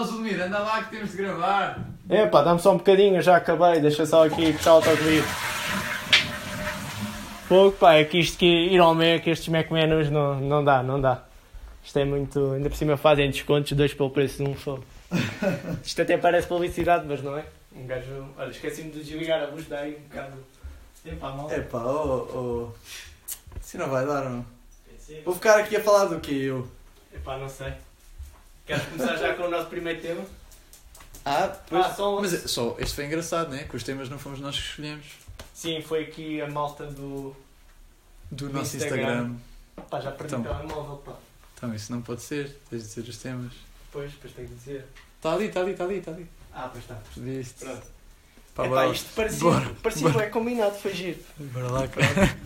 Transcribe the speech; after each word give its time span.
Anda 0.00 0.58
lá 0.60 0.84
que 0.84 0.90
temos 0.90 1.10
de 1.10 1.16
gravar. 1.16 1.78
É 2.08 2.26
pá, 2.26 2.42
dá-me 2.42 2.60
só 2.60 2.72
um 2.72 2.78
bocadinho, 2.78 3.20
já 3.20 3.36
acabei, 3.36 3.80
deixa 3.80 4.06
só 4.06 4.26
aqui 4.26 4.52
puxar 4.52 4.72
o 4.72 4.76
autoclive. 4.76 5.26
Pouco, 7.48 7.78
pá, 7.78 7.94
é 7.94 8.04
que 8.04 8.18
isto 8.18 8.38
que 8.38 8.46
ir 8.46 8.78
ao 8.78 8.94
Mac, 8.94 9.26
estes 9.26 9.48
Mac 9.48 9.70
menus 9.70 10.10
não, 10.10 10.38
não 10.40 10.64
dá, 10.64 10.82
não 10.82 11.00
dá. 11.00 11.24
Isto 11.84 11.98
é 11.98 12.04
muito. 12.04 12.52
Ainda 12.52 12.68
por 12.68 12.76
cima 12.76 12.96
fazem 12.96 13.30
descontos, 13.30 13.72
dois 13.72 13.94
pelo 13.94 14.10
preço 14.10 14.44
de 14.44 14.50
um 14.50 14.56
só. 14.56 14.78
Isto 15.82 16.02
até 16.02 16.18
parece 16.18 16.46
publicidade, 16.46 17.06
mas 17.06 17.22
não 17.22 17.38
é? 17.38 17.44
Um 17.74 17.86
gajo. 17.86 18.28
Olha, 18.36 18.50
esqueci-me 18.50 18.90
de 18.90 19.02
desligar 19.02 19.42
a 19.42 19.46
luz 19.46 19.66
daí 19.66 19.96
um 19.96 20.08
bocado. 20.08 20.44
É 21.06 21.14
pá, 21.14 21.30
mal. 21.30 21.50
É 21.50 21.60
pá, 21.60 21.78
oh, 21.78 22.28
oh. 22.34 22.72
Assim 23.58 23.78
não 23.78 23.88
vai 23.88 24.06
dar, 24.06 24.24
não. 24.24 24.44
Vou 25.24 25.34
ficar 25.34 25.58
aqui 25.58 25.76
a 25.76 25.82
falar 25.82 26.04
do 26.04 26.20
que 26.20 26.44
eu. 26.44 26.68
É 27.14 27.18
pá, 27.18 27.38
não 27.38 27.48
sei. 27.48 27.72
Queres 28.68 28.84
começar 28.84 29.16
já 29.16 29.34
com 29.34 29.42
o 29.44 29.50
nosso 29.50 29.66
primeiro 29.68 30.00
tema? 30.00 30.24
Ah, 31.24 31.48
pois. 31.68 31.84
Ah, 31.86 31.94
só- 31.94 32.20
Mas 32.20 32.32
é- 32.34 32.46
só, 32.46 32.76
este 32.78 32.94
foi 32.94 33.06
engraçado, 33.06 33.50
né? 33.50 33.64
Que 33.64 33.76
os 33.76 33.82
temas 33.82 34.08
não 34.08 34.18
fomos 34.18 34.38
nós 34.40 34.54
que 34.56 34.62
escolhemos. 34.62 35.06
Sim, 35.52 35.82
foi 35.82 36.04
aqui 36.04 36.40
a 36.40 36.48
malta 36.48 36.86
do. 36.86 37.34
Do 38.30 38.46
Do 38.48 38.50
nosso 38.52 38.76
Instagram. 38.76 39.00
Instagram. 39.00 39.34
Pá, 39.90 40.00
já 40.00 40.12
perdi 40.12 40.34
Então. 40.36 40.52
o 40.52 40.54
telemóvel, 40.56 40.96
pá. 40.98 41.12
Então 41.56 41.74
isso 41.74 41.90
não 41.90 42.02
pode 42.02 42.22
ser, 42.22 42.56
tens 42.70 42.82
de 42.82 42.88
dizer 42.88 43.08
os 43.10 43.16
temas. 43.18 43.52
Pois, 43.90 44.12
depois 44.12 44.32
tenho 44.34 44.48
que 44.48 44.54
dizer. 44.54 44.84
Está 45.16 45.32
ali, 45.32 45.46
está 45.46 45.60
ali, 45.60 45.72
está 45.72 45.84
ali, 45.84 45.98
está 45.98 46.10
ali. 46.12 46.30
Ah, 46.54 46.68
pois 46.70 46.84
está. 46.84 46.94
Pediste. 47.14 47.64
Pronto. 47.64 47.86
Pá, 48.54 48.66
é 48.66 48.68
pá, 48.68 48.86
isto 48.88 49.08
parecia, 49.14 49.40
Bora, 49.40 49.74
parecia 49.82 50.08
bora. 50.10 50.22
bem 50.24 50.30
combinado, 50.30 50.74
foi 50.76 50.92
giro. 50.94 51.18
Bora 51.38 51.70
lá, 51.70 51.88
cara. 51.88 52.36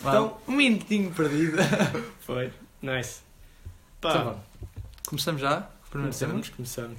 Então- 0.00 0.38
um 0.46 0.52
minutinho 0.52 1.12
perdido. 1.12 1.56
Foi. 2.20 2.52
Nice. 2.82 3.20
Pá, 4.00 4.12
vá. 4.22 4.36
Começamos 5.06 5.40
já? 5.40 5.68
Começamos, 5.90 6.48
começamos. 6.50 6.98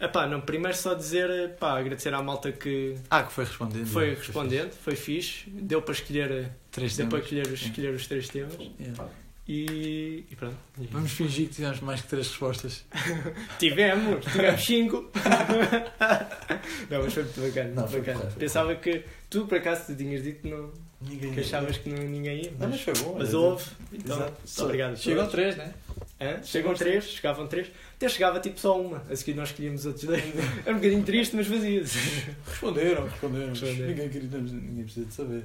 Epá, 0.00 0.26
não, 0.26 0.40
primeiro 0.40 0.76
só 0.76 0.94
dizer, 0.94 1.54
pá, 1.60 1.78
agradecer 1.78 2.12
à 2.12 2.20
malta 2.20 2.50
que 2.50 2.96
Ah, 3.08 3.22
que 3.22 3.32
foi 3.32 3.44
respondendo. 3.44 3.86
foi 3.86 4.10
já, 4.10 4.16
respondente, 4.18 4.74
foi 4.82 4.96
fixe, 4.96 5.48
deu 5.50 5.80
para 5.80 5.92
escolher, 5.94 6.50
Três 6.72 6.96
deu 6.96 7.06
para 7.06 7.18
escolher 7.20 7.46
os, 7.46 7.60
Sim. 7.60 7.66
escolher 7.68 7.94
os 7.94 8.06
três 8.08 8.28
temas 8.28 8.54
Yeah. 8.80 9.04
e, 9.46 10.24
e 10.28 10.34
pronto. 10.36 10.56
Vamos 10.90 11.12
fingir 11.12 11.46
que 11.48 11.54
tivemos 11.54 11.78
mais 11.80 12.00
que 12.00 12.08
três 12.08 12.26
respostas. 12.26 12.84
Tivemos, 13.60 14.24
tivemos 14.24 14.64
cinco. 14.64 15.08
não, 16.90 17.02
mas 17.04 17.12
foi 17.14 17.22
muito 17.22 17.40
bacana, 17.40 17.68
Não, 17.74 17.88
muito 17.88 18.04
bacana. 18.06 18.32
Pensava 18.38 18.74
que 18.74 19.04
tu, 19.30 19.46
por 19.46 19.58
acaso, 19.58 19.86
tu 19.86 19.94
tinhas 19.96 20.22
dito 20.24 20.42
que, 20.42 20.48
não, 20.48 20.70
Ninguém 21.00 21.32
que 21.32 21.40
achavas 21.40 21.78
que 21.78 21.88
não, 21.90 22.02
ninguém 22.04 22.42
ia, 22.44 22.50
Não, 22.52 22.68
mas, 22.68 22.70
mas 22.70 22.80
foi 22.80 22.94
bom. 23.04 23.16
mas 23.18 23.34
houve. 23.34 23.64
Então, 23.92 24.16
Exato. 24.16 24.64
obrigado. 24.64 24.96
todos. 25.22 25.32
três, 25.32 25.56
né? 25.56 25.74
Hã? 26.22 26.42
Chegam 26.42 26.74
três, 26.74 27.04
chegavam 27.04 27.46
três. 27.46 27.68
Até 27.96 28.08
chegava 28.08 28.38
tipo 28.40 28.58
só 28.60 28.80
uma. 28.80 29.02
A 29.10 29.16
seguir 29.16 29.34
nós 29.34 29.48
escolhíamos 29.50 29.80
os 29.80 29.86
outros 29.86 30.04
dois. 30.04 30.22
Era 30.64 30.72
um 30.72 30.78
bocadinho 30.78 31.02
triste, 31.02 31.34
mas 31.36 31.46
fazia-se. 31.46 31.98
Responderam, 32.46 33.08
responderam. 33.08 33.48
Responderam. 33.48 33.88
Ninguém, 33.88 34.08
queria, 34.08 34.38
ninguém 34.38 34.84
precisa 34.84 35.06
de 35.06 35.14
saber. 35.14 35.44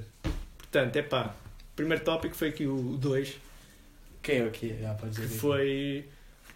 Portanto, 0.58 0.96
é 0.96 1.02
pá. 1.02 1.34
O 1.72 1.76
primeiro 1.78 2.04
tópico 2.04 2.34
foi 2.34 2.48
aqui 2.48 2.66
o 2.66 2.96
2, 2.96 3.36
Quem 4.22 4.38
é 4.38 4.44
o 4.44 4.50
que 4.50 4.70
é? 4.72 4.86
Ah, 4.86 4.96
que 5.14 5.22
foi 5.28 6.04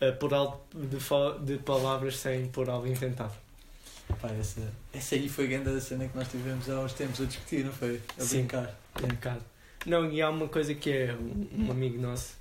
a 0.00 0.10
plural 0.12 0.66
de, 0.74 0.98
fa- 0.98 1.38
de 1.40 1.58
palavras 1.58 2.16
sem 2.18 2.46
plural 2.46 2.86
inventado. 2.86 3.32
Pá, 4.20 4.28
essa, 4.38 4.60
essa 4.92 5.14
aí 5.14 5.28
foi 5.28 5.44
a 5.44 5.48
grande 5.48 5.80
cena 5.80 6.06
que 6.08 6.16
nós 6.16 6.28
tivemos 6.28 6.68
há 6.68 6.80
uns 6.80 6.92
tempos 6.92 7.20
a 7.20 7.24
discutir, 7.24 7.64
não 7.64 7.72
foi? 7.72 8.00
A 8.18 8.22
Sim. 8.22 8.38
brincar. 8.38 8.78
Um 9.02 9.06
bocado. 9.08 9.44
Não, 9.86 10.10
e 10.12 10.20
há 10.20 10.28
uma 10.28 10.48
coisa 10.48 10.74
que 10.74 10.90
é 10.90 11.14
um, 11.14 11.66
um 11.66 11.70
amigo 11.70 12.00
nosso. 12.02 12.34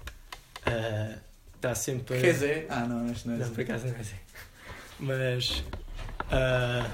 ah, 0.66 1.17
Está 1.61 1.75
sempre. 1.75 2.19
Quer 2.19 2.33
dizer? 2.33 2.65
Ah, 2.69 2.87
não, 2.87 3.11
este 3.11 3.27
não 3.27 3.35
é 3.35 3.37
Não, 3.37 3.45
assim. 3.45 3.53
por 3.53 3.61
acaso 3.61 3.85
não 3.87 3.95
é 3.95 3.99
assim. 3.99 4.15
Mas. 4.99 5.63
ah, 6.31 6.89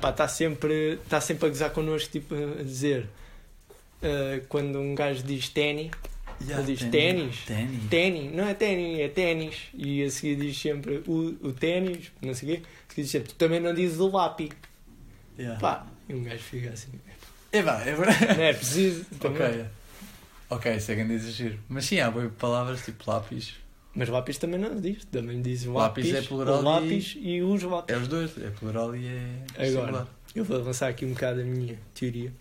pá, 0.00 0.10
está 0.10 0.26
sempre, 0.26 0.98
tá 1.08 1.20
sempre 1.20 1.46
a 1.46 1.48
gozar 1.48 1.70
connosco, 1.70 2.10
tipo, 2.10 2.34
a 2.34 2.62
dizer. 2.64 3.06
ah, 4.02 4.40
quando 4.48 4.80
um 4.80 4.94
gajo 4.96 5.22
diz 5.22 5.48
ténis, 5.48 5.92
Ya, 6.44 6.56
Ele 6.58 6.74
diz 6.74 6.90
ténis. 6.90 7.44
ténis. 7.88 8.32
Não 8.34 8.48
é 8.48 8.52
ténis, 8.54 8.98
é 8.98 9.06
ténis. 9.08 9.54
E 9.74 10.02
a 10.02 10.10
seguir 10.10 10.34
diz 10.34 10.58
sempre 10.60 11.00
o, 11.06 11.36
o 11.40 11.52
ténis, 11.52 12.10
não 12.20 12.34
sei 12.34 12.48
o 12.48 12.56
quê. 12.56 12.62
A 12.66 12.90
seguir 12.90 13.02
diz 13.02 13.10
sempre, 13.12 13.28
tu 13.28 13.36
também 13.36 13.60
não 13.60 13.72
dizes 13.72 14.00
o 14.00 14.08
lápis. 14.10 14.48
Ya. 15.38 15.54
Pá, 15.60 15.86
e 16.08 16.14
um 16.14 16.24
gajo 16.24 16.42
fica 16.42 16.70
assim. 16.70 16.88
É 17.52 17.62
pá, 17.62 17.80
é 17.86 17.94
verdade. 17.94 18.26
Não 18.36 18.42
é 18.44 18.52
preciso. 18.54 19.04
também. 19.20 19.40
Ok. 19.52 19.64
Ok, 20.54 20.76
isso 20.76 20.92
é 20.92 20.94
grande 20.94 21.14
exagero. 21.14 21.58
Mas 21.68 21.86
sim, 21.86 21.98
há 22.00 22.10
boi 22.10 22.28
palavras 22.28 22.84
tipo 22.84 23.10
lápis. 23.10 23.54
Mas 23.94 24.08
lápis 24.08 24.36
também 24.38 24.60
não 24.60 24.78
diz. 24.80 25.04
Também 25.06 25.40
diz 25.40 25.64
Lápis 25.64 26.06
lápis, 26.10 26.24
é 26.24 26.28
plural 26.28 26.62
lápis 26.62 27.16
e, 27.18 27.40
os 27.42 27.62
lápis. 27.62 27.94
É 27.94 27.98
os 27.98 28.08
dois, 28.08 28.36
é 28.38 28.50
plural 28.50 28.94
e 28.94 29.06
é 29.06 29.22
Agora. 29.54 29.70
singular. 29.86 30.08
Eu 30.34 30.44
vou 30.44 30.56
avançar 30.58 30.88
aqui 30.88 31.04
um 31.06 31.12
bocado 31.12 31.40
a 31.40 31.44
minha 31.44 31.78
teoria. 31.94 32.32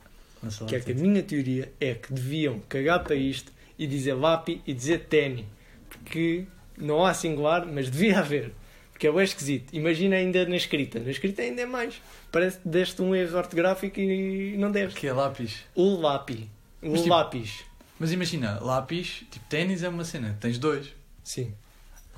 Lança 0.44 0.66
Que 0.66 0.76
é 0.76 0.80
que 0.80 0.92
a 0.92 0.96
tudo. 0.96 1.08
minha 1.08 1.24
teoria 1.24 1.72
é 1.80 1.94
que 1.94 2.12
deviam 2.14 2.60
cagar 2.68 3.04
para 3.04 3.16
isto 3.16 3.52
e 3.78 3.88
dizer 3.88 4.14
lápis 4.14 4.60
e 4.68 4.74
dizer 4.74 5.06
ténis. 5.10 5.46
Porque 5.90 6.46
não 6.78 7.06
há 7.06 7.14
singular, 7.14 7.66
mas 7.66 7.90
devia 7.90 8.20
haver. 8.20 8.52
Porque 8.92 9.08
é 9.08 9.12
bem 9.12 9.24
esquisito. 9.24 9.74
Imagina 9.74 10.16
ainda 10.18 10.46
na 10.46 10.56
escrita. 10.56 11.00
Na 11.00 11.12
escrita 11.12 11.42
ainda 11.42 11.62
é 11.62 11.66
mais. 11.66 12.02
Parece 12.32 12.60
que 12.60 12.68
deste 12.68 13.02
um 13.02 13.16
erro 13.16 13.38
ortográfico 13.38 14.00
e 14.00 14.56
não 14.58 14.70
deves. 14.72 14.96
Que 14.96 15.08
é 15.08 15.14
lápis. 15.14 15.62
O 15.76 15.96
lápis. 16.00 16.42
O 16.82 16.90
Mas, 16.92 17.02
tipo, 17.02 17.10
lápis. 17.14 17.71
Mas 18.02 18.12
imagina, 18.12 18.58
lápis, 18.60 19.24
tipo 19.30 19.46
ténis 19.48 19.84
é 19.84 19.88
uma 19.90 20.04
cena, 20.04 20.36
tens 20.42 20.58
dois. 20.58 20.88
Sim. 21.24 21.54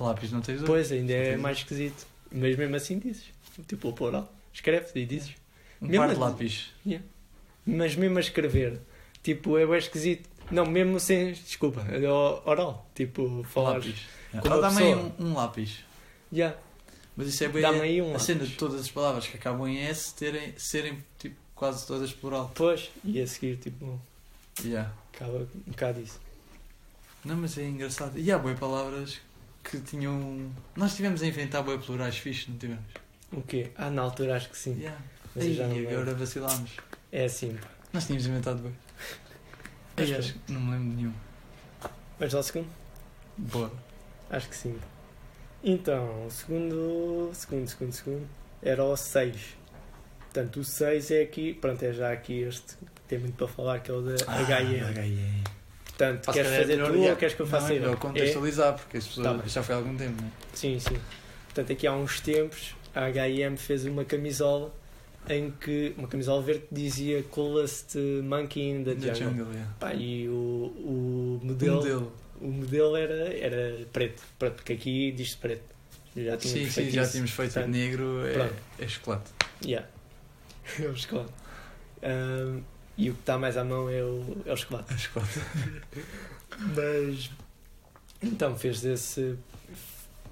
Lápis 0.00 0.32
não 0.32 0.40
tens 0.40 0.56
dois. 0.56 0.66
Pois, 0.66 0.90
ainda 0.90 1.12
é 1.12 1.36
mais 1.36 1.58
esquisito. 1.58 2.06
Mas 2.32 2.56
mesmo 2.56 2.74
assim 2.74 2.98
dizes. 2.98 3.24
Tipo, 3.68 3.90
o 3.90 3.92
plural. 3.92 4.32
Escreves 4.50 4.92
e 4.94 5.04
dizes. 5.04 5.34
Um 5.82 5.88
mesmo 5.88 5.98
par 5.98 6.06
de 6.06 6.12
assim. 6.12 6.20
lápis. 6.22 6.70
Mas 7.66 7.94
mesmo 7.96 8.16
a 8.16 8.20
escrever, 8.22 8.80
tipo, 9.22 9.58
é 9.58 9.66
bem 9.66 9.76
esquisito. 9.76 10.26
Não, 10.50 10.64
mesmo 10.64 10.98
sem. 10.98 11.32
Desculpa, 11.34 11.82
é 11.82 12.08
oral. 12.08 12.88
Tipo, 12.94 13.44
falar. 13.50 13.74
Lápis. 13.74 14.06
Ela 14.32 14.42
uma 14.42 14.60
dá-me 14.62 14.82
aí 14.84 14.94
um, 14.94 15.12
um 15.18 15.34
lápis. 15.34 15.80
Já. 16.32 16.54
Mas 17.14 17.28
isso 17.28 17.44
é 17.44 17.48
bem 17.48 17.60
Dá-me 17.60 17.80
aí 17.82 18.00
um 18.00 18.06
a 18.06 18.12
lápis. 18.12 18.22
cena 18.22 18.46
de 18.46 18.54
todas 18.54 18.80
as 18.80 18.90
palavras 18.90 19.26
que 19.26 19.36
acabam 19.36 19.68
em 19.68 19.80
S 19.80 20.14
terem, 20.14 20.54
serem 20.56 21.04
tipo, 21.18 21.36
quase 21.54 21.86
todas 21.86 22.10
plural. 22.10 22.50
Pois, 22.54 22.90
e 23.04 23.20
a 23.20 23.26
seguir, 23.26 23.58
tipo, 23.58 24.00
Yeah. 24.64 24.90
Acaba 25.14 25.38
um 25.38 25.70
bocado 25.70 26.00
isso. 26.00 26.20
Não, 27.24 27.36
mas 27.36 27.56
é 27.56 27.64
engraçado. 27.64 28.18
E 28.18 28.30
há 28.30 28.38
boas 28.38 28.58
palavras 28.58 29.20
que 29.62 29.80
tinham. 29.80 30.50
Nós 30.76 30.94
tivemos 30.94 31.22
a 31.22 31.26
inventar 31.26 31.62
boas 31.62 31.84
plurais 31.84 32.16
fixos, 32.18 32.48
não 32.48 32.58
tivemos? 32.58 32.84
O 33.32 33.40
quê? 33.42 33.70
Ah, 33.76 33.90
na 33.90 34.02
altura 34.02 34.36
acho 34.36 34.50
que 34.50 34.58
sim. 34.58 34.78
Yeah. 34.78 35.00
Mas 35.34 35.44
Ei, 35.44 35.54
já 35.54 35.66
não 35.66 35.76
agora 35.76 35.96
lembro. 36.00 36.16
vacilámos. 36.16 36.70
É 37.10 37.24
assim. 37.24 37.58
Nós 37.92 38.06
tínhamos 38.06 38.26
inventado 38.26 38.62
bem. 38.62 38.76
Ei, 39.96 40.14
acho 40.14 40.34
que 40.34 40.52
não 40.52 40.60
me 40.60 40.70
lembro 40.72 40.90
de 40.90 40.96
nenhum. 40.96 41.14
Mas 42.18 42.32
lá 42.32 42.40
o 42.40 42.42
segundo? 42.42 42.68
Boa. 43.36 43.72
Acho 44.30 44.48
que 44.48 44.56
sim. 44.56 44.78
Então, 45.62 46.26
o 46.26 46.30
segundo, 46.30 47.30
segundo, 47.32 47.66
segundo, 47.66 47.92
segundo, 47.92 48.28
era 48.62 48.84
o 48.84 48.96
6. 48.96 49.56
Portanto, 50.34 50.58
o 50.58 50.64
6 50.64 51.10
é 51.12 51.22
aqui, 51.22 51.54
pronto, 51.54 51.80
é 51.84 51.92
já 51.92 52.10
aqui 52.12 52.40
este, 52.42 52.74
tem 53.06 53.20
muito 53.20 53.36
para 53.36 53.46
falar, 53.46 53.78
que 53.78 53.88
é 53.88 53.94
o 53.94 54.00
da 54.02 54.14
HM. 54.14 54.82
HM. 54.92 55.44
Portanto, 55.84 56.28
Ah, 56.28 56.32
queres 56.32 56.48
se 56.50 56.54
calhar 56.54 56.54
é 56.54 56.60
fazer 56.60 56.76
tu 56.92 57.00
ou 57.08 57.16
queres 57.16 57.34
que 57.36 57.40
eu 57.42 57.46
faça 57.46 57.72
é 57.72 57.76
eu? 57.76 57.80
melhor 57.82 57.96
contextualizar, 57.98 58.74
porque 58.74 58.96
as 58.96 59.06
pessoas 59.06 59.26
Tá 59.42 59.46
já 59.46 59.62
foi 59.62 59.74
há 59.76 59.78
algum 59.78 59.96
tempo, 59.96 60.20
não 60.20 60.26
é? 60.26 60.30
Sim, 60.52 60.80
sim. 60.80 60.96
Portanto, 61.44 61.72
aqui 61.72 61.86
há 61.86 61.92
uns 61.94 62.18
tempos, 62.20 62.74
a 62.92 63.04
H&M 63.06 63.56
fez 63.56 63.84
uma 63.84 64.04
camisola 64.04 64.74
em 65.28 65.52
que, 65.52 65.94
uma 65.96 66.08
camisola 66.08 66.42
verde 66.42 66.64
dizia 66.72 67.22
Coolest 67.30 67.96
Monkey 68.24 68.60
in 68.70 68.82
the 68.82 68.94
Da 68.96 69.14
Jungle. 69.14 69.30
jungle, 69.44 69.52
yeah. 69.52 69.72
Pá, 69.78 69.94
e 69.94 70.28
o, 70.28 70.32
o 70.32 71.40
O 71.40 71.46
modelo, 71.46 71.76
modelo. 71.76 72.12
o 72.40 72.48
modelo 72.48 72.96
era, 72.96 73.32
era 73.38 73.86
preto, 73.92 74.20
pronto, 74.36 74.54
porque 74.56 74.72
aqui 74.72 75.12
diz 75.12 75.36
preto. 75.36 75.62
Já 76.16 76.32
Sim, 76.32 76.48
tínhamos 76.48 76.74
sim, 76.74 76.80
feito 76.82 76.92
já 76.92 77.02
isso. 77.02 77.12
tínhamos 77.12 77.30
feito 77.30 77.52
Portanto, 77.52 77.72
negro, 77.72 78.26
é, 78.26 78.32
pronto. 78.32 78.54
é 78.80 78.88
chocolate. 78.88 79.30
Yeah. 79.64 79.88
é 80.80 80.86
o 80.88 80.96
chocolate. 80.96 81.32
Ahm, 82.02 82.60
e 82.96 83.10
o 83.10 83.14
que 83.14 83.20
está 83.20 83.36
mais 83.38 83.56
à 83.56 83.64
mão 83.64 83.88
é 83.90 84.02
o, 84.02 84.42
é 84.46 84.52
o 84.52 84.56
chocolate. 84.56 84.92
É 84.94 84.96
chocolate. 84.98 85.40
Mas 86.76 87.30
então 88.22 88.56
fez 88.56 88.84
esse 88.84 89.36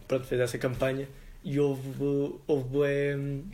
pronto, 0.06 0.26
fez 0.26 0.40
essa 0.40 0.58
campanha 0.58 1.08
e 1.44 1.58
houve 1.58 2.38
houve 2.46 2.79
hum, 3.17 3.44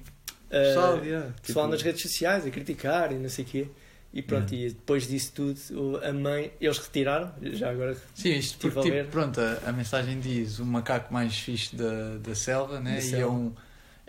Pessoal, 0.50 0.94
ah, 1.00 1.04
yeah, 1.04 1.34
pessoal 1.42 1.66
tipo, 1.66 1.72
nas 1.72 1.82
redes 1.82 2.02
sociais 2.02 2.46
a 2.46 2.50
criticar 2.50 3.12
e 3.12 3.16
não 3.16 3.28
sei 3.28 3.44
o 3.44 3.48
quê 3.48 3.68
e 4.12 4.22
pronto, 4.22 4.54
Yeah. 4.54 4.70
e 4.70 4.74
depois 4.74 5.06
disso 5.06 5.32
tudo 5.34 5.58
o- 5.72 5.96
a 6.02 6.12
mãe, 6.12 6.50
eles 6.60 6.78
retiraram 6.78 7.32
já 7.42 7.70
agora 7.70 7.94
Sim, 8.14 8.30
isto 8.36 8.56
porque, 8.58 8.80
tipo, 8.80 9.10
pronto, 9.10 9.38
a, 9.38 9.68
a 9.68 9.72
mensagem 9.72 10.18
diz 10.18 10.58
o 10.58 10.64
macaco 10.64 11.12
mais 11.12 11.38
fixe 11.38 11.76
da, 11.76 12.16
da 12.16 12.34
selva, 12.34 12.80
né? 12.80 12.92
Da 12.92 12.98
e 12.98 13.02
selva. 13.02 13.22
é 13.24 13.26
um, 13.26 13.52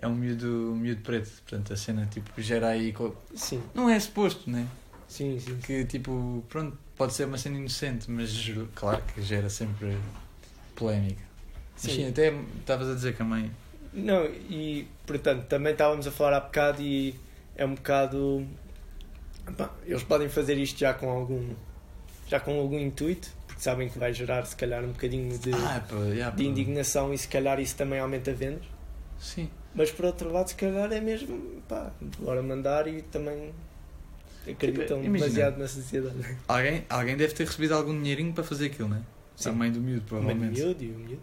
é 0.01 0.07
um 0.07 0.15
miúdo, 0.15 0.71
um 0.73 0.75
miúdo 0.75 1.01
preto. 1.01 1.29
Portanto, 1.47 1.73
a 1.73 1.77
cena, 1.77 2.07
tipo, 2.11 2.29
gera 2.41 2.67
aí... 2.69 2.91
co- 2.93 3.15
sim, 3.35 3.61
Não 3.73 3.89
é 3.89 3.99
suposto, 3.99 4.49
né? 4.49 4.67
sim, 5.07 5.39
sim, 5.39 5.57
Que, 5.57 5.83
tipo, 5.85 6.43
pronto, 6.49 6.77
pode 6.95 7.13
ser 7.13 7.25
uma 7.25 7.37
cena 7.37 7.57
inocente, 7.57 8.09
mas 8.09 8.31
claro 8.75 9.01
que 9.13 9.21
gera 9.21 9.49
sempre 9.49 9.97
polémica. 10.75 11.21
Sim. 11.75 11.91
sim, 11.95 12.07
até 12.09 12.33
estavas 12.59 12.89
a 12.89 12.93
dizer 12.93 13.15
que 13.15 13.21
a 13.21 13.25
mãe 13.25 13.49
Não, 13.93 14.25
e 14.25 14.85
portanto, 15.07 15.45
também 15.47 15.71
estávamos 15.71 16.05
a 16.05 16.11
falar 16.11 16.35
há 16.37 16.39
bocado 16.41 16.81
e 16.81 17.15
é 17.55 17.65
um 17.65 17.73
bocado. 17.73 18.45
pá, 19.57 19.69
eles 19.85 20.03
podem 20.03 20.27
fazer 20.29 20.57
isto 20.57 20.77
já 20.77 20.93
com 20.93 21.09
algum. 21.09 21.53
já 22.27 22.39
com 22.39 22.59
algum 22.59 22.77
intuito, 22.77 23.29
porque 23.47 23.61
sabem 23.61 23.87
que 23.89 23.97
vai 23.97 24.13
gerar 24.13 24.45
se 24.45 24.55
calhar 24.55 24.83
um 24.83 24.91
bocadinho 24.91 25.37
de, 25.39 25.51
Ah, 25.53 25.81
pá, 25.87 25.95
yeah, 26.13 26.35
de 26.35 26.43
pá. 26.43 26.49
indignação 26.49 27.13
e 27.13 27.17
se 27.17 27.27
calhar 27.29 27.59
isso 27.59 27.75
também 27.75 27.99
aumenta 27.99 28.33
vendas. 28.33 28.65
Sim. 29.19 29.49
Mas 29.75 29.91
por 29.91 30.05
outro 30.05 30.31
lado, 30.31 30.47
se 30.49 30.55
calhar 30.55 30.91
é 30.91 30.99
mesmo, 30.99 31.61
pá, 31.67 31.91
bora 32.19 32.41
mandar 32.41 32.87
e 32.87 33.01
também 33.03 33.53
acreditam 34.49 35.01
Tipo, 35.01 35.13
demasiado 35.13 35.57
na 35.59 35.67
sociedade. 35.67 36.15
Alguém, 36.47 36.85
alguém 36.89 37.15
deve 37.15 37.33
ter 37.33 37.45
recebido 37.45 37.73
algum 37.75 37.93
dinheirinho 37.93 38.33
para 38.33 38.43
fazer 38.43 38.67
aquilo, 38.67 38.89
né? 38.89 39.01
Sim. 39.35 39.49
A 39.49 39.51
mãe 39.53 39.71
do 39.71 39.79
miúdo, 39.79 40.01
provavelmente. 40.07 40.59
miúdo 40.59 40.83
e 40.83 40.91
o 40.91 40.97
miúdo. 40.97 41.21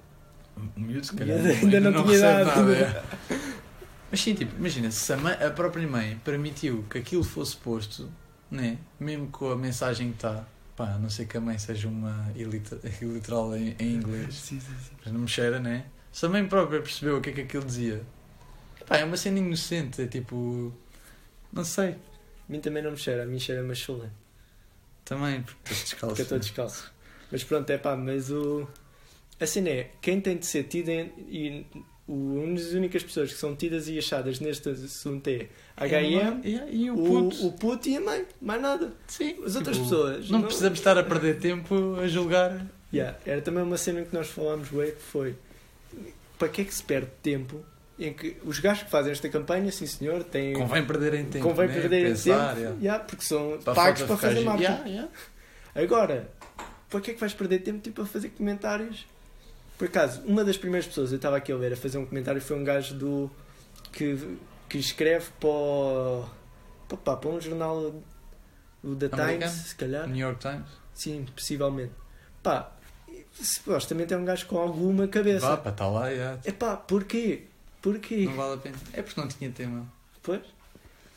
O 0.76 0.80
miúdo, 0.80 1.04
se 1.06 1.12
O 1.12 1.16
calhar. 1.16 1.38
miúdo 1.38 1.64
ainda 1.66 1.80
não 1.80 1.92
tinha 2.04 2.12
recebe 2.14 2.42
idade. 2.42 2.60
nada, 2.60 2.72
é. 2.76 3.02
Mas 4.10 4.20
sim, 4.20 4.34
tipo, 4.34 4.56
imagina, 4.56 4.90
se 4.90 5.12
a, 5.12 5.16
mãe- 5.16 5.34
a 5.34 5.50
própria 5.50 5.86
mãe 5.86 6.18
permitiu 6.24 6.84
que 6.88 6.98
aquilo 6.98 7.24
fosse 7.24 7.56
posto, 7.56 8.08
né? 8.50 8.78
Mesmo 9.00 9.26
com 9.26 9.50
a 9.50 9.56
mensagem 9.56 10.10
que 10.10 10.14
está, 10.18 10.44
pá, 10.76 10.92
a 10.92 10.98
não 10.98 11.10
sei 11.10 11.26
que 11.26 11.36
a 11.36 11.40
mãe 11.40 11.58
seja 11.58 11.88
uma 11.88 12.30
iliter- 12.36 12.78
iliteral 13.02 13.54
em, 13.56 13.74
em 13.78 13.94
inglês, 13.96 14.34
Sim, 14.36 14.60
sim, 14.60 14.72
sim. 14.82 14.92
mas 15.04 15.12
não 15.12 15.20
me 15.20 15.28
cheira, 15.28 15.58
né? 15.58 15.86
Se 16.12 16.24
a 16.24 16.28
mãe 16.28 16.46
própria 16.46 16.80
percebeu 16.80 17.18
o 17.18 17.20
que 17.20 17.30
é 17.30 17.32
que 17.32 17.40
aquilo 17.42 17.64
dizia, 17.64 18.02
pá, 18.86 18.98
é 18.98 19.04
uma 19.04 19.16
cena 19.16 19.38
inocente, 19.38 20.02
é 20.02 20.06
tipo. 20.06 20.72
Não 21.52 21.64
sei. 21.64 21.90
A 21.90 22.52
mim 22.52 22.60
também 22.60 22.82
não 22.82 22.92
me 22.92 22.96
cheira, 22.96 23.22
a 23.24 23.26
mim 23.26 23.38
cheira-me 23.38 23.72
a 23.72 23.74
chulé. 23.74 24.08
Também, 25.04 25.42
porque 25.42 25.72
estás 25.72 25.84
descalço. 25.84 26.06
Porque 26.08 26.20
eu 26.20 26.24
estou 26.24 26.38
descalço. 26.38 26.92
Mas 27.30 27.44
pronto, 27.44 27.70
é 27.70 27.78
pá, 27.78 27.96
mas 27.96 28.30
o. 28.30 28.66
Assim 29.38 29.68
é, 29.68 29.90
quem 30.00 30.20
tem 30.20 30.36
de 30.36 30.46
ser 30.46 30.64
tido 30.64 30.88
em- 30.88 31.12
e 31.28 31.66
o, 32.08 32.12
uma 32.12 32.54
das 32.54 32.72
únicas 32.72 33.02
pessoas 33.02 33.32
que 33.32 33.38
são 33.38 33.54
tidas 33.54 33.88
e 33.88 33.98
achadas 33.98 34.40
neste 34.40 34.68
assunto 34.70 35.28
é 35.28 35.48
a 35.76 35.84
HM, 35.86 36.40
e 36.70 36.90
o 36.90 36.94
o, 36.94 37.06
puto. 37.06 37.46
o 37.46 37.52
puto 37.52 37.88
e 37.88 37.96
a 37.96 38.00
mãe, 38.00 38.26
mais 38.40 38.62
nada. 38.62 38.92
Sim. 39.06 39.36
As 39.44 39.56
outras 39.56 39.76
tipo, 39.76 39.88
pessoas. 39.88 40.30
Não 40.30 40.42
precisamos 40.42 40.78
estar 40.78 40.96
a 40.96 41.02
perder 41.02 41.38
tempo 41.38 41.96
a 41.96 42.08
julgar. 42.08 42.66
Yeah, 42.92 43.18
era 43.26 43.42
também 43.42 43.62
uma 43.62 43.76
cena 43.76 44.02
que 44.02 44.14
nós 44.14 44.28
falámos, 44.28 44.72
ué, 44.72 44.92
que 44.92 45.02
foi 45.02 45.36
para 46.38 46.48
que 46.48 46.62
é 46.62 46.64
que 46.64 46.72
se 46.74 46.82
perde 46.82 47.10
tempo 47.22 47.62
em 47.98 48.12
que 48.12 48.36
os 48.44 48.58
gajos 48.58 48.82
que 48.84 48.90
fazem 48.90 49.12
esta 49.12 49.28
campanha, 49.28 49.70
sim 49.72 49.86
senhor, 49.86 50.22
têm. 50.24 50.52
Convém 50.54 50.84
perderem 50.84 51.24
tempo. 51.26 51.48
convém 51.48 51.68
né? 51.68 51.74
perderem 51.74 52.08
Pensar, 52.12 52.48
tempo, 52.48 52.60
yeah. 52.60 52.78
yeah, 52.80 53.04
porque 53.04 53.24
são 53.24 53.58
Para 53.64 53.74
pagos 53.74 54.02
para 54.02 54.16
fazer 54.16 54.40
marketing. 54.40 54.88
Yeah. 54.88 55.08
Agora, 55.74 56.28
para 56.90 57.00
que 57.00 57.10
é 57.10 57.14
que 57.14 57.20
vais 57.20 57.32
perder 57.34 57.60
tempo 57.60 57.80
tipo, 57.80 58.02
a 58.02 58.06
fazer 58.06 58.28
comentários? 58.30 59.06
Por 59.78 59.88
acaso, 59.88 60.22
uma 60.24 60.42
das 60.44 60.56
primeiras 60.56 60.86
pessoas 60.86 61.10
eu 61.12 61.16
estava 61.16 61.36
aqui 61.36 61.52
a 61.52 61.56
ver 61.56 61.72
a 61.72 61.76
fazer 61.76 61.98
um 61.98 62.06
comentário 62.06 62.40
foi 62.40 62.56
um 62.58 62.64
gajo 62.64 62.94
do 62.94 63.30
que, 63.92 64.36
que 64.68 64.78
escreve 64.78 65.26
para, 65.38 65.48
o- 65.48 66.24
para, 66.88 66.96
pá, 66.98 67.16
para 67.16 67.30
um 67.30 67.40
jornal 67.40 67.94
o 68.82 68.94
The 68.94 69.06
Americano? 69.12 69.38
Times, 69.38 69.50
se 69.52 69.74
calhar. 69.76 70.06
New 70.08 70.16
York 70.26 70.40
Times. 70.40 70.68
Sim, 70.94 71.26
possivelmente. 71.34 71.92
Pá, 72.42 72.72
supostamente 73.32 74.14
é 74.14 74.16
um 74.16 74.24
gajo 74.24 74.46
com 74.46 74.58
alguma 74.58 75.06
cabeça. 75.08 75.46
Vá, 75.46 75.56
para 75.58 75.72
estar 75.72 75.88
lá, 75.88 76.08
yeah. 76.08 76.38
É 76.44 76.52
pá, 76.52 76.76
porquê? 76.76 77.44
Porquê? 77.92 78.24
não 78.24 78.32
vale 78.34 78.54
a 78.54 78.56
pena. 78.56 78.76
É 78.92 79.02
porque 79.02 79.20
não 79.20 79.28
tinha 79.28 79.50
tema. 79.50 79.86
Pois? 80.22 80.40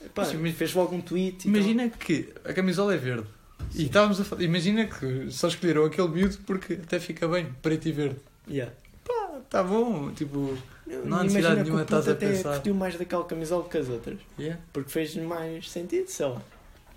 Epá, 0.05 0.25
Mas 0.39 0.55
fez 0.55 0.73
logo 0.73 0.95
um 0.95 1.01
tweet 1.01 1.45
e 1.45 1.49
Imagina 1.49 1.89
que 1.89 2.31
a 2.45 2.53
camisola 2.53 2.93
é 2.93 2.97
verde. 2.97 3.27
E 3.75 3.83
estávamos 3.85 4.19
a 4.21 4.23
falar. 4.23 4.41
Imagina 4.43 4.85
que 4.85 5.29
só 5.31 5.47
escolheram 5.47 5.83
aquele 5.85 6.07
miúdo 6.07 6.37
porque 6.45 6.73
até 6.73 6.99
fica 6.99 7.27
bem, 7.27 7.47
preto 7.61 7.87
e 7.87 7.91
verde. 7.91 8.15
tal. 8.15 8.53
Yeah. 8.53 8.73
Pá, 9.05 9.39
tá 9.49 9.63
bom. 9.63 10.11
Tipo, 10.13 10.57
Não 10.87 10.95
há 10.95 10.97
Imagina 11.01 11.23
necessidade 11.23 11.61
nenhuma 11.63 11.81
estás 11.81 12.07
a 12.07 12.11
até 12.11 12.27
pensar. 12.27 12.53
curtiu 12.53 12.73
mais 12.75 12.95
daquela 12.97 13.25
camisola 13.25 13.67
que 13.67 13.77
as 13.77 13.89
outras. 13.89 14.19
yeah. 14.39 14.61
Porque 14.71 14.89
fez 14.89 15.15
mais 15.15 15.69
sentido, 15.69 16.07
sei 16.07 16.25
lá. 16.27 16.41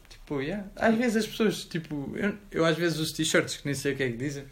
Tipo, 0.09 0.41
yeah. 0.41 0.67
Às 0.77 0.95
vezes 0.95 1.17
as 1.17 1.27
pessoas, 1.27 1.65
tipo, 1.65 2.13
eu, 2.15 2.35
eu 2.53 2.65
às 2.65 2.77
vezes 2.77 2.99
uso 2.99 3.15
t-shirts 3.15 3.57
que 3.57 3.67
nem 3.67 3.75
sei 3.75 3.95
o 3.95 3.97
que 3.97 4.03
é 4.05 4.11
que 4.11 4.17
dizem. 4.17 4.45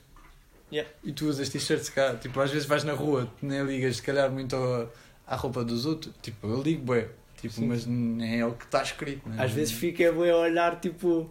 Yeah. 0.73 0.91
E 1.05 1.13
tu 1.13 1.27
usas 1.29 1.49
t-shirts 1.49 1.89
cá, 1.91 2.15
tipo, 2.17 2.41
às 2.41 2.51
vezes 2.51 2.67
vais 2.67 2.83
na 2.85 2.93
rua, 2.95 3.33
nem 3.41 3.63
ligas 3.65 3.97
se 3.97 4.03
calhar 4.03 4.31
muito 4.31 4.55
ao- 4.57 4.93
à 5.31 5.37
roupa 5.37 5.65
dos 5.65 5.87
outros. 5.87 6.13
Tipo, 6.21 6.49
eu 6.49 6.61
ligo, 6.61 6.83
bué. 6.83 7.09
Tipo, 7.41 7.55
Sim. 7.55 7.69
mas 7.69 7.87
nem 7.87 8.41
é 8.41 8.45
o 8.45 8.53
que 8.53 8.65
está 8.65 8.83
escrito, 8.83 9.27
né? 9.29 9.37
Às 9.39 9.53
vezes 9.53 9.73
fica 9.73 10.13
bué 10.13 10.31
a 10.31 10.37
olhar 10.37 10.81
tipo. 10.81 11.31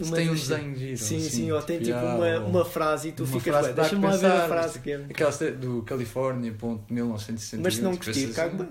Uma 0.00 0.16
tem 0.16 0.30
um 0.30 0.34
desenho 0.34 0.76
giro. 0.76 0.96
Sim, 0.96 1.16
assim, 1.16 1.28
sim, 1.28 1.50
ou 1.50 1.60
tem 1.60 1.78
tipo 1.78 1.90
yeah, 1.90 2.40
uma, 2.40 2.46
uma 2.46 2.64
frase 2.64 3.08
e 3.08 3.12
tu 3.12 3.26
ficas 3.26 3.66
dá 3.74 3.82
Deixa-me 3.82 4.06
lá 4.06 4.16
ver 4.16 4.26
a 4.30 4.48
frase 4.48 4.78
que 4.78 4.92
é. 4.92 4.96
Aquela 4.96 5.32
do 5.32 5.82
California, 5.82 6.54
ponto 6.56 6.84
1961. 6.94 7.62
Mas 7.62 7.74
se 7.74 7.82
não 7.82 7.92
tipo, 7.92 8.06
gostir, 8.06 8.24
essas- 8.24 8.36
cago 8.36 8.56
bem. 8.58 8.68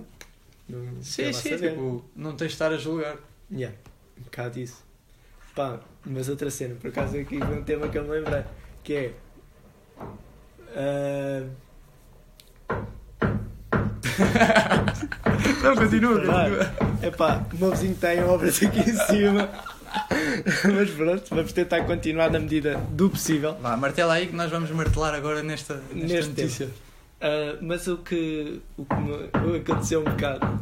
Não 0.69 1.01
Sim, 1.01 1.33
sim, 1.33 1.57
tipo, 1.57 2.05
não 2.15 2.35
tens 2.35 2.47
de 2.47 2.53
estar 2.53 2.71
a 2.71 2.77
julgar. 2.77 3.17
Yeah, 3.51 3.75
um 4.17 4.23
bocado 4.23 4.57
isso. 4.59 4.83
Pá, 5.53 5.79
mas 6.05 6.29
outra 6.29 6.49
cena, 6.49 6.75
por 6.75 6.89
acaso 6.89 7.17
aqui 7.17 7.37
um 7.37 7.61
tema 7.63 7.89
que 7.89 7.97
eu 7.97 8.03
me 8.03 8.09
lembrei, 8.09 8.43
que 8.83 8.93
é. 8.93 9.13
ah, 10.75 11.45
Não, 15.63 15.75
continua, 15.75 16.21
Caralho. 16.21 16.57
Epá, 17.01 17.45
o 17.53 17.57
meu 17.57 17.71
vizinho 17.71 17.95
tem 17.95 18.23
obras 18.23 18.61
aqui 18.61 18.79
em 18.79 18.93
cima. 18.93 19.49
Mas 20.75 20.89
pronto, 20.91 21.23
vamos 21.29 21.53
tentar 21.53 21.83
continuar 21.83 22.29
na 22.29 22.39
medida 22.39 22.77
do 22.91 23.09
possível. 23.09 23.57
Vá, 23.61 23.75
martela 23.77 24.13
aí 24.13 24.27
que 24.27 24.35
nós 24.35 24.51
vamos 24.51 24.69
martelar 24.71 25.13
agora 25.15 25.41
nesta, 25.41 25.81
nesta 25.93 26.13
Neste 26.13 26.29
notícia. 26.29 26.69
Ah, 27.19 27.57
mas 27.61 27.87
o 27.87 27.97
que, 27.97 28.61
o 28.77 28.85
que 28.85 28.95
me 28.95 29.57
aconteceu 29.57 30.01
um 30.01 30.03
bocado. 30.03 30.59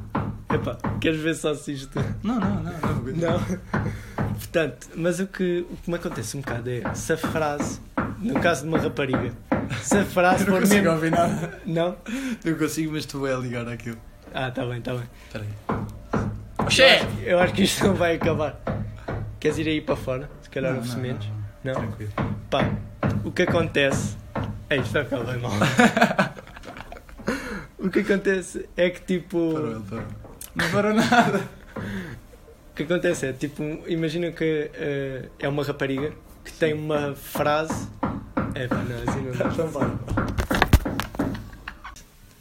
Epá, 0.53 0.77
queres 1.01 1.19
ver 1.19 1.35
só 1.35 1.53
se 1.53 1.73
isto. 1.73 1.99
Não, 2.23 2.39
não, 2.39 2.63
não. 2.63 2.63
não. 2.63 3.13
Não. 3.13 4.35
Portanto, 4.35 4.89
mas 4.95 5.19
o 5.19 5.27
que, 5.27 5.65
o 5.69 5.77
que 5.77 5.89
me 5.89 5.95
acontece 5.95 6.37
um 6.37 6.41
bocado 6.41 6.69
é 6.69 6.93
se 6.93 7.13
a 7.13 7.17
frase, 7.17 7.79
no 8.19 8.39
caso 8.39 8.63
de 8.63 8.69
uma 8.69 8.77
rapariga, 8.77 9.33
se 9.81 9.97
a 9.97 10.05
frase 10.05 10.43
Eu 10.43 10.47
não 10.47 10.53
for 10.55 10.61
consigo 10.61 10.81
mesmo. 10.83 10.91
ouvir 10.95 11.11
nada. 11.11 11.61
Não? 11.65 11.95
Eu 12.43 12.57
consigo, 12.57 12.91
mas 12.93 13.05
tu 13.05 13.19
vai 13.19 13.35
ligar 13.39 13.67
aquilo. 13.67 13.97
Ah, 14.33 14.51
tá 14.51 14.65
bem, 14.65 14.81
tá 14.81 14.93
bem. 14.93 15.03
Espera 15.27 15.43
aí. 15.45 15.49
Eu 16.57 16.65
Oxê! 16.65 16.83
acho, 16.83 17.05
eu 17.23 17.39
acho 17.39 17.53
que 17.53 17.63
isto 17.63 17.83
não 17.85 17.93
vai 17.95 18.15
acabar. 18.15 18.59
Queres 19.39 19.57
ir 19.59 19.67
aí 19.67 19.81
para 19.81 19.95
fora? 19.95 20.29
Se 20.41 20.49
calhar 20.49 20.71
Não, 20.71 20.79
ouve-se 20.79 20.95
não, 20.95 21.03
menos. 21.03 21.25
não, 21.63 21.73
Não? 21.73 21.81
Tranquilo. 21.81 22.11
Pá, 22.49 22.71
o 23.23 23.31
que 23.31 23.43
acontece. 23.43 24.17
Ei, 24.69 24.79
isto 24.79 24.93
vai 24.93 25.03
ficar 25.03 25.19
bem 25.23 25.37
mal. 25.39 25.51
o 27.79 27.89
que 27.89 27.99
acontece 27.99 28.67
é 28.75 28.89
que 28.89 29.01
tipo. 29.01 29.53
Parou 29.53 29.71
ele, 29.71 29.83
parou. 29.89 30.05
Não 30.55 30.71
parou 30.71 30.93
nada. 30.93 31.41
O 32.71 32.75
que 32.75 32.83
acontece 32.83 33.27
é 33.27 33.33
tipo, 33.33 33.63
imagina 33.87 34.31
que 34.31 34.69
eh, 34.73 35.25
é 35.39 35.47
uma 35.47 35.63
rapariga 35.63 36.11
que 36.43 36.51
tem 36.53 36.73
uma 36.73 37.13
frase. 37.15 37.87
É 38.55 38.67
pá, 38.67 38.77
não, 38.77 39.11
assim 39.11 39.21
não 39.21 39.31
dá. 39.33 39.47
Então 39.47 39.67
vá. 39.67 39.99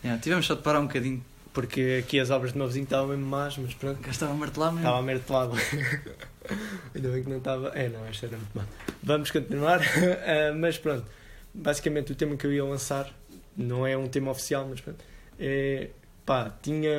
Yeah, 0.04 0.23
tivemos 0.23 0.47
só 0.47 0.54
de 0.54 0.62
parar 0.62 0.78
um 0.78 0.87
bocadinho. 0.87 1.25
Porque 1.52 2.02
aqui 2.04 2.18
as 2.18 2.30
obras 2.30 2.52
de 2.52 2.59
meu 2.59 2.66
vizinho 2.66 2.85
estavam 2.85 3.09
mesmo 3.09 3.26
más, 3.26 3.59
mas 3.59 3.75
pronto. 3.75 4.00
Cá 4.00 4.11
estava 4.11 4.33
a 4.33 4.37
martelar 4.37 4.73
mesmo. 4.73 4.87
Estava 4.87 4.99
a 4.99 5.02
mertelado. 5.02 5.52
Ainda 6.94 7.09
bem 7.11 7.23
que 7.23 7.30
não 7.30 7.38
estava. 7.38 7.68
É, 7.68 7.88
não, 7.88 8.04
esta 8.06 8.26
era 8.26 8.37
muito 8.37 8.56
má. 8.56 8.64
Vamos 9.02 9.30
continuar. 9.30 9.80
Ah, 10.26 10.54
mas 10.54 10.78
pronto, 10.78 11.04
basicamente 11.52 12.12
o 12.12 12.14
tema 12.14 12.37
que 12.37 12.47
eu 12.47 12.52
ia 12.52 12.64
lançar 12.64 13.12
não 13.56 13.87
é 13.87 13.97
um 13.97 14.06
tema 14.06 14.30
oficial, 14.30 14.66
mas 14.68 14.80
pronto. 14.80 15.04
É, 15.38 15.90
pá, 16.25 16.52
tinha. 16.62 16.90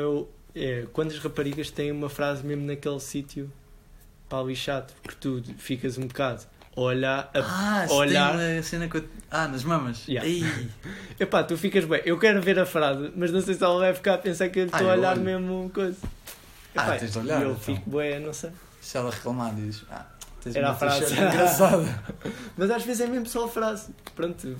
É, 0.54 0.86
quando 0.94 1.12
as 1.12 1.20
raparigas 1.20 1.70
têm 1.70 1.92
uma 1.92 2.10
frase 2.10 2.46
mesmo 2.46 2.66
naquele 2.66 3.00
sítio 3.00 3.52
pá, 4.28 4.42
lixado, 4.42 4.94
porque 5.04 5.18
tu 5.20 5.44
ficas 5.58 5.98
um 5.98 6.08
bocado 6.08 6.46
olhar. 6.76 7.30
A, 7.34 7.40
Ah, 7.40 7.88
olhar- 7.92 8.38
tem 8.38 8.56
uma 8.58 8.64
cena 8.64 8.88
com 8.88 8.98
a... 8.98 9.02
Ah, 9.32 9.48
nas 9.48 9.64
mamas. 9.64 10.08
Yeah. 10.08 10.30
Epá, 11.20 11.44
tu 11.44 11.58
ficas 11.58 11.86
bem. 11.86 12.02
Eu 12.06 12.18
quero 12.20 12.42
ver 12.42 12.60
a 12.60 12.66
frase, 12.66 13.12
mas 13.16 13.32
não 13.32 13.42
sei 13.42 13.54
se 13.56 13.64
ela 13.64 13.80
vai 13.80 13.94
ficar 13.94 14.16
a 14.16 14.18
pensar 14.18 14.50
que 14.50 14.60
eu 14.60 14.66
estou 14.66 14.80
Ah, 14.88 14.92
a 14.92 14.96
eu 14.96 15.00
olhar 15.00 15.14
olho. 15.14 15.22
mesmo 15.22 15.72
coisa. 15.74 15.98
Ah, 16.76 16.84
Epá, 16.88 16.98
tens 16.98 17.12
de 17.12 17.20
olhar, 17.20 17.42
eu 17.42 17.52
então. 17.52 17.62
fico 17.62 17.90
bem, 17.90 18.20
não 18.20 18.34
sei. 18.34 18.52
Se 18.82 18.98
ela 18.98 19.10
reclamar, 19.12 19.54
dizes... 19.56 19.84
Ah, 19.90 20.06
tens 20.44 20.56
Era 20.56 20.68
uma 20.68 20.74
a 20.74 20.78
frase. 20.78 21.14
engraçada. 21.14 22.04
Mas 22.58 22.70
às 22.72 22.84
vezes 22.84 23.02
é 23.02 23.08
mesmo 23.08 23.26
só 23.26 23.46
a 23.46 23.50
frase. 23.50 23.90
Pronto. 24.16 24.56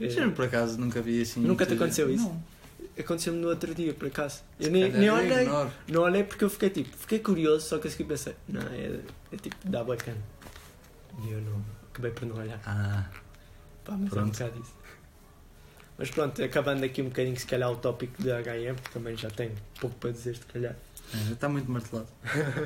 é, 0.00 0.04
eu, 0.06 0.32
por 0.32 0.44
acaso, 0.44 0.78
nunca 0.78 1.00
vi 1.00 1.22
assim... 1.22 1.40
Nunca 1.40 1.64
te 1.66 1.74
aconteceu 1.74 2.10
isso? 2.12 2.24
Não. 2.24 2.52
Aconteceu-me 2.98 3.38
no 3.40 3.48
outro 3.48 3.74
dia, 3.74 3.94
por 3.94 4.08
acaso. 4.08 4.40
Eu 4.60 4.70
nem, 4.70 4.90
nem 4.92 5.04
eu 5.04 5.14
olhei. 5.14 5.42
ignoro. 5.44 5.70
Não 5.88 6.02
olhei 6.02 6.22
porque 6.24 6.44
eu 6.44 6.50
fiquei 6.50 6.68
tipo, 6.68 6.94
fiquei 6.94 7.18
curioso, 7.20 7.66
só 7.66 7.78
que 7.78 7.88
a 7.88 7.90
seguir 7.90 8.04
pensei, 8.04 8.34
não, 8.46 8.60
é, 8.60 8.98
é 9.32 9.36
tipo, 9.40 9.56
dá 9.64 9.82
bacana. 9.82 10.18
E 11.22 11.30
eu 11.30 11.40
não, 11.42 11.62
acabei 11.90 12.10
por 12.10 12.26
não 12.26 12.36
olhar. 12.36 12.60
Ah, 12.66 13.04
Pá, 13.84 13.92
mas 13.92 14.00
é 14.00 14.04
um 14.04 14.08
Pronto. 14.08 14.32
bocado 14.32 14.60
isso. 14.60 14.74
Mas 15.98 16.10
pronto, 16.10 16.42
acabando 16.42 16.84
aqui 16.84 17.02
um 17.02 17.06
bocadinho, 17.06 17.36
se 17.38 17.46
calhar, 17.46 17.70
o 17.70 17.76
tópico 17.76 18.22
da 18.22 18.40
HM, 18.40 18.74
porque 18.76 18.90
também 18.92 19.16
já 19.16 19.30
tenho 19.30 19.52
pouco 19.80 19.94
para 19.96 20.10
dizer, 20.10 20.36
se 20.36 20.44
calhar. 20.46 20.74
é, 21.14 21.32
está 21.32 21.48
muito 21.48 21.70
martelado. 21.70 22.08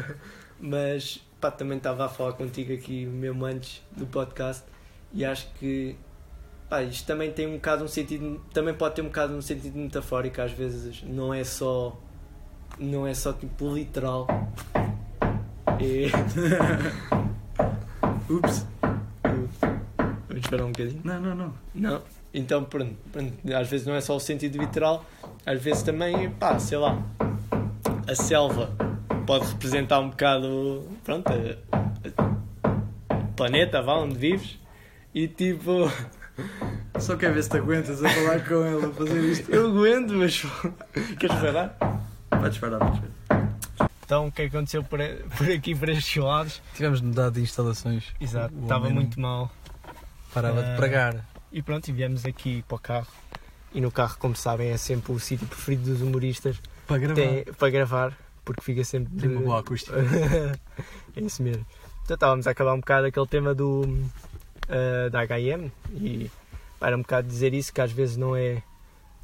Mas 0.61 1.21
pá, 1.41 1.51
também 1.51 1.77
estava 1.79 2.07
a 2.07 2.09
falar 2.09 2.33
contigo 2.35 2.73
aqui 2.73 3.05
mesmo 3.05 3.45
antes 3.45 3.83
do 3.95 4.07
podcast 4.07 4.65
e 5.13 5.25
acho 5.25 5.49
que 5.59 5.97
pá, 6.71 6.83
isto 6.83 7.07
também 7.07 7.31
tem 7.33 7.47
um 7.47 7.55
bocado 7.57 7.85
um 7.85 7.89
sentido, 7.89 8.43
também 8.55 8.73
pode 8.75 8.95
ter 8.95 9.03
um 9.03 9.07
bocado 9.07 9.35
um 9.35 9.43
sentido 9.43 9.77
metafórico, 9.77 10.41
às 10.41 10.53
vezes 10.53 11.03
não 11.03 11.35
é 11.35 11.45
só, 11.45 12.01
não 12.79 13.07
é 13.07 13.13
só 13.13 13.33
tipo 13.35 13.75
literal. 13.75 14.27
E... 15.81 16.07
Ups. 18.29 18.67
Vamos 20.29 20.45
esperar 20.45 20.65
um 20.65 20.73
bocadinho. 20.73 21.01
Não, 21.05 21.21
não, 21.21 21.35
não. 21.35 21.55
Não. 21.75 22.03
Então, 22.35 22.65
pronto, 22.65 22.95
pronto, 23.13 23.33
às 23.55 23.69
vezes 23.69 23.87
não 23.87 23.95
é 23.95 24.01
só 24.01 24.15
o 24.15 24.21
sentido 24.21 24.59
literal, 24.59 25.05
às 25.47 25.63
vezes 25.63 25.83
também, 25.83 26.31
pá, 26.33 26.59
sei 26.59 26.77
lá, 26.77 27.03
a 28.07 28.15
selva 28.15 28.71
pode 29.27 29.47
representar 29.47 30.01
um 30.01 30.11
bocado, 30.11 30.87
pronto, 31.03 31.33
o 33.11 33.33
planeta, 33.35 33.81
vá, 33.81 33.95
onde 33.95 34.19
vives, 34.19 34.59
e 35.15 35.27
tipo, 35.29 35.91
Só 36.99 37.17
quer 37.17 37.33
ver 37.33 37.43
se 37.43 37.51
te 37.51 37.57
aguentas 37.59 38.03
a 38.03 38.09
falar 38.09 38.41
com 38.47 38.65
ele 38.65 38.87
a 38.87 38.91
fazer 38.91 39.21
isto. 39.25 39.51
eu 39.51 39.69
aguento, 39.69 40.13
mas 40.15 40.43
queres 41.19 41.37
falar? 41.37 41.77
Podes 42.31 42.59
parar, 42.59 42.79
podes 42.79 43.01
parar. 43.01 43.16
Então, 44.07 44.29
o 44.29 44.33
que 44.33 44.43
é 44.43 44.45
aconteceu 44.47 44.85
por, 44.85 45.01
por 45.37 45.51
aqui, 45.51 45.75
por 45.75 45.89
estes 45.89 46.17
lados? 46.23 46.63
Tivemos 46.75 47.01
mudar 47.01 47.29
de 47.31 47.41
instalações. 47.41 48.05
Exato, 48.21 48.55
O 48.57 48.63
estava 48.63 48.89
muito 48.89 49.21
mal. 49.21 49.51
Parava 50.33 50.61
Ah. 50.61 50.71
de 50.71 50.77
pregar. 50.77 51.29
E 51.53 51.61
pronto, 51.61 51.89
e 51.89 51.93
viemos 51.93 52.25
aqui 52.25 52.63
para 52.69 52.77
o 52.77 52.79
carro. 52.79 53.07
E 53.75 53.81
no 53.81 53.91
carro, 53.91 54.17
como 54.19 54.37
sabem, 54.37 54.71
é 54.71 54.77
sempre 54.77 55.13
o 55.13 55.19
sítio 55.19 55.47
preferido 55.47 55.91
dos 55.91 56.01
humoristas 56.03 56.57
Para 56.87 56.99
gravar. 56.99 57.15
tem, 57.17 57.45
para 57.45 57.71
gravar, 57.71 58.19
porque 58.45 58.61
fica 58.63 58.85
sempre. 58.85 59.13
Tem 59.19 59.29
uma 59.29 59.41
boa 59.41 59.61
acústica. 59.61 59.97
é 61.17 61.21
isso 61.21 61.43
mesmo. 61.43 61.67
Então 62.05 62.15
estávamos 62.15 62.47
a 62.47 62.53
acabar 62.53 62.75
um 62.75 62.79
bocado 62.81 63.07
aquele 63.09 63.27
tema 63.27 63.55
do 63.55 63.83
ah, 64.69 65.09
da 65.11 65.25
HM 65.27 65.69
e 65.95 66.31
era 66.81 66.97
um 66.97 67.01
bocado 67.03 67.27
dizer 67.27 67.53
isso 67.53 67.73
que 67.73 67.81
às 67.81 67.91
vezes 67.91 68.17
não 68.17 68.37
é 68.37 68.63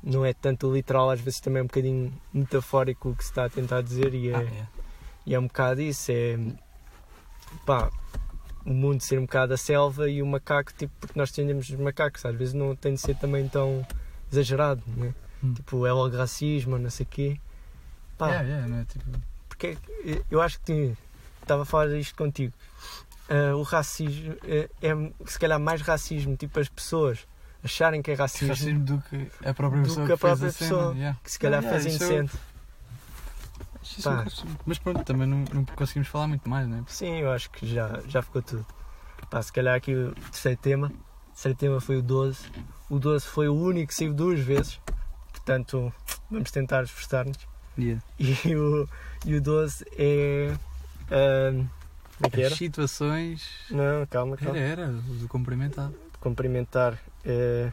não 0.02 0.24
é 0.24 0.32
tanto 0.32 0.72
literal, 0.72 1.10
às 1.10 1.20
vezes 1.20 1.40
também 1.40 1.60
é 1.60 1.62
um 1.62 1.66
bocadinho 1.66 2.12
metafórico 2.32 3.10
o 3.10 3.16
que 3.16 3.22
se 3.24 3.30
está 3.30 3.44
a 3.44 3.50
tentar 3.50 3.82
dizer 3.82 4.14
e 4.14 4.30
é, 4.30 4.36
Ah, 4.36 4.42
é. 4.42 4.66
e 5.26 5.34
é 5.34 5.38
um 5.38 5.46
bocado 5.46 5.80
isso, 5.80 6.10
é 6.10 6.36
pá, 7.64 7.90
o 8.64 8.72
mundo 8.72 9.00
ser 9.00 9.18
um 9.18 9.22
bocado 9.22 9.54
a 9.54 9.56
selva 9.56 10.08
e 10.08 10.22
o 10.22 10.26
macaco, 10.26 10.72
tipo, 10.72 10.92
porque 11.00 11.18
nós 11.18 11.30
tendemos 11.30 11.68
os 11.68 11.76
macacos, 11.76 12.24
às 12.24 12.34
vezes 12.34 12.54
não 12.54 12.74
tem 12.76 12.94
de 12.94 13.00
ser 13.00 13.16
também 13.16 13.48
tão 13.48 13.86
exagerado, 14.30 14.82
né? 14.96 15.14
Hum. 15.42 15.54
Tipo, 15.54 15.86
é 15.86 15.92
logo 15.92 16.16
racismo, 16.16 16.78
não 16.78 16.90
sei 16.90 17.04
o 17.04 17.08
quê. 17.08 17.40
Pá, 18.16 18.28
Yeah, 18.28 18.48
yeah, 18.48 18.68
não 18.68 18.78
é? 18.78 18.84
Tipo, 18.84 19.04
porque 19.48 19.76
eu 20.30 20.40
acho 20.40 20.60
que 20.60 20.94
estava 21.40 21.62
a 21.62 21.64
falar 21.64 21.88
isto 21.96 22.14
contigo. 22.16 22.52
Ah, 23.28 23.54
o 23.56 23.62
racismo 23.62 24.34
é, 24.44 24.68
é 24.80 25.12
se 25.26 25.38
calhar 25.38 25.58
mais 25.58 25.80
racismo, 25.82 26.36
tipo 26.36 26.58
as 26.60 26.68
pessoas 26.68 27.26
acharem 27.64 28.02
que 28.02 28.10
é 28.10 28.14
racismo, 28.14 28.48
racismo 28.48 28.80
do 28.84 28.98
que 29.02 29.28
a 29.44 29.54
própria 29.54 29.82
pessoa 29.82 30.06
que 30.06 30.12
a 30.12 30.16
fez 30.16 30.20
própria 30.20 30.50
cena, 30.50 30.70
pessoa. 30.70 30.94
yeah. 30.94 31.18
que 31.22 31.30
se 31.30 31.38
calhar 31.38 31.62
Yeah, 31.62 31.82
fez 31.82 31.94
é- 31.94 31.96
inocente. 31.96 32.36
Isso 33.82 34.08
é. 34.08 34.24
Mas 34.64 34.78
pronto, 34.78 35.04
também 35.04 35.26
não, 35.26 35.44
não 35.52 35.64
conseguimos 35.64 36.08
falar 36.08 36.28
muito 36.28 36.48
mais, 36.48 36.68
não 36.68 36.78
é? 36.78 36.82
Sim, 36.86 37.18
eu 37.20 37.30
acho 37.32 37.50
que 37.50 37.66
já, 37.66 38.00
já 38.06 38.22
ficou 38.22 38.40
tudo. 38.40 38.64
Pá, 39.28 39.42
se 39.42 39.52
calhar 39.52 39.74
aqui 39.76 39.94
o 39.94 40.14
terceiro 40.30 40.58
tema. 40.60 40.86
O 40.86 41.30
terceiro 41.32 41.58
tema 41.58 41.80
foi 41.80 41.96
o 41.96 42.02
12. 42.02 42.38
O 42.88 42.98
12 42.98 43.26
foi 43.26 43.48
o 43.48 43.54
único 43.54 43.88
que 43.88 43.94
saiu 43.94 44.14
duas 44.14 44.38
vezes. 44.40 44.80
Portanto, 45.32 45.92
vamos 46.30 46.50
tentar 46.50 46.84
esforçar-nos. 46.84 47.38
E 47.76 48.54
o, 48.54 48.88
e 49.24 49.34
o 49.34 49.40
12 49.40 49.84
é. 49.98 50.54
ah, 51.10 51.50
como 52.18 52.26
é 52.26 52.30
que 52.30 52.40
era? 52.40 52.52
As 52.52 52.58
situações. 52.58 53.48
Não, 53.70 54.06
calma, 54.08 54.36
calma. 54.36 54.58
Era, 54.58 54.82
era, 54.82 54.90
o 54.90 55.14
do 55.14 55.26
cumprimentado. 55.28 55.94
cumprimentar. 56.20 56.98
Eh, 57.24 57.72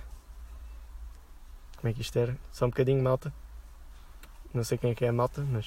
Como 1.78 1.90
é 1.90 1.94
que 1.94 2.02
isto 2.02 2.18
era? 2.18 2.38
Só 2.52 2.66
um 2.66 2.70
bocadinho, 2.70 3.02
malta. 3.02 3.34
Não 4.54 4.64
sei 4.64 4.78
quem 4.78 4.92
é 4.92 4.96
que 4.96 5.06
é 5.06 5.10
a 5.10 5.14
malta, 5.14 5.46
mas 5.50 5.66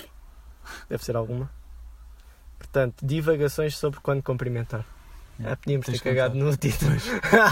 deve 0.89 1.05
ser 1.05 1.17
alguma. 1.17 1.51
Portanto, 2.59 3.05
divagações 3.05 3.77
sobre 3.77 4.01
quando 4.01 4.23
cumprimentar. 4.23 4.85
Ah, 5.45 5.57
podíamos 5.57 5.87
ter 5.87 6.01
cagado 6.01 6.37
no 6.37 6.57
título. 6.57 6.93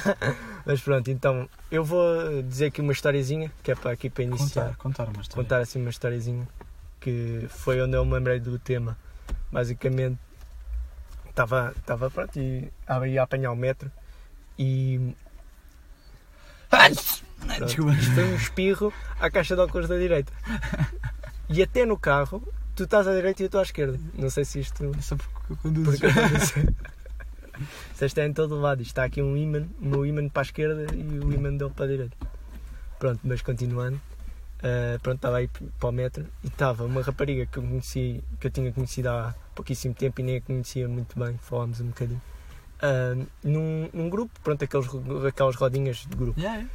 mas 0.64 0.80
pronto, 0.80 1.10
então 1.10 1.48
eu 1.70 1.84
vou 1.84 2.42
dizer 2.42 2.66
aqui 2.66 2.80
uma 2.80 2.92
historiezinha 2.92 3.50
que 3.62 3.72
é 3.72 3.74
para 3.74 3.90
aqui 3.90 4.08
para 4.10 4.22
iniciar. 4.24 4.76
Contar, 4.76 4.76
contar 4.76 5.04
uma 5.08 5.22
história. 5.22 5.42
Contar 5.42 5.58
assim 5.60 5.80
uma 5.80 5.90
historiezinha 5.90 6.46
que 7.00 7.46
foi 7.48 7.80
onde 7.80 7.96
eu 7.96 8.04
me 8.04 8.12
lembrei 8.12 8.38
do 8.38 8.58
tema. 8.58 8.96
Basicamente, 9.50 10.18
estava, 11.28 11.72
estava 11.76 12.10
pronto 12.10 12.38
e 12.38 12.70
ia 13.08 13.22
apanhar 13.22 13.50
o 13.50 13.56
metro 13.56 13.90
e. 14.58 15.14
Desculpa. 17.64 17.92
Isto 17.92 18.14
foi 18.14 18.24
um 18.24 18.34
espirro 18.36 18.92
à 19.18 19.30
caixa 19.30 19.54
de 19.54 19.60
óculos 19.60 19.88
da 19.88 19.96
direita. 19.98 20.32
E 21.48 21.62
até 21.62 21.84
no 21.84 21.98
carro, 21.98 22.42
tu 22.76 22.84
estás 22.84 23.06
à 23.08 23.14
direita 23.14 23.42
e 23.42 23.44
eu 23.44 23.46
estou 23.46 23.60
à 23.60 23.62
esquerda. 23.62 23.98
Não 24.14 24.30
sei 24.30 24.44
se 24.44 24.60
isto. 24.60 24.84
É 24.96 25.02
só 25.02 25.16
porque 25.16 25.52
eu 25.52 25.56
conduzo. 25.56 25.90
Porque 25.90 26.06
aconteceu. 26.06 26.68
Se 27.94 28.06
isto 28.06 28.18
é 28.18 28.26
em 28.26 28.32
todo 28.32 28.58
lado. 28.58 28.80
Isto 28.80 28.92
está 28.92 29.04
aqui 29.04 29.20
um 29.20 29.36
imã, 29.36 29.66
o 29.80 29.84
meu 29.84 30.06
imã 30.06 30.26
para 30.30 30.40
a 30.40 30.44
esquerda 30.44 30.86
e 30.94 31.02
o 31.18 31.30
imã 31.32 31.54
dele 31.54 31.70
para 31.76 31.84
a 31.84 31.88
direita. 31.88 32.16
Pronto, 32.98 33.20
mas 33.22 33.42
continuando. 33.42 34.00
ah, 34.62 34.98
pronto, 35.02 35.16
estava 35.16 35.36
aí 35.38 35.48
para 35.48 35.88
o 35.88 35.92
metro 35.92 36.26
e 36.42 36.46
estava 36.46 36.84
uma 36.84 37.02
rapariga 37.02 37.44
que 37.46 37.58
eu 37.58 37.62
conheci, 37.62 38.22
que 38.38 38.46
eu 38.46 38.50
tinha 38.50 38.72
conhecido 38.72 39.08
há 39.08 39.34
pouquíssimo 39.54 39.94
tempo 39.94 40.20
e 40.20 40.24
nem 40.24 40.36
a 40.36 40.40
conhecia 40.40 40.88
muito 40.88 41.18
bem, 41.18 41.36
falámos 41.42 41.80
um 41.80 41.88
bocadinho. 41.88 42.22
Ah, 42.82 43.14
num, 43.42 43.88
num 43.92 44.08
grupo, 44.08 44.32
pronto, 44.42 44.64
aqueles, 44.64 44.86
aquelas 45.26 45.56
rodinhas 45.56 45.98
de 45.98 46.16
grupo. 46.16 46.38
Yeah. 46.38 46.66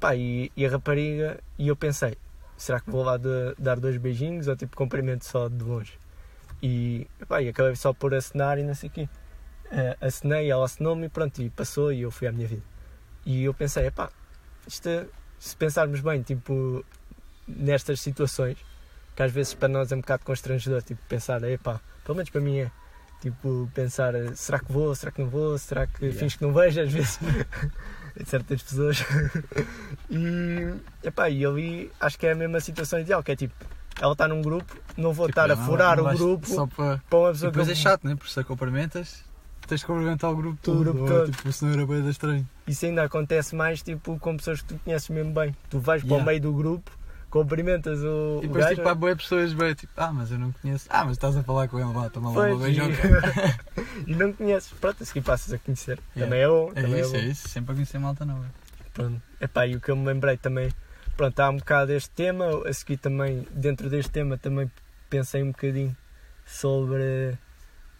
Pá, 0.00 0.14
e, 0.14 0.52
e 0.56 0.64
a 0.64 0.70
rapariga, 0.70 1.40
e 1.58 1.68
eu 1.68 1.76
pensei, 1.76 2.16
será 2.56 2.80
que 2.80 2.90
vou 2.90 3.02
lá 3.02 3.16
de- 3.16 3.54
dar 3.58 3.80
dois 3.80 3.96
beijinhos 3.96 4.46
ou 4.46 4.56
tipo 4.56 4.76
cumprimento 4.76 5.24
só 5.24 5.48
de 5.48 5.62
longe? 5.62 5.98
E, 6.62 7.06
pá, 7.26 7.42
e 7.42 7.48
acabei 7.48 7.74
só 7.76 7.92
por 7.92 8.14
assinar 8.14 8.58
e 8.58 8.62
não 8.62 8.74
sei 8.74 8.88
o 8.88 8.92
quê. 8.92 9.08
Eh, 9.70 9.96
assinei, 10.00 10.50
ela 10.50 10.64
assinou-me 10.64 11.06
e 11.06 11.08
pronto, 11.08 11.42
e 11.42 11.50
passou 11.50 11.92
e 11.92 12.02
eu 12.02 12.10
fui 12.10 12.26
à 12.26 12.32
minha 12.32 12.46
vida. 12.46 12.62
E 13.26 13.44
eu 13.44 13.52
pensei, 13.52 13.90
pá, 13.90 14.08
isto, 14.66 14.88
se 15.38 15.56
pensarmos 15.56 16.00
bem, 16.00 16.22
tipo, 16.22 16.84
nestas 17.46 18.00
situações, 18.00 18.56
que 19.14 19.22
às 19.22 19.32
vezes 19.32 19.54
para 19.54 19.68
nós 19.68 19.90
é 19.92 19.96
um 19.96 20.00
bocado 20.00 20.24
constrangedor, 20.24 20.82
tipo, 20.82 21.00
pensar, 21.08 21.42
epá, 21.44 21.80
pelo 22.04 22.16
menos 22.16 22.30
para 22.30 22.40
mim 22.40 22.58
é, 22.60 22.70
tipo, 23.20 23.68
pensar, 23.74 24.12
será 24.34 24.58
que 24.58 24.72
vou, 24.72 24.94
será 24.94 25.10
que 25.12 25.20
não 25.22 25.28
vou, 25.28 25.56
será 25.58 25.86
que 25.86 26.04
Yeah. 26.04 26.18
fins 26.20 26.36
que 26.36 26.42
não 26.42 26.52
vejo, 26.52 26.80
às 26.80 26.92
vezes, 26.92 27.18
de 28.16 28.28
certas 28.28 28.62
pessoas. 28.62 29.04
e, 30.10 30.74
epá, 31.02 31.28
e 31.30 31.44
ali 31.44 31.90
acho 32.00 32.18
que 32.18 32.26
é 32.26 32.32
a 32.32 32.34
mesma 32.34 32.60
situação 32.60 32.98
ideal, 33.00 33.22
que 33.22 33.32
é 33.32 33.36
tipo, 33.36 33.54
ela 34.00 34.12
está 34.12 34.28
num 34.28 34.40
grupo, 34.42 34.76
não 34.96 35.12
vou 35.12 35.26
Tipo, 35.26 35.40
estar 35.40 35.50
a 35.50 35.56
não- 35.56 35.66
furar 35.66 35.96
não 35.96 36.06
o 36.12 36.16
grupo 36.16 36.46
Só 36.46 36.66
para. 36.66 36.98
para 37.08 37.18
uma 37.18 37.30
E 37.30 37.32
pessoa 37.32 37.50
depois 37.50 37.66
que 37.66 37.72
é 37.72 37.76
eu- 37.76 37.76
chato, 37.82 38.04
né? 38.06 38.14
Porque 38.14 38.32
se 38.32 38.40
a 38.40 38.44
cumprimentas, 38.44 39.24
tens 39.66 39.80
de 39.80 39.86
cumprimentar 39.86 40.30
o 40.30 40.36
grupo 40.36 40.58
todo. 40.62 40.78
grupo 40.84 41.00
ou, 41.00 41.08
todo. 41.08 41.30
Tipo, 41.32 41.52
senão 41.52 41.72
era 41.72 41.86
bem 41.86 42.08
estranho. 42.08 42.48
Isso 42.66 42.86
ainda 42.86 43.02
acontece 43.02 43.54
mais 43.56 43.82
tipo 43.82 44.18
com 44.18 44.36
pessoas 44.36 44.62
que 44.62 44.68
tu 44.74 44.80
conheces 44.84 45.08
mesmo 45.08 45.32
bem. 45.32 45.54
Tu 45.68 45.78
vais 45.80 46.02
para 46.02 46.08
o 46.08 46.14
Yeah. 46.14 46.26
meio 46.26 46.40
do 46.40 46.52
grupo, 46.52 46.90
cumprimentas 47.30 48.00
o, 48.00 48.04
E 48.04 48.38
o 48.38 48.40
depois, 48.42 48.64
gajo, 48.64 48.76
tipo, 48.76 48.88
há 48.88 48.94
boas 48.94 49.16
pessoas 49.16 49.52
bem, 49.52 49.74
tipo, 49.74 49.92
ah, 49.96 50.12
mas 50.12 50.30
eu 50.30 50.38
não 50.38 50.52
conheço. 50.52 50.86
Ah, 50.88 51.04
mas 51.04 51.12
estás 51.12 51.36
a 51.36 51.42
falar 51.42 51.68
com 51.68 51.78
ele, 51.78 51.92
vá, 51.92 52.08
toma 52.10 52.30
lá 52.30 52.46
uma 52.54 52.68
e, 52.68 52.72
beijoca. 52.74 52.92
e 54.06 54.14
não 54.14 54.32
conheces. 54.32 54.72
Pronto, 54.80 55.02
a 55.02 55.06
seguir 55.06 55.22
passas 55.22 55.52
a 55.52 55.58
conhecer. 55.58 55.98
Yeah. 56.16 56.24
Também 56.24 56.40
é 56.40 56.48
bom. 56.48 56.72
É 56.74 56.82
também 56.82 57.00
isso, 57.00 57.14
é 57.14 57.18
é 57.18 57.22
bom. 57.22 57.28
isso. 57.28 57.48
Sempre 57.48 57.72
a 57.72 57.74
conhecer 57.74 57.98
malta 57.98 58.24
nova. 58.24 58.46
Pronto. 58.94 59.22
Epá, 59.40 59.66
e 59.66 59.76
o 59.76 59.80
que 59.80 59.90
eu 59.90 59.96
me 59.96 60.06
lembrei 60.06 60.36
também, 60.36 60.70
pronto, 61.16 61.38
há 61.40 61.50
um 61.50 61.56
bocado 61.58 61.92
este 61.92 62.10
tema, 62.10 62.46
a 62.66 62.72
seguir 62.72 62.96
também, 62.96 63.46
dentro 63.50 63.88
deste 63.88 64.10
tema, 64.10 64.36
também 64.36 64.70
pensei 65.08 65.42
um 65.42 65.52
bocadinho 65.52 65.96
sobre, 66.44 67.36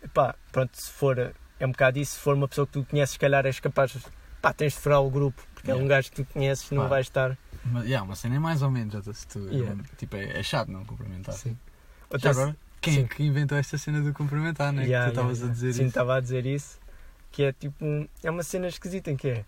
epá, 0.03 0.35
pronto, 0.51 0.71
se 0.75 0.91
for, 0.91 1.19
é 1.61 1.67
um 1.67 1.71
bocado 1.71 1.99
isso, 1.99 2.15
se 2.15 2.21
for 2.21 2.35
uma 2.35 2.49
pessoa 2.49 2.67
que 2.67 2.73
tu 2.73 2.85
conheces, 2.85 3.13
se 3.13 3.19
calhar 3.19 3.45
és 3.47 3.61
capaz, 3.61 3.97
pá, 4.41 4.53
tens 4.53 4.73
de 4.73 4.81
furar 4.81 5.03
o 5.03 5.11
grupo, 5.11 5.41
porque 5.55 5.71
é 5.71 5.75
Yeah. 5.75 5.85
um 5.85 5.89
gajo 5.89 6.11
que 6.11 6.25
tu 6.25 6.33
conheces, 6.33 6.71
não 6.71 6.83
Pá. 6.85 6.89
vai 6.89 7.01
estar. 7.03 7.37
Mas, 7.71 7.85
yeah, 7.85 8.05
uma 8.05 8.15
cena 8.17 8.37
é 8.37 8.39
mais 8.39 8.63
ou 8.63 8.71
menos, 8.71 8.95
se 9.17 9.27
tu, 9.27 9.39
Yeah. 9.51 9.83
tipo, 9.97 10.17
é, 10.17 10.39
é 10.39 10.43
chato 10.43 10.71
não 10.71 10.85
cumprimentar. 10.85 11.35
Sim. 11.35 11.57
Outra 12.11 12.31
agora, 12.31 12.57
quem 12.81 12.95
sim. 12.95 13.01
é 13.01 13.05
que 13.05 13.23
inventou 13.23 13.59
esta 13.59 13.77
cena 13.79 14.01
do 14.01 14.13
cumprimentar, 14.13 14.73
né? 14.73 14.85
Yeah, 14.85 15.07
que 15.09 15.13
tu 15.13 15.21
estavas 15.21 15.39
yeah, 15.39 15.51
a 15.51 15.55
dizer 15.55 15.73
Sim, 15.73 15.81
isso. 15.81 15.89
estava 15.89 16.17
a 16.17 16.21
dizer 16.21 16.47
isso. 16.47 16.79
Que 17.31 17.43
é 17.45 17.53
tipo. 17.53 17.85
É 18.23 18.31
uma 18.31 18.43
cena 18.43 18.67
esquisita 18.69 19.11
em 19.11 19.17
que 19.17 19.29
é. 19.29 19.45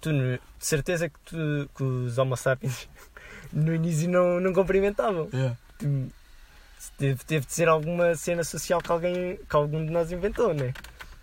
Tu, 0.00 0.10
certeza 0.58 1.08
que, 1.08 1.18
tu, 1.24 1.36
que 1.74 1.82
os 1.82 2.18
Homo 2.18 2.36
sapiens 2.36 2.88
no 3.52 3.74
início 3.74 4.08
não, 4.10 4.40
não 4.40 4.52
cumprimentavam. 4.52 5.28
Yeah. 5.32 5.56
Tu- 5.78 6.10
Teve, 6.98 7.24
teve 7.24 7.46
de 7.46 7.52
ser 7.52 7.68
alguma 7.68 8.16
cena 8.16 8.42
social 8.42 8.80
que, 8.82 8.90
alguém, 8.90 9.36
que 9.48 9.54
algum 9.56 9.86
de 9.86 9.92
nós 9.92 10.10
inventou, 10.10 10.52
né? 10.52 10.74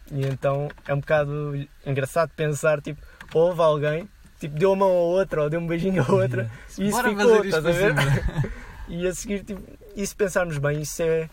E 0.09 0.25
então 0.25 0.69
é 0.87 0.93
um 0.93 1.01
bocado 1.01 1.53
engraçado 1.85 2.29
pensar, 2.29 2.81
tipo, 2.81 3.01
houve 3.33 3.59
alguém, 3.61 4.09
tipo, 4.39 4.57
deu 4.57 4.73
a 4.73 4.75
mão 4.75 4.89
a 4.89 4.91
outra 4.91 5.43
ou 5.43 5.49
deu 5.49 5.59
um 5.59 5.67
beijinho 5.67 6.03
a 6.03 6.09
outra 6.11 6.49
e 6.77 6.87
isso 6.87 6.91
Bora 6.91 7.09
ficou, 7.09 7.45
estás 7.45 7.65
a 7.65 7.71
ver? 7.71 7.93
e 8.87 9.07
a 9.07 9.13
seguir, 9.13 9.43
tipo, 9.43 9.61
e 9.95 10.05
se 10.05 10.15
pensarmos 10.15 10.57
bem, 10.57 10.81
isso 10.81 11.01
é. 11.03 11.29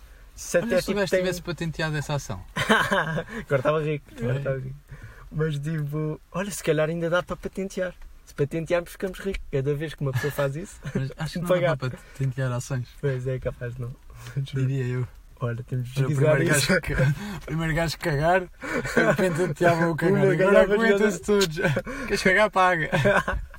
Olha 0.54 0.64
até 0.64 0.80
se 0.80 0.86
tipo, 0.88 1.06
tem... 1.06 1.20
tivesse 1.20 1.42
patenteado 1.42 1.96
essa 1.96 2.14
ação. 2.14 2.44
agora 2.56 3.56
estava 3.56 3.82
rico, 3.82 4.04
agora 4.18 4.38
estava 4.38 4.56
rico. 4.58 4.76
Mas 5.32 5.58
tipo, 5.58 6.20
olha, 6.32 6.50
se 6.50 6.62
calhar 6.62 6.88
ainda 6.88 7.08
dá 7.08 7.22
para 7.22 7.36
patentear. 7.36 7.94
Se 8.26 8.34
patentearmos, 8.34 8.90
ficamos 8.90 9.18
ricos. 9.20 9.40
Cada 9.50 9.74
vez 9.74 9.94
que 9.94 10.02
uma 10.02 10.12
pessoa 10.12 10.32
faz 10.32 10.56
isso, 10.56 10.80
Mas 10.94 11.12
acho 11.16 11.32
que 11.34 11.38
não 11.38 11.48
Pagar. 11.48 11.76
dá 11.76 11.76
para 11.76 11.98
tentear 12.18 12.52
ações, 12.52 12.88
pois 13.00 13.26
é 13.26 13.38
capaz 13.38 13.74
de 13.74 13.80
não. 13.82 13.94
diria 14.36 14.84
eu. 14.84 15.08
Olha, 15.40 15.62
temos 15.64 15.88
de 15.90 16.04
o 16.04 16.10
isso. 16.10 16.20
gajo, 16.70 16.80
que, 16.80 16.94
primeiro 17.44 17.74
gajo 17.74 17.98
cagar, 17.98 18.40
de 18.40 19.02
repente 19.02 19.36
tenteava 19.36 19.88
o 19.90 19.96
cagar. 19.96 20.24
Agora 20.32 20.62
aguenta-se 20.62 21.20
todos. 21.20 21.56
Queres 22.06 22.22
cagar, 22.22 22.50
paga. 22.50 22.90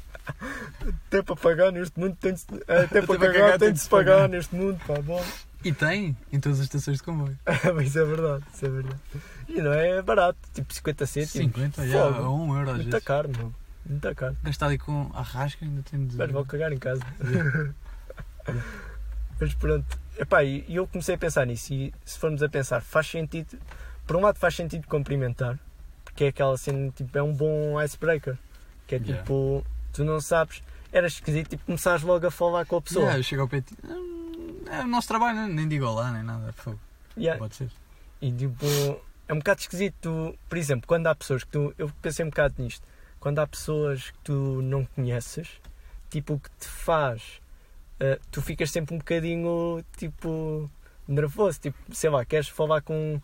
Até 1.08 1.22
para 1.22 1.36
pagar 1.36 1.72
neste 1.72 1.98
mundo 2.00 2.18
tem 2.20 2.34
de 2.34 2.40
se... 2.42 2.48
Até 2.68 3.02
para 3.02 3.06
para 3.06 3.18
cagar 3.20 3.34
cagar 3.34 3.60
tem 3.60 3.72
de 3.74 3.80
se 3.80 3.90
pagar 3.90 4.16
pagar. 4.16 4.30
neste 4.30 4.56
mundo, 4.56 4.80
pá, 4.86 4.96
bom. 5.02 5.24
E 5.64 5.72
tem 5.72 6.18
em 6.32 6.40
todas 6.40 6.60
as 6.60 6.66
estações 6.66 6.98
de 6.98 7.04
comboio. 7.04 7.38
Mas 7.76 7.88
isso 7.88 8.00
é 8.00 8.06
verdade, 8.06 8.44
isso 8.54 8.66
é 8.66 8.70
verdade. 8.70 9.00
E 9.48 9.62
não 9.62 9.74
é 9.74 10.02
barato, 10.02 10.38
tipo 10.54 10.74
50 10.74 11.06
cêntimos. 11.06 11.32
50, 11.56 11.88
já, 11.88 12.04
a 12.04 12.30
1 12.30 12.58
euro 12.58 12.70
às 12.70 12.76
Muito 12.78 12.92
vezes. 12.92 13.06
caro, 13.06 13.30
meu. 13.36 13.54
Muito 13.86 14.16
caro. 14.16 14.36
Gastar 14.44 14.66
ali 14.68 14.78
com 14.78 15.10
arrasca 15.14 15.64
ainda 15.66 15.82
tem 15.90 16.06
de... 16.06 16.18
Mas 16.18 16.32
vou 16.32 16.46
cagar 16.46 16.74
em 16.74 16.78
casa. 16.78 17.02
Mas 19.40 19.54
pronto. 19.56 20.07
Epá, 20.18 20.44
e 20.44 20.66
eu 20.68 20.88
comecei 20.88 21.16
a 21.16 21.18
pensar 21.18 21.46
nisso 21.46 21.74
e 21.74 21.94
se 22.04 22.18
formos 22.18 22.42
a 22.42 22.50
pensar, 22.50 22.82
faz 22.82 23.08
sentido. 23.08 23.58
Por 24.06 24.16
um 24.16 24.22
lado 24.22 24.40
faz 24.40 24.56
sentido 24.56 24.88
cumprimentar, 24.88 25.60
porque 26.04 26.26
é 26.26 26.28
aquela 26.30 26.58
cena, 26.58 26.92
tipo, 26.96 27.16
é 27.18 27.22
um 27.22 27.34
bom 27.34 27.80
icebreaker. 27.82 28.38
Que 28.88 28.96
é 28.96 28.98
Yeah. 29.00 29.22
tipo, 29.22 29.66
tu 29.94 30.04
não 30.06 30.20
sabes, 30.22 30.64
era 30.94 31.08
esquisito, 31.08 31.50
tipo, 31.50 31.66
começares 31.66 32.02
logo 32.04 32.26
a 32.26 32.32
falar 32.32 32.66
com 32.66 32.78
a 32.78 32.82
pessoa. 32.82 33.04
Yeah, 33.04 33.20
eu 33.20 33.24
chego 33.24 33.42
ao 33.44 33.48
ti, 33.50 33.64
"Hum, 33.84 34.64
É 34.70 34.82
o 34.82 34.88
nosso 34.88 35.08
trabalho, 35.08 35.48
nem 35.48 35.68
digo 35.68 35.86
olá, 35.86 36.12
nem 36.12 36.24
nada. 36.24 36.52
Fogo. 36.54 36.80
Yeah. 37.18 37.38
Pode 37.40 37.56
ser. 37.56 37.70
E 38.22 38.32
tipo, 38.32 38.66
é 39.28 39.34
um 39.34 39.38
bocado 39.38 39.62
esquisito. 39.62 39.96
Tu, 40.02 40.38
por 40.50 40.58
exemplo, 40.58 40.86
quando 40.88 41.08
há 41.08 41.16
pessoas 41.16 41.44
que 41.46 41.52
tu. 41.52 41.74
Eu 41.78 41.90
pensei 42.02 42.26
um 42.26 42.30
bocado 42.30 42.56
nisto. 42.58 42.86
Quando 43.20 43.40
há 43.40 43.48
pessoas 43.48 44.12
que 44.12 44.18
tu 44.26 44.62
não 44.62 44.84
conheces, 44.86 45.50
tipo, 46.10 46.34
o 46.34 46.40
que 46.40 46.50
te 46.60 46.68
faz. 46.68 47.42
Eh, 48.00 48.20
tu 48.32 48.42
ficas 48.42 48.72
sempre 48.72 48.96
um 48.96 48.98
bocadinho, 48.98 49.84
tipo, 49.98 50.70
nervoso. 51.08 51.60
Tipo, 51.60 51.78
sei 51.92 52.10
lá, 52.10 52.24
queres 52.26 52.48
falar 52.50 52.82
com. 52.82 53.22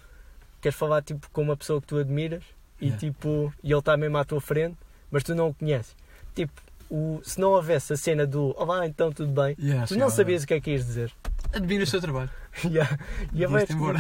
Queres 0.62 0.78
falar, 0.78 1.02
tipo, 1.02 1.30
com 1.32 1.42
uma 1.42 1.58
pessoa 1.58 1.82
que 1.82 1.88
tu 1.88 1.98
admiras 1.98 2.44
e, 2.80 2.86
Yeah. 2.86 3.00
tipo, 3.00 3.54
e 3.64 3.72
ele 3.72 3.80
está 3.80 3.98
mesmo 3.98 4.18
à 4.18 4.24
tua 4.26 4.40
frente, 4.42 4.78
mas 5.12 5.24
tu 5.24 5.36
não 5.36 5.50
o 5.50 5.54
conheces. 5.54 5.96
Tipo, 6.34 6.54
o, 6.90 7.20
se 7.24 7.40
não 7.40 7.50
houvesse 7.52 7.92
a 7.94 7.98
cena 7.98 8.26
do 8.26 8.54
Olá, 8.58 8.86
então 8.88 9.12
tudo 9.12 9.32
bem, 9.32 9.56
Yeah, 9.60 9.86
tu 9.88 9.96
não 9.98 10.06
lá. 10.08 10.12
sabias 10.12 10.44
o 10.44 10.48
que 10.48 10.54
é 10.54 10.62
que 10.62 10.72
ias 10.72 10.86
dizer. 10.86 11.12
Admira 11.54 11.84
o 11.84 11.88
seu 11.88 12.00
trabalho. 12.02 12.30
Yeah. 12.64 12.98
E 13.34 13.44
é 13.44 13.48
bem 13.48 13.66
embora. 13.70 14.00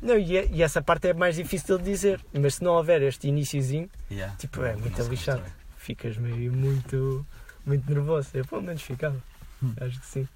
não, 0.00 0.16
e, 0.18 0.36
é- 0.38 0.46
e 0.50 0.62
essa 0.62 0.80
parte 0.80 1.08
é 1.08 1.12
mais 1.14 1.34
difícil 1.36 1.76
de 1.76 1.84
dizer, 1.84 2.20
mas 2.32 2.54
se 2.56 2.64
não 2.64 2.72
houver 2.72 3.02
este 3.02 3.28
iniciozinho, 3.28 3.90
Yeah. 4.10 4.34
Tipo, 4.36 4.62
é 4.64 4.74
muito 4.76 5.02
lixado. 5.02 5.42
ficas 5.76 6.16
meio 6.16 6.52
muito, 6.52 7.26
muito 7.66 7.92
nervoso. 7.92 8.28
Eu 8.34 8.44
pelo 8.46 8.62
menos 8.62 8.80
ficava. 8.82 9.16
Acho 9.80 10.00
que 10.00 10.06
sim. 10.06 10.28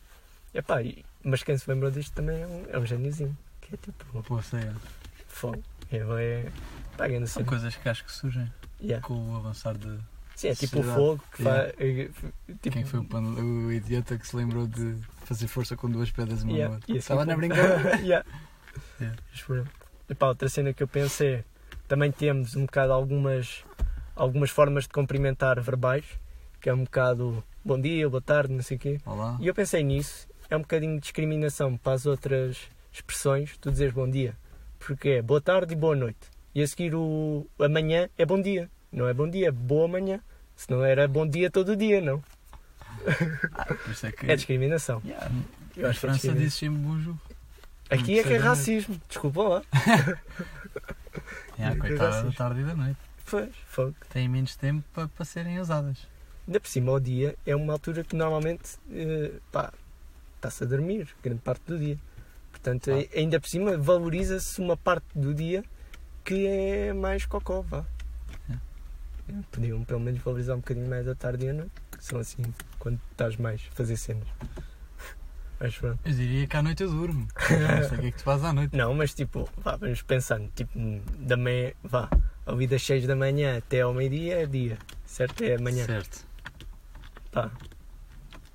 Epá, 0.53 0.83
e- 0.83 1.05
mas 1.23 1.43
quem 1.43 1.57
se 1.59 1.69
lembrou 1.71 1.91
disto 1.91 2.13
também 2.15 2.43
é 2.43 2.47
um, 2.47 2.65
é 2.71 2.79
um 2.79 2.87
geniozinho, 2.87 3.37
que 3.61 3.75
é 3.75 3.79
tipo, 3.79 4.23
Pô, 4.23 4.43
sei, 4.43 4.61
é. 4.61 4.73
fogo. 5.27 5.63
É, 5.91 5.97
é, 5.99 6.47
pá, 6.97 7.07
grande 7.09 7.27
São 7.29 7.41
cena. 7.41 7.47
coisas 7.49 7.75
que 7.77 7.89
acho 7.89 8.05
que 8.05 8.13
surgem 8.13 8.51
Yeah. 8.81 9.07
com 9.07 9.15
o 9.33 9.37
avançar 9.37 9.77
de. 9.79 9.99
Sim, 10.37 10.49
é 10.49 10.55
tipo 10.55 10.81
o 10.81 10.83
fogo 10.83 11.25
que 11.35 11.43
Yeah. 11.43 11.73
faz. 11.73 11.75
é, 11.81 12.05
Tipo, 12.63 12.71
Quem 12.71 12.85
foi 12.85 13.01
o, 13.01 13.05
pan- 13.05 13.23
o 13.23 13.73
idiota 13.73 14.19
que 14.19 14.27
se 14.27 14.37
lembrou 14.37 14.67
de 14.67 14.97
fazer 15.25 15.47
força 15.47 15.77
com 15.77 15.89
duas 15.91 16.11
pedras 16.11 16.43
uma 16.43 16.53
Yeah, 16.53 16.69
no 16.69 16.75
outro? 16.75 16.91
e 16.91 16.93
assim 16.93 16.99
Estava 16.99 17.25
na 17.25 17.37
brincadeira. 17.37 17.97
yeah. 18.03 18.27
Yeah. 19.01 19.17
Pronto. 19.47 19.71
Epá, 20.11 20.27
outra 20.29 20.49
cena 20.49 20.73
que 20.75 20.83
eu 20.83 20.89
pensei 20.89 21.35
é, 21.37 21.45
também 21.89 22.11
temos 22.13 22.57
um 22.57 22.67
bocado 22.67 22.93
algumas, 22.93 23.65
algumas 24.17 24.51
formas 24.51 24.85
de 24.85 24.91
cumprimentar 24.91 25.61
verbais, 25.61 26.05
que 26.61 26.69
é 26.69 26.75
um 26.75 26.85
bocado 26.85 27.43
bom 27.65 27.81
dia, 27.81 28.09
boa 28.09 28.21
tarde, 28.21 28.53
não 28.53 28.63
sei 28.63 28.77
o 28.77 28.81
quê. 28.81 29.01
Olá. 29.07 29.37
E 29.41 29.47
eu 29.47 29.55
pensei 29.55 29.83
nisso, 29.83 30.29
é 30.51 30.57
um 30.57 30.61
bocadinho 30.61 30.95
de 30.97 31.01
discriminação 31.01 31.77
para 31.77 31.93
as 31.95 32.07
outras 32.07 32.59
expressões, 32.93 33.57
tu 33.59 33.71
dizes 33.71 33.93
bom 33.93 34.09
dia, 34.09 34.37
porque 34.79 35.09
é 35.11 35.23
boa 35.23 35.41
tarde 35.41 35.73
e 35.73 35.77
boa 35.77 35.97
noite. 35.97 36.31
E 36.55 36.63
a 36.63 36.69
seguir 36.69 36.95
o 36.95 37.47
amanhã 37.59 38.09
é 38.17 38.25
bom 38.25 38.41
dia, 38.41 38.71
não 38.93 39.09
é 39.09 39.15
bom 39.15 39.29
dia, 39.29 39.49
é 39.49 39.51
boa 39.51 39.89
manhã. 39.89 40.21
Senão 40.55 40.85
era 40.85 41.09
bom 41.09 41.27
dia 41.27 41.51
todo 41.51 41.75
dia, 41.75 42.01
não. 42.01 42.23
Isso 43.91 44.07
é 44.07 44.13
que. 44.13 44.27
É 44.31 44.37
discriminação. 44.37 45.03
Yeah. 45.05 45.31
Eu 45.77 45.89
acho 45.89 45.99
que 46.01 46.07
é 46.07 46.11
França 46.11 46.33
diz 46.33 46.55
sempre 46.55 46.79
bonjour. 46.79 47.17
Aqui 47.91 48.21
é 48.21 48.23
que 48.23 48.33
é 48.33 48.37
racismo, 48.37 49.01
desculpa 49.09 49.43
lá. 49.43 49.63
Yeah, 51.57 51.77
Que 51.77 51.89
coitada 51.89 52.11
da 52.11 52.17
racista. 52.23 52.37
tarde 52.45 52.61
e 52.61 52.65
da 52.65 52.75
noite. 52.75 52.99
Pois, 53.31 53.55
fogo. 53.69 53.95
Têm 54.13 54.29
menos 54.29 54.57
tempo 54.57 54.85
para, 54.93 55.07
para 55.07 55.25
serem 55.25 55.61
usadas. 55.61 55.99
Ainda 56.47 56.61
por 56.61 56.69
cima, 56.69 56.93
o 56.93 57.01
dia 57.01 57.37
é 57.47 57.57
uma 57.57 57.73
altura 57.73 58.05
que 58.05 58.15
normalmente 58.15 58.77
eh, 58.93 59.33
está-se 60.37 60.65
a 60.65 60.67
dormir, 60.67 61.09
grande 61.23 61.41
parte 61.41 61.63
do 61.67 61.79
dia. 61.79 61.99
Portanto, 62.51 62.91
Ah. 62.91 62.95
ai- 62.97 63.09
ainda 63.17 63.41
por 63.41 63.49
cima, 63.49 63.77
valoriza-se 63.79 64.61
uma 64.61 64.77
parte 64.77 65.07
do 65.15 65.33
dia 65.35 65.65
que 66.25 66.47
é 66.47 66.93
mais 66.93 67.25
cocó, 67.27 67.63
vá. 67.63 67.85
É. 68.51 68.55
Podiam 69.51 69.83
pelo 69.85 70.01
menos 70.01 70.21
valorizar 70.23 70.55
um 70.55 70.59
bocadinho 70.59 70.89
mais 70.89 71.09
a 71.09 71.15
tarde 71.15 71.47
e 71.47 71.49
a 71.49 71.53
noite, 71.55 71.73
que 71.97 72.05
são 72.05 72.19
assim, 72.19 72.43
quando 72.79 73.01
estás 73.11 73.37
mais 73.37 73.63
a 73.71 73.75
fazer 73.75 73.97
cenas. 73.97 74.29
Mas 75.59 75.79
pronto. 75.79 75.99
Eu 76.05 76.13
diria 76.13 76.47
que 76.47 76.57
à 76.57 76.63
noite 76.63 76.83
eu 76.83 76.91
durmo. 76.91 77.27
Não 77.51 77.89
sei 77.89 77.99
o 77.99 78.01
que 78.03 78.07
é 78.09 78.11
que 78.11 78.19
tu 78.19 78.23
fazes 78.25 78.45
à 78.45 78.53
noite. 78.53 78.77
Não, 78.77 78.93
mas 78.93 79.15
tipo, 79.15 79.49
vá, 79.57 79.77
vamos 79.77 80.03
pensando, 80.03 80.51
tipo, 80.55 80.73
da 81.21 81.37
meia, 81.39 81.75
vá, 81.83 82.11
ali 82.45 82.67
das 82.67 82.83
6 82.85 83.07
da 83.07 83.17
manhã 83.17 83.57
até 83.59 83.81
ao 83.81 83.95
meio-dia 83.95 84.43
é 84.43 84.47
dia, 84.47 84.77
certo? 85.07 85.43
É 85.43 85.55
amanhã, 85.55 85.87
Certo. 85.87 86.27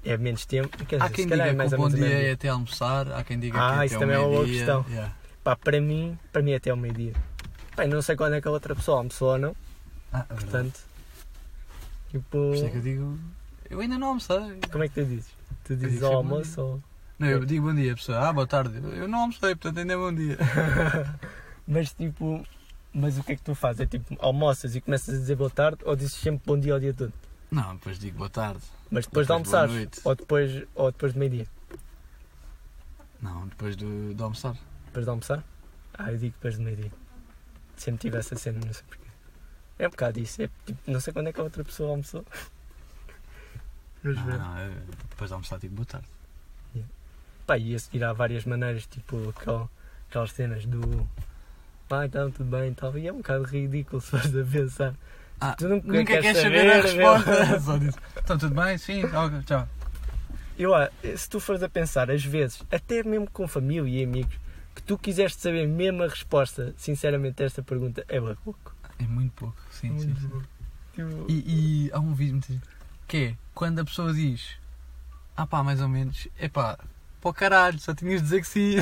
É 0.04 0.18
menos 0.18 0.46
tempo, 0.46 0.70
quer 0.86 0.96
dizer, 0.98 1.04
Há 1.04 1.10
quem 1.10 1.24
se 1.26 1.30
calhar 1.30 1.48
diga 1.48 1.56
é 1.56 1.58
mais 1.58 1.70
que 1.70 1.76
o 1.76 1.78
bom 1.78 1.90
dia 1.90 2.08
é 2.08 2.32
até 2.32 2.48
almoçar, 2.48 3.12
há 3.12 3.24
quem 3.24 3.38
diga 3.40 3.58
Ah, 3.60 3.74
que 3.76 3.82
é 3.82 3.86
isso 3.88 4.00
também 4.00 4.16
é 4.16 4.20
uma 4.20 4.30
boa 4.30 4.46
questão. 4.46 4.86
Yeah. 4.90 5.14
Pá, 5.44 5.56
para 5.56 5.82
mim, 5.82 6.18
para 6.32 6.42
mim 6.42 6.52
é 6.52 6.56
até 6.56 6.70
ao 6.70 6.78
meio-dia. 6.78 7.14
Eu 7.78 7.88
não 7.90 8.02
sei 8.02 8.16
quando 8.16 8.36
é 8.36 8.42
que 8.42 8.48
a 8.48 8.52
outra 8.52 8.76
pessoa 8.76 9.00
almoçou 9.00 9.32
ou 9.34 9.38
não, 9.38 9.56
Ah, 10.14 10.26
é 10.30 10.34
portanto, 10.34 10.80
tipo, 12.10 12.24
Por 12.30 12.56
isso 12.56 12.66
é 12.66 12.70
que 12.70 12.78
eu 12.78 12.82
digo. 12.82 13.20
Eu 13.70 13.80
ainda 13.82 13.98
não 13.98 14.08
almocei. 14.08 14.60
como 14.72 14.84
é 14.84 14.88
que 14.88 14.96
tu 14.96 15.06
dizes? 15.06 15.28
Tu 15.64 15.76
dizes 15.76 16.02
ao 16.02 16.14
almoço 16.16 16.62
ou... 16.62 16.84
Não, 17.20 17.28
eu 17.28 17.46
digo 17.46 17.68
bom 17.68 17.76
dia, 17.76 17.94
pessoa. 17.96 18.30
Ah, 18.30 18.34
boa 18.34 18.48
tarde. 18.48 18.80
Eu 18.96 19.08
não 19.08 19.20
almocei, 19.20 19.54
portanto 19.54 19.80
ainda 19.80 19.94
é 19.94 19.98
bom 19.98 20.14
dia. 20.14 20.38
Mas 21.68 21.94
tipo, 21.94 22.44
mas 22.92 23.20
o 23.20 23.24
que 23.24 23.34
é 23.34 23.36
que 23.36 23.44
tu 23.44 23.54
fazes? 23.54 23.82
É 23.82 23.86
tipo, 23.86 24.16
almoças 24.20 24.76
e 24.76 24.82
começas 24.82 25.14
a 25.14 25.18
dizer 25.20 25.36
boa 25.36 25.52
tarde 25.52 25.78
ou 25.86 25.96
dizes 25.96 26.14
sempre 26.14 26.42
bom 26.44 26.60
dia 26.60 26.74
ao 26.74 26.80
dia 26.80 26.94
todo? 26.96 27.14
Não, 27.52 27.74
depois 27.76 27.98
digo 27.98 28.18
boa 28.18 28.30
tarde. 28.30 28.62
Mas 28.92 29.06
depois 29.06 29.26
de 29.28 29.34
Depois 29.34 29.54
almoçares 29.54 29.74
noite. 29.74 30.02
ou 30.04 30.16
depois, 30.16 30.68
ou 30.76 30.92
depois 30.92 31.14
de 31.14 31.20
meio-dia? 31.20 31.48
Não, 33.22 33.48
depois 33.48 33.76
do, 33.76 34.14
de 34.14 34.22
almoçar. 34.24 34.56
Depois 34.86 35.06
de 35.06 35.10
almoçar? 35.10 35.44
Ah, 35.94 36.12
eu 36.12 36.18
digo 36.18 36.34
depois 36.36 36.56
de 36.58 36.62
meio-dia. 36.62 36.92
Sempre 37.76 38.02
tive 38.02 38.18
essa 38.18 38.36
cena, 38.36 38.60
não 38.66 38.74
sei 38.74 38.84
porquê. 38.88 39.04
É 39.80 39.88
um 39.88 39.92
bocado 39.92 40.20
isso, 40.20 40.42
é 40.42 40.50
tipo, 40.66 40.92
não 40.92 41.00
sei 41.00 41.14
quando 41.14 41.28
é 41.28 41.34
que 41.34 41.40
a 41.40 41.44
outra 41.44 41.64
pessoa 41.64 41.92
almoçou. 41.92 42.26
Mas 44.04 44.16
Não, 44.16 44.26
não, 44.26 44.56
depois 45.10 45.30
de 45.30 45.34
almoçar 45.34 45.60
digo 45.60 45.76
boa 45.76 45.86
tarde. 45.86 46.08
Pá, 47.46 47.58
e 47.58 47.74
a 47.74 47.80
seguir 47.80 48.04
há 48.04 48.14
várias 48.14 48.46
maneiras, 48.46 48.86
tipo 48.86 49.30
aquel- 49.30 49.70
aquelas 50.08 50.32
cenas 50.34 50.66
do 50.66 51.10
ah, 51.90 52.06
então 52.06 52.30
tudo 52.30 52.48
bem 52.50 52.72
e 52.72 52.76
tal. 52.76 52.96
E 52.98 53.08
é 53.08 53.12
um 53.12 53.18
bocado 53.18 53.44
ridículo 53.46 54.00
se 54.02 54.12
fores 54.12 54.36
a 54.36 54.44
pensar. 54.46 54.94
Ah, 55.42 55.54
Tu 55.56 55.68
nunca, 55.70 55.88
Nunca 55.88 56.06
queres 56.06 56.22
queres 56.26 56.42
saber 56.42 56.70
a 56.70 56.74
meu. 56.74 56.82
resposta. 56.84 57.60
Só 57.62 57.78
diz. 57.78 57.96
Então 58.18 58.38
tudo 58.38 58.56
bem? 58.56 58.78
Sim, 58.78 59.04
tchau. 59.46 59.68
Eu, 60.58 60.76
ah, 60.76 60.90
se 61.16 61.30
tu 61.30 61.40
fores 61.40 61.64
a 61.64 61.70
pensar, 61.70 62.12
às 62.12 62.24
vezes, 62.24 62.62
até 62.72 63.02
mesmo 63.04 63.30
com 63.32 63.48
família 63.48 64.02
e 64.02 64.04
amigos, 64.04 64.36
que 64.76 64.84
tu 64.84 64.98
quiseste 64.98 65.40
saber 65.42 65.66
mesmo 65.68 66.04
a 66.04 66.08
resposta, 66.08 66.74
sinceramente, 66.78 67.42
a 67.42 67.46
esta 67.46 67.64
pergunta, 67.64 68.04
é 68.10 68.20
pouco. 68.20 68.76
É 69.00 69.04
muito 69.04 69.32
pouco, 69.34 69.56
sim, 69.72 69.98
sim. 69.98 70.14
sim. 70.16 70.30
Tipo, 70.94 71.26
E, 71.30 71.86
e 71.88 71.92
há 71.94 72.00
um 72.00 72.14
vídeo 72.14 72.34
muito 72.34 72.62
que 73.08 73.18
é 73.18 73.36
quando 73.56 73.80
a 73.80 73.86
pessoa 73.86 74.14
diz 74.14 74.58
ah 75.38 75.48
pá, 75.48 75.64
mais 75.64 75.82
ou 75.82 75.88
menos, 75.88 76.28
é 76.38 76.50
pá, 76.50 76.78
para 77.22 77.30
o 77.30 77.34
caralho, 77.34 77.80
só 77.80 77.94
tinhas 77.94 78.22
de 78.22 78.24
dizer 78.24 78.42
que 78.42 78.48
sim. 78.48 78.76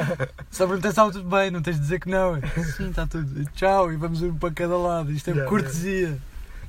só 0.50 0.66
perguntar 0.66 0.88
se 0.88 0.92
estava 0.92 1.12
tudo 1.12 1.28
bem, 1.28 1.50
não 1.50 1.60
tens 1.60 1.76
de 1.76 1.82
dizer 1.82 2.00
que 2.00 2.08
não. 2.08 2.40
Sim, 2.76 2.90
está 2.90 3.06
tudo. 3.06 3.44
Tchau, 3.52 3.92
e 3.92 3.96
vamos 3.96 4.22
um 4.22 4.34
para 4.36 4.52
cada 4.52 4.76
lado. 4.76 5.12
Isto 5.12 5.28
é 5.28 5.32
Yeah, 5.32 5.50
cortesia. 5.50 6.18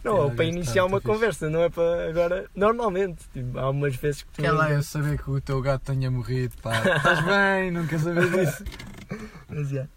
Não, 0.04 0.14
Yeah, 0.16 0.34
é 0.34 0.36
para 0.36 0.46
iniciar 0.46 0.72
está 0.72 0.86
uma 0.86 1.00
fixe. 1.00 1.12
conversa, 1.14 1.50
não 1.50 1.64
é 1.64 1.70
para 1.70 2.10
agora. 2.10 2.50
Normalmente, 2.54 3.24
tipo, 3.32 3.58
há 3.58 3.70
umas 3.70 3.96
vezes 3.96 4.24
que 4.24 4.30
tu. 4.32 4.42
Quer 4.42 4.52
lá 4.52 4.70
eu 4.70 4.84
saber 4.84 5.18
que 5.18 5.30
o 5.30 5.40
teu 5.40 5.62
gato 5.62 5.84
tenha 5.86 6.12
morrido, 6.12 6.56
pá. 6.62 6.78
Estás 6.98 7.24
bem, 7.26 7.72
não 7.72 7.88
quer 7.88 8.00
saber 8.00 8.30
disso. 8.30 8.64
Mas, 9.48 9.72
yeah. 9.72 9.90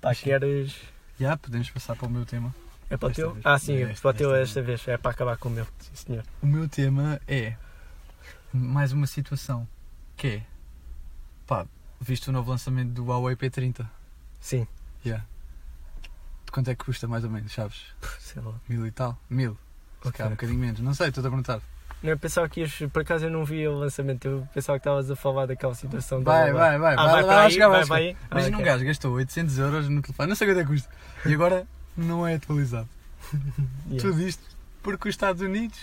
Pá, 0.00 0.14
queres. 0.14 0.74
Já, 1.20 1.36
podemos 1.36 1.68
passar 1.70 1.94
para 1.94 2.06
o 2.06 2.10
meu 2.10 2.24
tema. 2.24 2.54
É 2.88 2.96
para 2.96 3.08
o 3.08 3.12
teu? 3.12 3.32
vez. 3.32 3.44
Ah, 3.44 3.58
sim, 3.58 3.82
É 3.82 3.92
para 3.92 4.10
o 4.10 4.14
teu 4.14 4.34
esta 4.34 4.60
esta 4.60 4.62
vez. 4.62 4.88
É 4.88 4.96
para 4.96 5.10
acabar 5.10 5.36
com 5.36 5.50
o 5.50 5.52
meu. 5.52 5.66
Sim, 5.80 5.90
senhor. 5.94 6.24
O 6.40 6.46
meu 6.46 6.66
tema 6.68 7.20
é 7.28 7.54
mais 8.52 8.92
uma 8.92 9.06
situação 9.06 9.68
que 10.18 10.26
é 10.26 10.42
pá, 11.46 11.64
visto 12.00 12.28
o 12.28 12.32
novo 12.32 12.50
lançamento 12.50 12.90
do 12.92 13.04
Huawei 13.06 13.34
P30. 13.36 13.86
Sim, 14.40 14.66
Yeah. 15.06 15.24
De 16.44 16.52
quanto 16.52 16.68
é 16.70 16.74
que 16.74 16.84
custa 16.84 17.06
mais 17.06 17.24
ou 17.24 17.30
menos, 17.30 17.52
sabes? 17.52 17.76
sei 18.18 18.42
lá. 18.42 18.52
Mil 18.68 18.86
e 18.86 18.90
tal? 18.90 19.16
Mil. 19.30 19.56
Calhar 20.00 20.28
um 20.28 20.32
Ok. 20.34 20.36
bocadinho 20.36 20.58
menos. 20.58 20.80
Não 20.80 20.92
sei, 20.94 21.08
estou 21.08 21.20
a 21.22 21.28
perguntar. 21.28 21.60
Não, 22.02 22.10
eu 22.10 22.18
pensava 22.18 22.48
que 22.48 22.60
ias, 22.60 22.72
por 22.92 23.02
acaso 23.02 23.24
eu 23.26 23.30
não 23.30 23.44
vi 23.44 23.66
o 23.66 23.76
lançamento, 23.78 24.24
eu 24.26 24.48
pensava 24.54 24.78
que 24.78 24.82
estavas 24.82 25.10
a 25.10 25.16
falar 25.16 25.46
daquela 25.46 25.74
situação. 25.74 26.22
da 26.22 26.30
Vai, 26.32 26.52
Huawei. 26.52 26.78
vai, 26.78 26.78
vai. 26.78 26.94
Ah, 26.94 26.96
vai, 26.96 27.06
vai 27.06 27.12
vai, 27.14 27.24
para 27.24 27.34
vai 27.36 27.44
aí, 27.46 27.50
chegar, 27.52 27.68
vai 27.68 27.84
vai 27.84 28.02
aí. 28.08 28.16
Ah, 28.22 28.26
Imagina 28.32 28.56
um 28.56 28.60
ok. 28.60 28.72
gajo 28.72 28.84
gastou 28.84 29.12
800 29.14 29.58
euros 29.58 29.88
no 29.88 30.02
telefone, 30.02 30.28
não 30.28 30.36
sei 30.36 30.48
quanto 30.48 30.58
é 30.60 30.64
que 30.64 30.70
custa. 30.70 30.88
E 31.26 31.34
agora 31.34 31.66
não 31.96 32.26
é 32.26 32.34
atualizado. 32.34 32.88
Yeah. 33.90 34.00
Tudo 34.02 34.22
isto 34.22 34.42
porque 34.82 35.08
os 35.08 35.12
Estados 35.14 35.42
Unidos 35.42 35.78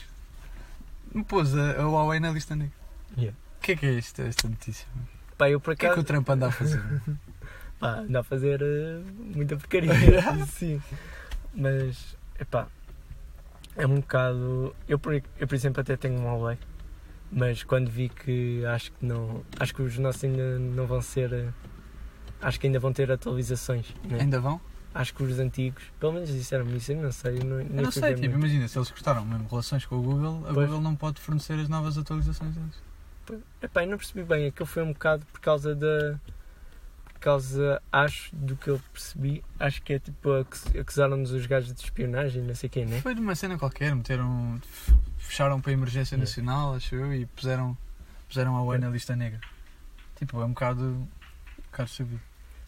me 1.13 1.23
pôs 1.23 1.55
a, 1.55 1.81
a 1.81 1.87
Huawei 1.87 2.19
na 2.19 2.31
lista 2.31 2.55
negra. 2.55 2.73
Yeah. 3.17 3.37
O 3.65 3.67
que 3.67 3.71
é 3.71 3.75
que 3.77 3.85
é 3.87 3.97
esta, 3.97 4.21
esta 4.21 4.47
notícia? 4.47 4.87
Pá, 5.37 5.49
eu 5.49 5.59
por 5.59 5.73
O 5.73 5.75
que 5.75 5.85
é 5.87 5.89
que 5.89 5.93
acaso 5.93 6.01
o 6.01 6.03
Trump 6.03 6.29
anda 6.29 6.47
a 6.47 6.51
fazer? 6.51 6.81
pá, 7.79 7.95
anda 7.99 8.19
a 8.19 8.23
fazer 8.23 8.61
eh, 8.61 9.01
muita 9.35 9.57
porcaria. 9.57 9.91
Sim. 10.45 10.79
Mas, 11.51 12.15
epá, 12.39 12.67
é 13.75 13.87
um 13.87 13.95
bocado. 13.95 14.75
Eu 14.87 14.99
por, 14.99 15.13
eu, 15.15 15.47
por 15.47 15.55
exemplo, 15.55 15.81
até 15.81 15.97
tenho 15.97 16.19
um 16.19 16.25
Huawei, 16.25 16.59
mas 17.31 17.63
quando 17.63 17.89
vi 17.89 18.09
que 18.09 18.63
acho 18.67 18.91
que 18.91 19.03
não. 19.03 19.43
Acho 19.59 19.73
que 19.73 19.81
os 19.81 19.97
nossos 19.97 20.23
ainda 20.23 20.59
não 20.59 20.85
vão 20.85 21.01
ser. 21.01 21.33
eh, 21.33 21.49
Acho 22.41 22.59
que 22.59 22.67
ainda 22.67 22.79
vão 22.79 22.93
ter 22.93 23.11
atualizações. 23.11 23.95
né? 24.07 24.19
Ainda 24.21 24.39
vão? 24.39 24.61
Acho 24.93 25.11
que 25.15 25.23
os 25.23 25.39
antigos, 25.39 25.83
pelo 25.99 26.13
menos 26.13 26.29
disseram-me 26.29 26.77
isso, 26.77 26.91
eu 26.91 27.01
não 27.01 27.11
sei. 27.11 27.39
Eu 27.39 27.45
não, 27.45 27.59
Eu 27.61 27.67
não 27.83 27.91
sei, 27.91 28.13
tipo, 28.13 28.27
muito. 28.29 28.37
imagina, 28.45 28.67
se 28.67 28.77
eles 28.77 28.91
gostaram 28.91 29.25
mesmo 29.25 29.47
relações 29.49 29.83
com 29.85 29.95
o 29.95 30.01
Google, 30.03 30.45
a 30.47 30.53
Pois. 30.53 30.67
Google 30.67 30.81
não 30.81 30.95
pode 30.95 31.19
fornecer 31.19 31.53
as 31.59 31.67
novas 31.67 31.97
atualizações 31.97 32.53
deles. 32.55 32.75
Epá, 33.61 33.83
eu 33.83 33.89
não 33.89 33.97
percebi 33.97 34.23
bem, 34.23 34.47
aquilo 34.47 34.65
foi 34.65 34.83
um 34.83 34.93
bocado 34.93 35.25
por 35.27 35.39
causa 35.39 35.73
da. 35.75 36.19
Por 37.05 37.19
causa, 37.19 37.81
acho, 37.91 38.35
do 38.35 38.55
que 38.55 38.67
eu 38.69 38.79
percebi, 38.93 39.43
acho 39.59 39.81
que 39.81 39.93
é 39.93 39.99
tipo, 39.99 40.31
acus- 40.31 40.65
acusaram-nos 40.79 41.31
os 41.31 41.45
gajos 41.47 41.73
de 41.73 41.81
espionagem, 41.81 42.43
não 42.43 42.53
sei 42.53 42.69
quem, 42.69 42.85
né? 42.85 43.01
Foi 43.01 43.15
de 43.15 43.21
uma 43.21 43.33
cena 43.33 43.57
qualquer, 43.57 43.95
meteram. 43.95 44.61
fecharam 45.17 45.59
para 45.59 45.71
a 45.71 45.73
emergência 45.73 46.13
Yeah. 46.15 46.21
nacional, 46.29 46.75
acho 46.75 46.93
eu, 46.93 47.11
e 47.13 47.25
puseram, 47.25 47.75
puseram 48.27 48.55
a 48.55 48.59
Huawei 48.61 48.77
na 48.79 48.89
lista 48.89 49.15
negra. 49.15 49.39
Tipo, 50.17 50.39
é 50.41 50.45
um 50.45 50.49
bocado. 50.49 50.83
um 50.83 51.07
bocado 51.71 51.89
sabido. 51.89 52.21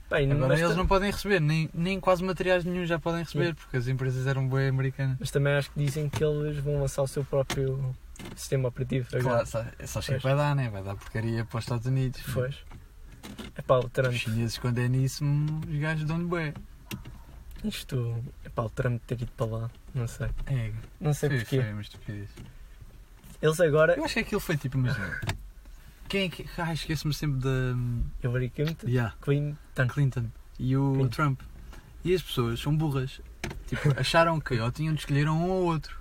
Bem, 0.10 0.32
Agora 0.32 0.48
mas, 0.48 0.62
eles 0.62 0.76
não 0.78 0.88
podem 0.88 1.12
receber, 1.12 1.40
nem, 1.42 1.70
nem 1.74 2.00
quase 2.00 2.24
materiais 2.24 2.64
nenhum 2.66 2.86
já 2.86 2.98
podem 2.98 3.24
receber, 3.24 3.44
Yeah. 3.44 3.62
porque 3.62 3.78
as 3.78 3.88
empresas 3.88 4.26
eram 4.26 4.48
bem 4.50 4.70
americanas. 4.70 5.18
mas 5.20 5.30
também 5.30 5.54
acho 5.54 5.70
que 5.70 5.78
dizem 5.84 6.10
que 6.10 6.24
eles 6.24 6.58
vão 6.60 6.80
lançar 6.82 7.04
o 7.04 7.08
seu 7.08 7.24
próprio 7.24 7.94
sistema 8.36 8.68
operativo 8.70 9.08
agora. 9.16 9.46
Claro, 9.46 9.48
só, 9.48 9.86
só 9.86 10.00
acho 10.00 10.12
que 10.14 10.20
vai 10.24 10.36
dar, 10.36 10.56
né? 10.56 10.70
Vai 10.70 10.84
dar 10.84 10.96
porcaria 10.96 11.46
para 11.46 11.58
os 11.58 11.64
Estados 11.64 11.86
Unidos. 11.88 12.22
Pois. 12.34 12.56
Epá, 13.58 13.76
o 13.78 13.86
Os 13.86 13.92
Trump, 13.92 14.14
chineses, 14.14 14.58
quando 14.58 14.78
é 14.80 14.88
nisso, 14.88 15.24
os 15.68 15.80
gajos 15.80 16.06
dão-lhe 16.06 16.26
bué. 16.26 16.54
isto, 17.64 18.24
epá, 18.46 18.64
o 18.64 18.70
Trump 18.70 19.02
ter 19.06 19.22
ido 19.22 19.32
para 19.36 19.46
lá, 19.46 19.72
não 19.94 20.08
sei. 20.08 20.28
É, 20.46 20.72
Não 21.00 21.14
sei 21.14 21.30
foi, 21.30 21.40
porquê. 21.40 21.62
foi 21.62 21.72
uma 21.74 21.82
estupidez. 21.82 22.30
Eles 23.42 23.60
agora, 23.60 23.96
Eu 23.96 24.06
acho 24.06 24.14
que 24.16 24.20
aquilo 24.22 24.40
foi 24.42 24.58
tipo, 24.58 24.78
imagina. 24.78 25.20
Quem 26.08 26.26
é 26.26 26.30
que. 26.30 26.46
Ai, 26.58 26.74
esqueço-me 26.74 27.14
sempre 27.14 27.40
da. 27.42 27.76
Hillary 28.24 28.50
Clinton, 28.50 28.88
Yeah, 28.88 29.14
Clinton, 29.22 29.88
Clinton 29.90 30.26
e 30.58 30.78
o 30.78 30.94
Clinton. 30.94 31.10
Trump. 31.10 31.42
E 32.04 32.14
as 32.16 32.22
pessoas 32.22 32.60
são 32.60 32.76
burras. 32.76 33.20
Tipo, 33.68 34.00
acharam 34.00 34.40
que 34.40 34.58
ou 34.60 34.72
tinham 34.72 34.94
de 34.94 35.02
escolher 35.02 35.28
um 35.28 35.50
ou 35.50 35.66
outro. 35.66 36.00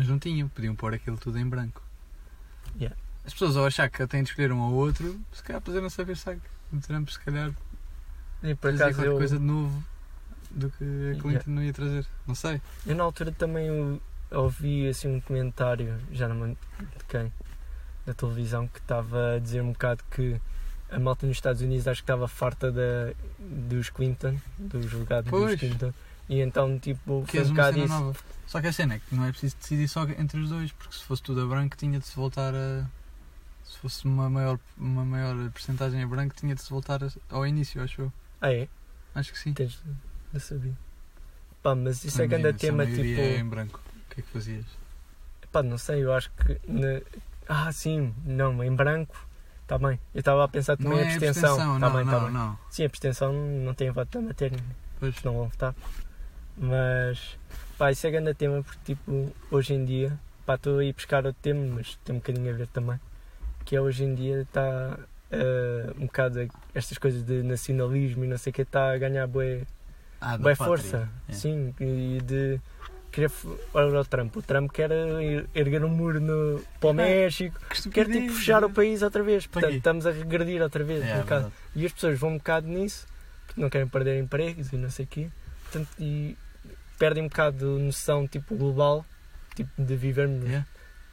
Mas 0.00 0.08
não 0.08 0.18
tinham, 0.18 0.48
podiam 0.48 0.74
pôr 0.74 0.94
aquilo 0.94 1.18
tudo 1.18 1.38
em 1.38 1.46
branco. 1.46 1.82
Yeah. 2.74 2.96
As 3.26 3.34
pessoas 3.34 3.54
ao 3.54 3.66
achar 3.66 3.90
que 3.90 4.06
têm 4.06 4.22
de 4.22 4.30
escolher 4.30 4.50
um 4.50 4.58
ou 4.58 4.72
outro, 4.72 5.20
se 5.30 5.42
calhar 5.42 5.60
puseram-se 5.60 6.00
a 6.00 6.04
ver 6.04 6.16
saco. 6.16 6.40
O 6.72 6.78
Trump 6.78 7.06
se 7.10 7.20
calhar 7.20 7.52
e 8.42 8.54
por 8.54 8.74
trazia 8.74 8.94
qualquer 8.94 9.06
eu, 9.08 9.18
coisa 9.18 9.38
de 9.38 9.44
novo 9.44 9.84
do 10.50 10.70
que 10.70 10.84
a 10.84 11.20
Clinton 11.20 11.28
Yeah. 11.28 11.44
não 11.48 11.62
ia 11.62 11.72
trazer. 11.74 12.06
Não 12.26 12.34
sei. 12.34 12.62
eu 12.86 12.96
na 12.96 13.04
altura 13.04 13.30
também 13.30 14.00
ouvi 14.30 14.88
assim 14.88 15.08
um 15.08 15.20
comentário, 15.20 16.00
já 16.10 16.26
não 16.26 16.36
me 16.36 16.56
de 16.78 17.04
quem, 17.06 17.30
da 18.06 18.14
televisão, 18.14 18.66
que 18.68 18.78
estava 18.78 19.34
a 19.34 19.38
dizer 19.38 19.60
um 19.60 19.72
bocado 19.72 20.02
que 20.10 20.40
a 20.90 20.98
malta 20.98 21.26
nos 21.26 21.36
Estados 21.36 21.60
Unidos 21.60 21.86
acho 21.86 22.00
que 22.00 22.04
estava 22.04 22.26
farta 22.26 22.72
da, 22.72 23.12
dos 23.38 23.90
Clinton, 23.90 24.38
dos 24.58 24.90
legados 24.94 25.30
dos. 25.30 25.60
Clinton, 25.60 25.92
e 26.30 26.40
então 26.40 26.78
tipo 26.78 27.24
Que 27.26 27.38
foi 27.38 27.46
um 27.46 27.50
bocado 27.50 27.78
isso. 27.78 27.88
nova. 27.88 28.16
Só 28.46 28.60
que 28.60 28.66
a 28.68 28.72
cena 28.72 28.94
é 28.94 28.98
que 29.00 29.14
não 29.14 29.24
é 29.26 29.30
preciso 29.30 29.56
decidir 29.58 29.86
só 29.88 30.04
entre 30.08 30.40
os 30.40 30.48
dois, 30.48 30.72
porque 30.72 30.94
se 30.96 31.04
fosse 31.04 31.22
tudo 31.22 31.42
a 31.42 31.46
branco 31.46 31.76
tinha 31.76 31.98
de 31.98 32.06
se 32.06 32.16
voltar 32.16 32.54
a. 32.54 32.84
Se 33.64 33.78
fosse 33.78 34.04
uma 34.04 34.28
maior, 34.30 34.58
uma 34.78 35.04
maior 35.04 35.36
porcentagem 35.50 36.02
a 36.02 36.06
branco 36.06 36.34
tinha 36.34 36.54
de 36.54 36.62
se 36.62 36.70
voltar 36.70 37.02
a- 37.04 37.08
ao 37.28 37.46
início, 37.46 37.82
acho 37.82 38.02
eu. 38.02 38.12
Ah 38.40 38.52
é? 38.52 38.68
Acho 39.14 39.32
que 39.32 39.38
sim. 39.38 39.52
Tens 39.52 39.78
de 40.32 40.40
saber. 40.40 40.72
Pá, 41.62 41.74
mas 41.74 42.02
isso 42.04 42.20
é 42.22 42.24
Imagina, 42.24 42.42
grande 42.50 42.60
se 42.60 42.66
a 42.66 42.70
tema 42.70 42.86
tipo. 42.86 43.20
é 43.20 43.36
em 43.38 43.44
branco. 43.44 43.80
O 44.10 44.14
que 44.14 44.20
é 44.20 44.22
que 44.24 44.30
fazias? 44.30 44.64
Pá, 45.52 45.62
não 45.62 45.78
sei, 45.78 46.02
eu 46.04 46.12
acho 46.12 46.30
que. 46.32 46.58
na- 46.66 47.00
Ah, 47.48 47.70
sim, 47.72 48.14
não, 48.24 48.62
em 48.64 48.74
branco. 48.74 49.16
Está 49.62 49.76
bem. 49.78 50.00
Eu 50.14 50.18
estava 50.20 50.44
a 50.44 50.48
pensar 50.48 50.76
também 50.76 50.92
não 50.92 50.98
a 50.98 51.02
é 51.02 51.06
abstenção. 51.14 51.50
abstenção, 51.54 51.80
Tá 51.80 51.88
não, 51.88 51.96
bem, 51.96 52.04
tá 52.06 52.12
não, 52.12 52.20
bem. 52.24 52.32
não. 52.32 52.58
Sim, 52.70 52.82
a 52.82 52.86
abstenção 52.86 53.32
não 53.32 53.74
tem 53.74 53.90
voto 53.92 54.18
da 54.20 54.26
matéria, 54.28 54.58
Pois. 54.98 55.22
não 55.22 55.34
vão 55.34 55.48
votar. 55.48 55.74
Mas, 56.62 57.38
pá, 57.78 57.90
isso 57.90 58.06
é 58.06 58.10
grande 58.10 58.34
tema 58.34 58.62
porque, 58.62 58.78
tipo, 58.94 59.32
hoje 59.50 59.72
em 59.72 59.82
dia, 59.86 60.12
pá, 60.44 60.56
estou 60.56 60.78
a 60.78 60.84
ir 60.84 60.92
buscar 60.92 61.24
outro 61.24 61.40
tema, 61.40 61.64
mas 61.76 61.96
tem 62.04 62.14
um 62.14 62.18
bocadinho 62.18 62.52
a 62.52 62.56
ver 62.56 62.66
também. 62.68 63.00
Que 63.64 63.76
é 63.76 63.80
hoje 63.80 64.04
em 64.04 64.14
dia 64.14 64.42
está 64.42 64.98
um 65.96 66.06
bocado 66.06 66.48
estas 66.74 66.98
coisas 66.98 67.22
de 67.22 67.42
nacionalismo 67.42 68.24
e 68.24 68.28
não 68.28 68.36
sei 68.36 68.50
o 68.50 68.54
que, 68.54 68.62
está 68.62 68.92
a 68.92 68.98
ganhar 68.98 69.26
bué, 69.26 69.62
Ah, 70.20 70.36
força. 70.54 71.08
É. 71.28 71.32
Sim, 71.32 71.74
e 71.80 72.20
de. 72.22 72.60
Querer, 73.10 73.30
olha 73.74 74.00
o 74.00 74.04
Trump, 74.04 74.36
o 74.36 74.42
Trump 74.42 74.70
quer 74.70 74.88
er- 74.92 75.44
erguer 75.52 75.84
um 75.84 75.88
muro 75.88 76.20
no, 76.20 76.62
para 76.78 76.90
o 76.90 76.92
México, 76.92 77.58
Que 77.68 77.90
quer 77.90 78.06
tipo 78.06 78.32
fechar 78.32 78.62
é. 78.62 78.66
o 78.66 78.70
país 78.70 79.02
outra 79.02 79.20
vez. 79.24 79.48
Portanto, 79.48 79.74
estamos 79.74 80.06
a 80.06 80.12
regredir 80.12 80.62
outra 80.62 80.84
vez. 80.84 81.02
É, 81.04 81.16
um 81.16 81.46
é. 81.46 81.50
E 81.74 81.84
as 81.86 81.92
pessoas 81.92 82.16
vão 82.20 82.30
um 82.30 82.36
bocado 82.38 82.68
nisso, 82.68 83.08
porque 83.46 83.60
não 83.60 83.68
querem 83.68 83.88
perder 83.88 84.20
empregos 84.22 84.72
e 84.72 84.76
não 84.76 84.88
sei 84.90 85.06
o 85.06 85.08
quê. 85.08 85.28
Portanto, 85.64 85.88
e 85.98 86.36
perdem 87.00 87.24
um 87.24 87.28
bocado 87.28 87.56
de 87.56 87.64
noção 87.82 88.28
tipo 88.28 88.54
global, 88.54 89.04
tipo 89.56 89.70
de 89.82 89.96
vivermos 89.96 90.44
Yeah. 90.44 90.66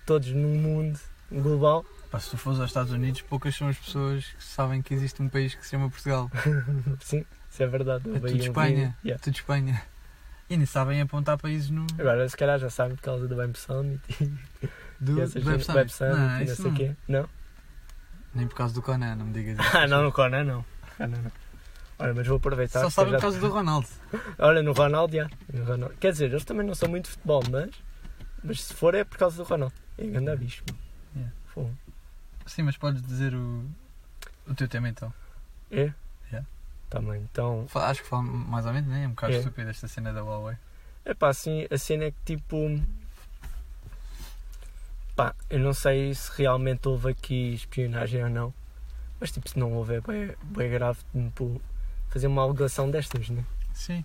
todos 0.06 0.28
num 0.34 0.56
mundo 0.60 1.00
global. 1.32 1.86
Pá, 2.12 2.19
se 2.19 2.30
tu 2.30 2.38
fores 2.38 2.60
aos 2.60 2.69
Estados 2.69 2.91
Unidos, 2.91 3.21
poucas 3.21 3.56
são 3.56 3.67
as 3.69 3.78
pessoas 3.78 4.26
que 4.26 4.43
sabem 4.43 4.82
que 4.82 4.93
existe 4.93 5.21
um 5.21 5.30
país 5.30 5.56
que 5.56 5.63
se 5.63 5.71
chama 5.71 5.89
Portugal. 5.89 6.30
Sim, 7.02 7.26
isso 7.50 7.63
é 7.63 7.67
verdade. 7.67 8.04
É 8.15 8.19
tudo 8.19 8.38
Espanha. 8.38 8.95
Yeah. 9.04 9.23
Tudo 9.23 9.36
Espanha. 9.36 9.82
E 10.50 10.56
nem 10.58 10.65
sabem 10.65 11.02
apontar 11.02 11.38
países 11.38 11.69
no. 11.69 11.88
Agora, 11.97 12.28
se 12.30 12.36
calhar 12.38 12.60
já 12.60 12.69
sabem 12.69 12.95
por 12.95 13.02
causa 13.04 13.28
do 13.28 13.36
Web 13.36 13.58
Summit 13.58 14.02
e 14.21 14.67
Do 15.00 15.21
essas 15.21 15.36
Web 15.45 15.50
Web 15.50 15.63
Summit. 15.63 15.93
Summit 15.93 16.15
Não, 16.17 16.41
e 16.41 16.45
não 16.45 16.56
sei 16.56 16.65
o 16.65 16.73
quê. 16.73 16.95
Não? 17.08 17.30
Nem 18.36 18.47
por 18.47 18.56
causa 18.56 18.73
do 18.73 18.82
Conan, 18.82 19.15
não 19.15 19.26
me 19.26 19.34
digas 19.34 19.58
isso. 19.65 19.78
Ah, 19.78 19.88
não, 19.88 20.04
no 20.04 20.12
Conan 20.12 20.43
não. 20.43 20.65
Conan 20.97 21.17
não. 21.21 21.32
Olha, 21.99 22.13
mas 22.13 22.27
vou 22.27 22.38
aproveitar. 22.38 22.81
Só 22.81 22.89
sabem 22.89 23.12
já- 23.13 23.17
por 23.17 23.21
causa 23.23 23.39
do 23.39 23.49
Ronaldo. 23.49 23.88
Olha, 24.38 24.62
no 24.62 24.71
Ronaldo, 24.73 25.15
já. 25.15 25.29
No 25.51 25.63
Ronaldo. 25.65 25.95
Quer 25.99 26.12
dizer, 26.12 26.25
eles 26.29 26.45
também 26.45 26.65
não 26.65 26.75
são 26.75 26.88
muito 26.89 27.05
de 27.05 27.12
futebol, 27.12 27.41
mas, 27.49 27.71
mas 28.43 28.63
se 28.63 28.73
for 28.73 28.93
é 28.95 29.03
por 29.03 29.17
causa 29.17 29.38
do 29.38 29.43
Ronaldo. 29.43 29.73
É 29.97 30.05
grande 30.05 30.36
bicho. 30.38 30.63
Yeah. 31.15 31.33
Fogo. 31.53 31.75
Sim, 32.45 32.63
mas 32.63 32.77
podes 32.77 33.01
dizer 33.01 33.33
o, 33.33 33.65
o 34.47 34.53
teu 34.53 34.67
tema 34.67 34.88
então. 34.89 35.12
É? 35.71 35.91
Yeah. 36.31 36.47
Também. 36.89 37.21
Então, 37.31 37.65
Fa- 37.67 37.88
Acho 37.89 38.03
que 38.03 38.07
fala 38.10 38.21
mais 38.21 38.65
ou 38.67 38.73
menos, 38.73 38.89
né? 38.89 39.03
É 39.03 39.07
um 39.07 39.12
bocado 39.12 39.33
É. 39.33 39.38
estúpido 39.38 39.69
esta 39.69 39.88
cena 39.88 40.13
da 40.13 40.21
Huawei. 40.23 40.55
é 41.03 41.13
pá, 41.15 41.29
assim, 41.29 41.65
a 41.71 41.77
cena 41.77 42.05
é 42.05 42.12
que 42.12 42.17
tipo. 42.36 42.79
Pá, 45.15 45.33
eu 45.49 45.60
não 45.60 45.73
sei 45.73 46.13
se 46.13 46.29
realmente 46.38 46.88
houve 46.88 47.10
aqui 47.10 47.53
espionagem 47.55 48.23
ou 48.23 48.29
não, 48.29 48.53
mas 49.19 49.31
tipo, 49.31 49.49
se 49.49 49.57
não 49.57 49.73
houver, 49.73 50.03
é 50.10 50.36
bem 50.43 50.69
grave 50.69 50.99
tipo, 51.12 51.60
fazer 52.10 52.28
uma 52.28 52.41
alegação 52.41 52.89
destas, 52.89 53.30
né? 53.30 53.43
Sim. 53.74 54.04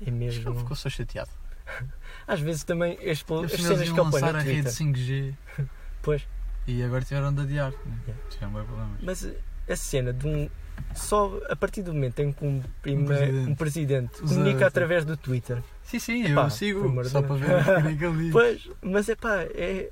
É 0.00 0.04
que 0.04 0.10
ele 0.10 0.16
mesmo. 0.16 0.54
ficou 0.58 0.76
só 0.76 0.88
chateado. 0.88 1.30
Às 2.26 2.40
vezes 2.40 2.64
também 2.64 2.98
as, 2.98 3.24
as 3.24 3.52
Eles 3.52 3.62
cenas 3.66 3.90
que 3.90 3.98
eu 3.98 4.10
ponho 4.10 4.24
a 4.24 4.38
rede 4.40 4.62
Twitter. 4.62 4.72
5G 4.72 5.34
Pois. 6.02 6.26
e 6.66 6.82
agora 6.82 7.02
tiveram 7.04 7.32
de 7.32 7.42
adiar. 7.42 7.70
Né? 7.70 7.98
Yeah. 8.06 8.22
Tiveram 8.30 8.52
bem 8.54 8.64
problemas. 8.64 8.98
Mas 9.02 9.30
a 9.68 9.76
cena 9.76 10.12
de 10.12 10.26
um. 10.26 10.48
Só 10.94 11.38
a 11.48 11.54
partir 11.54 11.82
do 11.82 11.92
momento 11.94 12.18
em 12.20 12.32
que 12.32 12.44
um, 12.44 12.60
prime- 12.80 13.06
presidente. 13.06 13.50
um 13.50 13.54
presidente 13.54 14.20
comunica 14.20 14.66
através 14.66 15.04
do 15.04 15.16
Twitter. 15.16 15.62
Sim, 15.84 15.98
sim, 15.98 16.24
Epá, 16.24 16.44
eu 16.44 16.50
sigo 16.50 17.04
só 17.04 17.22
para 17.22 17.34
ver 17.36 17.46
porcaria 17.64 17.96
que 17.96 18.04
ele 18.04 18.16
diz. 18.24 18.32
Pois, 18.32 18.70
mas 18.80 19.08
é 19.08 19.14
pá, 19.14 19.42
é, 19.42 19.90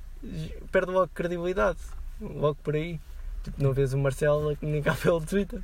perde 0.72 0.90
logo 0.90 1.08
credibilidade. 1.14 1.78
Logo 2.20 2.56
por 2.56 2.74
aí. 2.74 2.98
Tipo, 3.44 3.62
não 3.62 3.72
vês 3.72 3.92
o 3.94 3.98
Marcelo 3.98 4.50
a 4.50 4.56
comunicar 4.56 4.96
pelo 4.96 5.20
Twitter. 5.20 5.60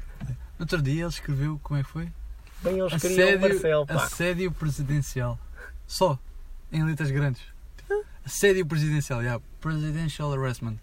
No 0.59 0.63
outro 0.63 0.81
dia 0.83 1.03
ele 1.03 1.09
escreveu 1.09 1.61
como 1.63 1.79
é 1.79 1.83
que 1.83 1.89
foi? 1.91 2.09
Bem, 2.63 2.79
eles 2.81 3.01
queriam 3.01 3.37
o 3.37 3.41
Marcelo, 3.41 3.87
pá. 3.87 3.95
assédio 4.05 4.51
presidencial. 4.53 5.39
Só. 5.87 6.19
Em 6.73 6.85
letras 6.85 7.11
grandes. 7.11 7.43
Assédio 8.25 8.67
presidencial, 8.67 9.23
yeah. 9.23 9.43
Presidential 9.61 10.33
harassment. 10.33 10.77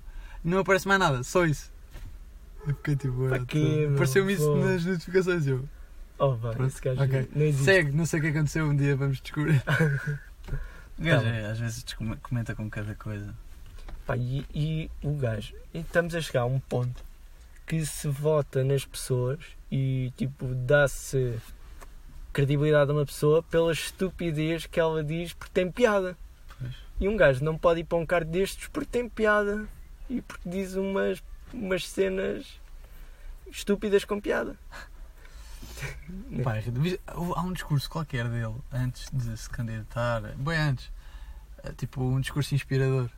Não 0.43 0.59
aparece 0.59 0.87
mais 0.87 0.99
nada, 0.99 1.23
só 1.23 1.45
isso. 1.45 1.71
Eu 2.65 2.73
fiquei 2.75 2.95
tipo. 2.95 3.27
Apareceu-me 3.93 4.33
isso 4.33 4.55
nas 4.57 4.85
notificações. 4.85 5.45
Eu. 5.45 5.67
Oh, 6.17 6.35
vai, 6.35 6.53
Pronto, 6.55 6.69
esse 6.71 6.81
gajo 6.81 7.01
ok. 7.03 7.29
não 7.35 7.41
existe. 7.43 7.65
Segue, 7.65 7.91
não 7.91 8.05
sei 8.05 8.19
o 8.19 8.21
que 8.23 8.29
aconteceu, 8.29 8.65
um 8.65 8.75
dia 8.75 8.95
vamos 8.95 9.19
descobrir. 9.21 9.61
O 10.95 11.03
gajo 11.03 11.23
Tá. 11.23 11.27
é, 11.29 11.45
às 11.47 11.57
vezes 11.59 11.83
comenta 12.21 12.53
com 12.53 12.69
cada 12.69 12.93
coisa. 12.93 13.33
Pá, 14.05 14.15
e, 14.15 14.45
e 14.53 14.91
o 15.01 15.15
gajo, 15.15 15.55
e 15.73 15.79
estamos 15.79 16.13
a 16.13 16.21
chegar 16.21 16.41
a 16.41 16.45
um 16.45 16.59
ponto 16.59 17.03
que 17.73 17.85
se 17.85 18.07
vota 18.07 18.63
nas 18.63 18.85
pessoas 18.85 19.39
e 19.71 20.13
tipo 20.15 20.45
dá-se 20.53 21.39
credibilidade 22.31 22.91
a 22.91 22.93
uma 22.93 23.05
pessoa 23.05 23.41
pela 23.41 23.71
estupidez 23.71 24.65
que 24.65 24.79
ela 24.79 25.03
diz 25.03 25.33
porque 25.33 25.51
tem 25.53 25.71
piada. 25.71 26.15
Pois. 26.59 26.73
E 26.99 27.07
um 27.07 27.17
gajo 27.17 27.43
não 27.43 27.57
pode 27.57 27.79
ir 27.81 27.83
para 27.83 27.97
um 27.97 28.05
cargo 28.05 28.29
destes 28.31 28.67
porque 28.67 28.89
tem 28.91 29.09
piada 29.09 29.67
e 30.09 30.21
porque 30.21 30.47
diz 30.47 30.75
umas, 30.75 31.23
umas 31.53 31.87
cenas 31.87 32.59
estúpidas 33.51 34.05
com 34.05 34.19
piada. 34.21 34.55
Pá, 36.43 36.55
houve- 37.15 37.33
há 37.35 37.41
um 37.41 37.53
discurso 37.53 37.89
qualquer 37.89 38.27
dele 38.29 38.55
antes 38.71 39.09
de 39.11 39.35
se 39.37 39.49
candidatar, 39.49 40.21
bem 40.35 40.57
antes, 40.57 40.91
eh, 41.63 41.71
tipo 41.75 42.03
um 42.03 42.19
discurso 42.19 42.53
inspirador, 42.53 43.09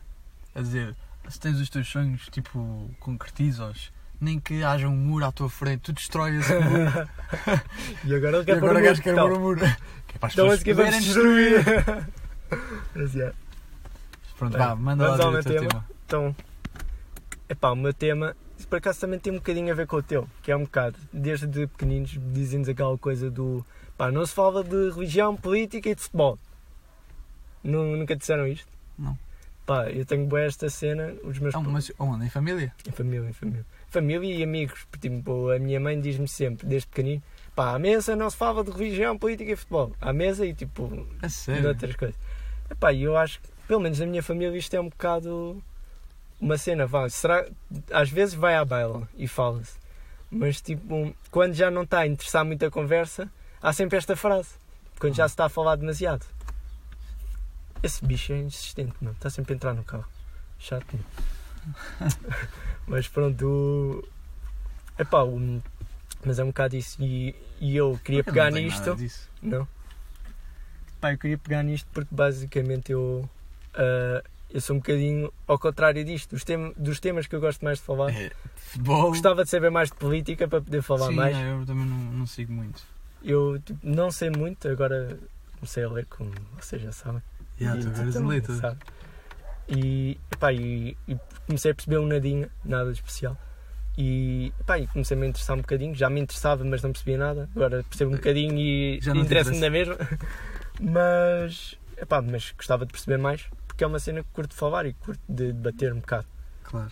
a 0.54 0.62
dizer 0.62 0.96
se 1.28 1.40
tens 1.40 1.60
os 1.60 1.70
teus 1.70 1.88
sonhos, 1.88 2.28
tipo, 2.32 2.90
concretiza-os, 3.00 3.92
nem 4.20 4.40
que 4.40 4.64
haja 4.64 4.88
um 4.88 4.96
muro 4.96 5.26
à 5.26 5.32
tua 5.32 5.50
frente, 5.50 5.82
tu 5.82 5.94
destrói 5.94 6.38
esse 6.38 6.54
muro. 6.60 7.10
e 8.06 8.16
agora 8.16 8.38
ele 8.38 8.46
quer 8.46 8.60
pôr 8.60 8.70
agora 8.70 8.90
um 8.90 8.94
o 8.94 9.02
quer 9.02 9.16
pôr 9.16 9.34
um 9.34 9.40
muro. 9.40 9.62
Que 10.08 10.16
é 10.16 10.20
para 10.20 10.28
as 10.28 10.34
Então 10.34 10.46
pessoas 10.48 10.64
poderem 10.64 11.00
destruir. 11.02 11.64
Mas, 12.96 13.14
yeah. 13.16 13.36
Pronto, 14.38 14.58
Bem, 14.58 14.68
vá, 14.68 14.76
manda 14.76 15.08
lá 15.08 15.16
o 15.16 15.18
teu 15.18 15.32
meu 15.32 15.44
tema. 15.44 15.68
tema. 15.68 15.86
Então, 16.06 16.36
epá, 17.50 17.72
o 17.72 17.76
meu 17.76 17.94
tema, 17.94 18.36
por 18.70 18.78
acaso 18.78 19.00
também 19.00 19.20
tem 19.20 19.34
um 19.34 19.38
bocadinho 19.38 19.72
a 19.72 19.76
ver 19.76 19.88
com 19.88 19.98
o 19.98 20.04
teu, 20.04 20.28
que 20.44 20.52
é 20.52 20.56
um 20.56 20.64
bocado, 20.64 20.98
desde 21.12 21.48
pequeninos 21.68 22.18
dizem-nos 22.34 22.70
aquela 22.70 22.98
coisa 22.98 23.30
do, 23.32 23.66
pá, 23.98 24.12
não 24.12 24.26
se 24.26 24.34
fala 24.34 24.64
de 24.64 24.92
religião, 24.92 25.36
política 25.36 25.90
e 25.90 25.96
de 25.96 26.02
futebol. 26.02 26.38
Nu- 27.64 27.96
Nunca 27.98 28.16
disseram 28.16 28.46
isto? 28.48 28.68
Não. 28.98 29.18
Pá, 29.66 29.90
eu 29.90 30.06
tenho 30.06 30.26
boa 30.28 30.42
esta 30.44 30.70
cena, 30.70 31.14
os 31.24 31.40
meus 31.40 31.56
Ah, 31.56 31.60
mas 31.60 31.92
onde? 31.98 32.26
Em 32.26 32.30
família? 32.30 32.72
em 32.88 32.92
família, 32.92 33.28
em 33.30 33.34
família. 33.34 33.66
Família 33.96 34.36
e 34.36 34.44
amigos, 34.44 34.86
tipo, 35.00 35.50
a 35.52 35.58
minha 35.58 35.80
mãe 35.80 35.98
diz-me 35.98 36.28
sempre, 36.28 36.68
desde 36.68 36.86
pequenino, 36.90 37.24
pá, 37.56 37.74
à 37.74 37.80
mesa 37.80 38.14
não 38.14 38.30
se 38.30 38.36
fala 38.36 38.62
de 38.62 38.70
religião, 38.70 39.18
política 39.18 39.54
e 39.54 39.56
futebol. 39.56 39.94
À 40.02 40.12
mesa 40.12 40.46
e, 40.46 40.54
tipo, 40.54 40.90
de 40.90 41.66
outras 41.66 41.96
coisas. 41.96 42.20
Epá, 42.70 42.94
eu 42.94 43.16
acho 43.16 43.40
que, 43.40 43.48
pelo 43.66 43.80
menos 43.80 43.98
na 43.98 44.06
minha 44.06 44.22
família, 44.22 44.58
isto 44.58 44.74
é 44.74 44.82
um 44.82 44.90
bocado 44.90 45.64
uma 46.42 46.58
cena. 46.58 46.86
Vá, 46.86 47.08
será, 47.08 47.48
às 47.90 48.10
vezes 48.10 48.36
vai 48.36 48.58
à 48.58 48.66
baila 48.66 49.08
e 49.18 49.30
fala-se, 49.30 49.78
mas 50.30 50.60
tipo, 50.60 51.16
quando 51.32 51.54
já 51.54 51.72
não 51.72 51.84
está 51.84 52.00
a 52.00 52.08
interessar 52.08 52.44
muito 52.44 52.66
a 52.66 52.70
conversa, 52.70 53.32
há 53.62 53.72
sempre 53.72 53.98
esta 53.98 54.18
frase. 54.18 54.50
Quando 55.00 55.16
já 55.16 55.26
se 55.26 55.36
está 55.36 55.46
a 55.46 55.50
falar 55.50 55.78
demasiado. 55.78 56.26
Esse 57.82 58.04
bicho 58.04 58.34
é 58.34 58.40
insistente, 58.40 58.96
não? 59.00 59.14
Está 59.14 59.30
sempre 59.30 59.54
a 59.54 59.56
entrar 59.56 59.74
no 59.74 59.86
carro. 59.86 60.10
Chato, 60.60 60.86
não? 60.92 61.35
mas 62.88 63.08
pronto. 63.08 64.08
Epá, 64.98 65.24
o... 65.24 65.62
mas 66.26 66.40
é 66.40 66.44
um 66.44 66.48
bocado 66.48 66.76
isso. 66.76 67.02
E, 67.02 67.36
e 67.60 67.76
eu 67.76 68.00
queria 68.04 68.22
Eu 68.22 68.26
não 68.26 68.34
pegar 68.34 68.52
tenho 68.52 68.66
nisto. 68.66 69.30
Não. 69.42 69.68
Pá, 71.00 71.14
eu 71.14 71.18
queria 71.18 71.38
pegar 71.38 71.64
nisto 71.64 71.88
porque 71.94 72.14
basicamente 72.14 72.92
eu, 72.92 73.30
ah, 73.74 74.24
eu 74.50 74.62
sou 74.62 74.76
um 74.76 74.80
bocadinho 74.80 75.32
ao 75.48 75.60
contrário 75.60 76.04
disto. 76.04 76.32
Dos, 76.32 76.44
tem, 76.44 76.74
dos 76.78 77.00
temas 77.00 77.28
que 77.28 77.36
eu 77.36 77.42
gosto 77.42 77.64
mais 77.64 77.80
de 77.80 77.84
falar. 77.84 78.10
É, 78.12 78.32
futebol. 78.56 79.10
Gostava 79.10 79.44
de 79.44 79.50
saber 79.50 79.70
mais 79.70 79.90
de 79.90 79.98
política 79.98 80.48
para 80.48 80.62
poder 80.62 80.82
falar 80.82 81.08
Sim, 81.10 81.16
mais. 81.16 81.36
é, 81.36 81.52
eu 81.52 81.66
também 81.66 81.86
não, 81.86 81.98
não 81.98 82.26
sigo 82.26 82.54
muito. 82.54 82.82
Eu 83.24 83.60
tipo, 83.60 83.80
não 83.84 84.12
sei 84.12 84.30
muito, 84.30 84.68
agora 84.68 85.20
comecei 85.56 85.84
a 85.84 85.90
ler, 85.90 86.06
como 86.06 86.32
vocês 86.60 86.82
já 86.82 86.92
sabem. 86.92 87.22
Já, 87.60 87.76
E 87.76 87.80
tu 87.80 88.02
eres 88.02 88.14
também, 88.14 88.44
sabe? 88.44 88.80
E, 89.68 90.18
epá, 90.32 90.54
e, 90.54 90.98
e 91.08 91.18
comecei 91.46 91.72
a 91.72 91.76
perceber 91.76 91.98
um 91.98 92.08
nadinha, 92.08 92.50
nada 92.64 92.92
de 92.92 93.00
especial. 93.00 93.38
E, 93.98 94.54
epá, 94.60 94.78
e 94.78 94.88
comecei 94.88 95.16
a 95.16 95.20
me 95.20 95.28
interessar 95.28 95.58
um 95.58 95.62
bocadinho. 95.62 95.96
Já 95.96 96.10
me 96.10 96.20
interessava, 96.20 96.64
mas 96.64 96.82
não 96.82 96.92
percebia 96.92 97.18
nada. 97.18 97.50
Agora 97.56 97.84
percebo 97.84 98.12
um 98.12 98.16
bocadinho 98.16 98.58
e 98.58 99.00
te 99.00 99.10
interessa-me 99.10 99.60
na 99.60 99.70
mesma. 99.70 99.98
Mas, 100.78 101.78
epá, 101.96 102.22
mas 102.22 102.52
gostava 102.52 102.86
de 102.86 102.92
perceber 102.92 103.16
mais, 103.16 103.46
porque 103.66 103.82
é 103.82 103.88
uma 103.88 103.98
cena 103.98 104.22
que 104.22 104.28
curto 104.34 104.50
de 104.50 104.58
falar 104.58 104.86
e 104.86 104.92
curto 104.92 105.22
de 105.26 105.54
debater 105.54 105.94
um 105.94 106.02
bocado. 106.02 106.28
Claro. 106.64 106.92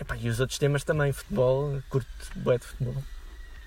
Epá, 0.00 0.16
e 0.16 0.28
os 0.28 0.40
outros 0.40 0.58
temas 0.58 0.82
também, 0.82 1.12
futebol, 1.12 1.80
curto 1.88 2.08
bué 2.34 2.58
de 2.58 2.64
futebol. 2.64 3.02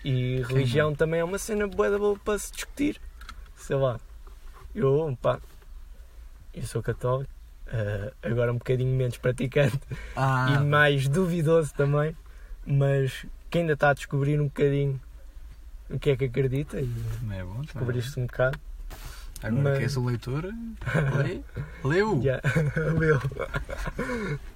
E 0.03 0.41
religião 0.41 0.93
também 0.93 1.21
é 1.21 1.23
uma 1.23 1.37
cena 1.37 1.65
bué 1.65 1.89
da 1.89 1.97
boa 1.97 2.19
para 2.19 2.37
se 2.37 2.51
discutir. 2.51 2.99
Sei 3.55 3.77
lá, 3.77 3.99
eu, 4.75 5.17
pá, 5.21 5.39
eu 6.53 6.63
sou 6.63 6.83
católico, 6.83 7.31
ah, 7.73 8.11
agora 8.21 8.51
um 8.53 8.57
bocadinho 8.57 8.95
menos 8.95 9.17
praticante 9.17 9.79
Ah, 10.15 10.55
e 10.61 10.63
mais 10.63 11.07
duvidoso 11.07 11.73
também, 11.73 12.15
mas 12.65 13.25
que 13.49 13.57
ainda 13.57 13.73
está 13.73 13.89
a 13.89 13.93
descobrir 13.93 14.39
um 14.39 14.45
bocadinho 14.45 14.99
o 15.89 15.99
que 15.99 16.11
é 16.11 16.15
que 16.15 16.25
acredita 16.25 16.79
e 16.79 16.89
é 17.31 17.43
bom. 17.43 17.53
não 17.55 17.61
é 17.61 17.65
descobriste 17.65 18.19
um 18.19 18.25
bocado. 18.25 18.57
Agora 19.43 19.61
mas- 19.63 19.77
que 19.77 19.83
és 19.83 19.97
o 19.97 20.05
leitor, 20.05 20.45
lê. 21.17 21.41
Leu. 21.83 22.21
Já, 22.23 22.39
leu. 22.97 23.19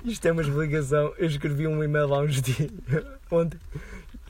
Isto 0.06 0.26
é 0.28 0.32
uma 0.32 0.42
explicação. 0.42 1.14
Eu 1.18 1.28
escrevi 1.28 1.68
um 1.68 1.84
e-mail 1.84 2.14
há 2.14 2.20
uns 2.22 2.42
dias, 2.42 2.72
ontem, 3.30 3.60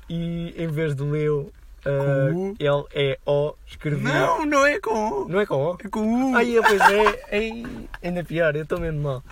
e 0.10 0.54
em 0.58 0.68
vez 0.68 0.96
de 0.96 1.04
leu 1.04 1.54
ah, 1.86 2.32
Com 2.32 2.50
U? 2.52 2.56
L-E-O, 2.60 3.56
escrevi. 3.68 4.04
Não, 4.04 4.46
não 4.46 4.66
é 4.66 4.80
com 4.80 5.10
U. 5.24 5.28
Não 5.30 5.40
é 5.40 5.46
com 5.46 5.56
O? 5.56 5.78
É 5.84 5.90
com 5.90 6.32
U. 6.32 6.36
Ai, 6.36 6.56
pois 6.62 6.82
é. 6.82 7.28
Ai, 7.32 7.64
ainda 8.04 8.24
pior, 8.24 8.56
eu 8.56 8.64
estou 8.64 8.80
mesmo 8.80 9.02
mal. 9.02 9.24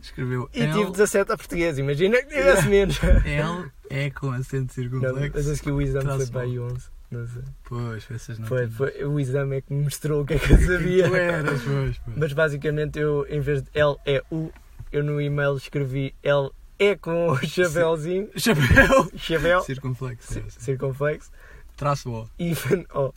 Escreveu 0.00 0.48
E 0.54 0.60
tive 0.66 0.82
L, 0.82 0.90
17 0.92 1.32
a 1.32 1.36
português, 1.36 1.78
imagina 1.78 2.18
que 2.18 2.26
tivesse 2.28 2.66
menos. 2.68 2.98
L 3.02 3.70
é 3.90 4.10
com 4.10 4.30
acento 4.30 4.72
Não, 4.80 5.12
mas 5.14 5.30
circunflexo. 5.30 5.52
acho 5.52 5.62
que 5.62 5.70
o 5.70 5.80
exame 5.82 6.06
foi 6.16 6.26
para 6.26 6.40
aí 6.42 6.58
11. 6.58 6.86
Não 7.10 7.26
sei. 7.26 7.42
Pois, 7.64 8.06
essas 8.10 8.38
não 8.38 8.46
Foi, 8.46 8.68
foi, 8.68 9.04
o 9.04 9.18
exame 9.18 9.56
é 9.56 9.60
que 9.62 9.72
me 9.72 9.84
mostrou 9.84 10.22
o 10.22 10.26
que 10.26 10.34
é 10.34 10.38
que 10.38 10.52
eu 10.52 10.58
sabia. 10.66 11.08
Tu 11.08 11.16
eras, 11.16 11.62
pois, 11.62 11.98
pois. 12.04 12.16
Mas 12.16 12.32
basicamente 12.32 12.98
eu, 12.98 13.26
em 13.28 13.40
vez 13.40 13.62
de 13.62 13.70
L 13.74 13.96
é 14.04 14.22
U, 14.30 14.50
eu 14.92 15.02
no 15.02 15.20
e-mail 15.20 15.56
escrevi 15.56 16.14
L 16.22 16.50
é 16.78 16.94
com 16.96 17.30
o 17.30 17.36
chapéuzinho, 17.46 18.28
Chapéu. 18.36 19.10
chapéu, 19.16 19.62
Circunflexo. 19.62 20.32
ci- 20.34 20.44
circunflexo, 20.50 21.30
Traço 21.76 22.10
O. 22.12 22.28
even 22.38 22.84
O. 22.94 23.12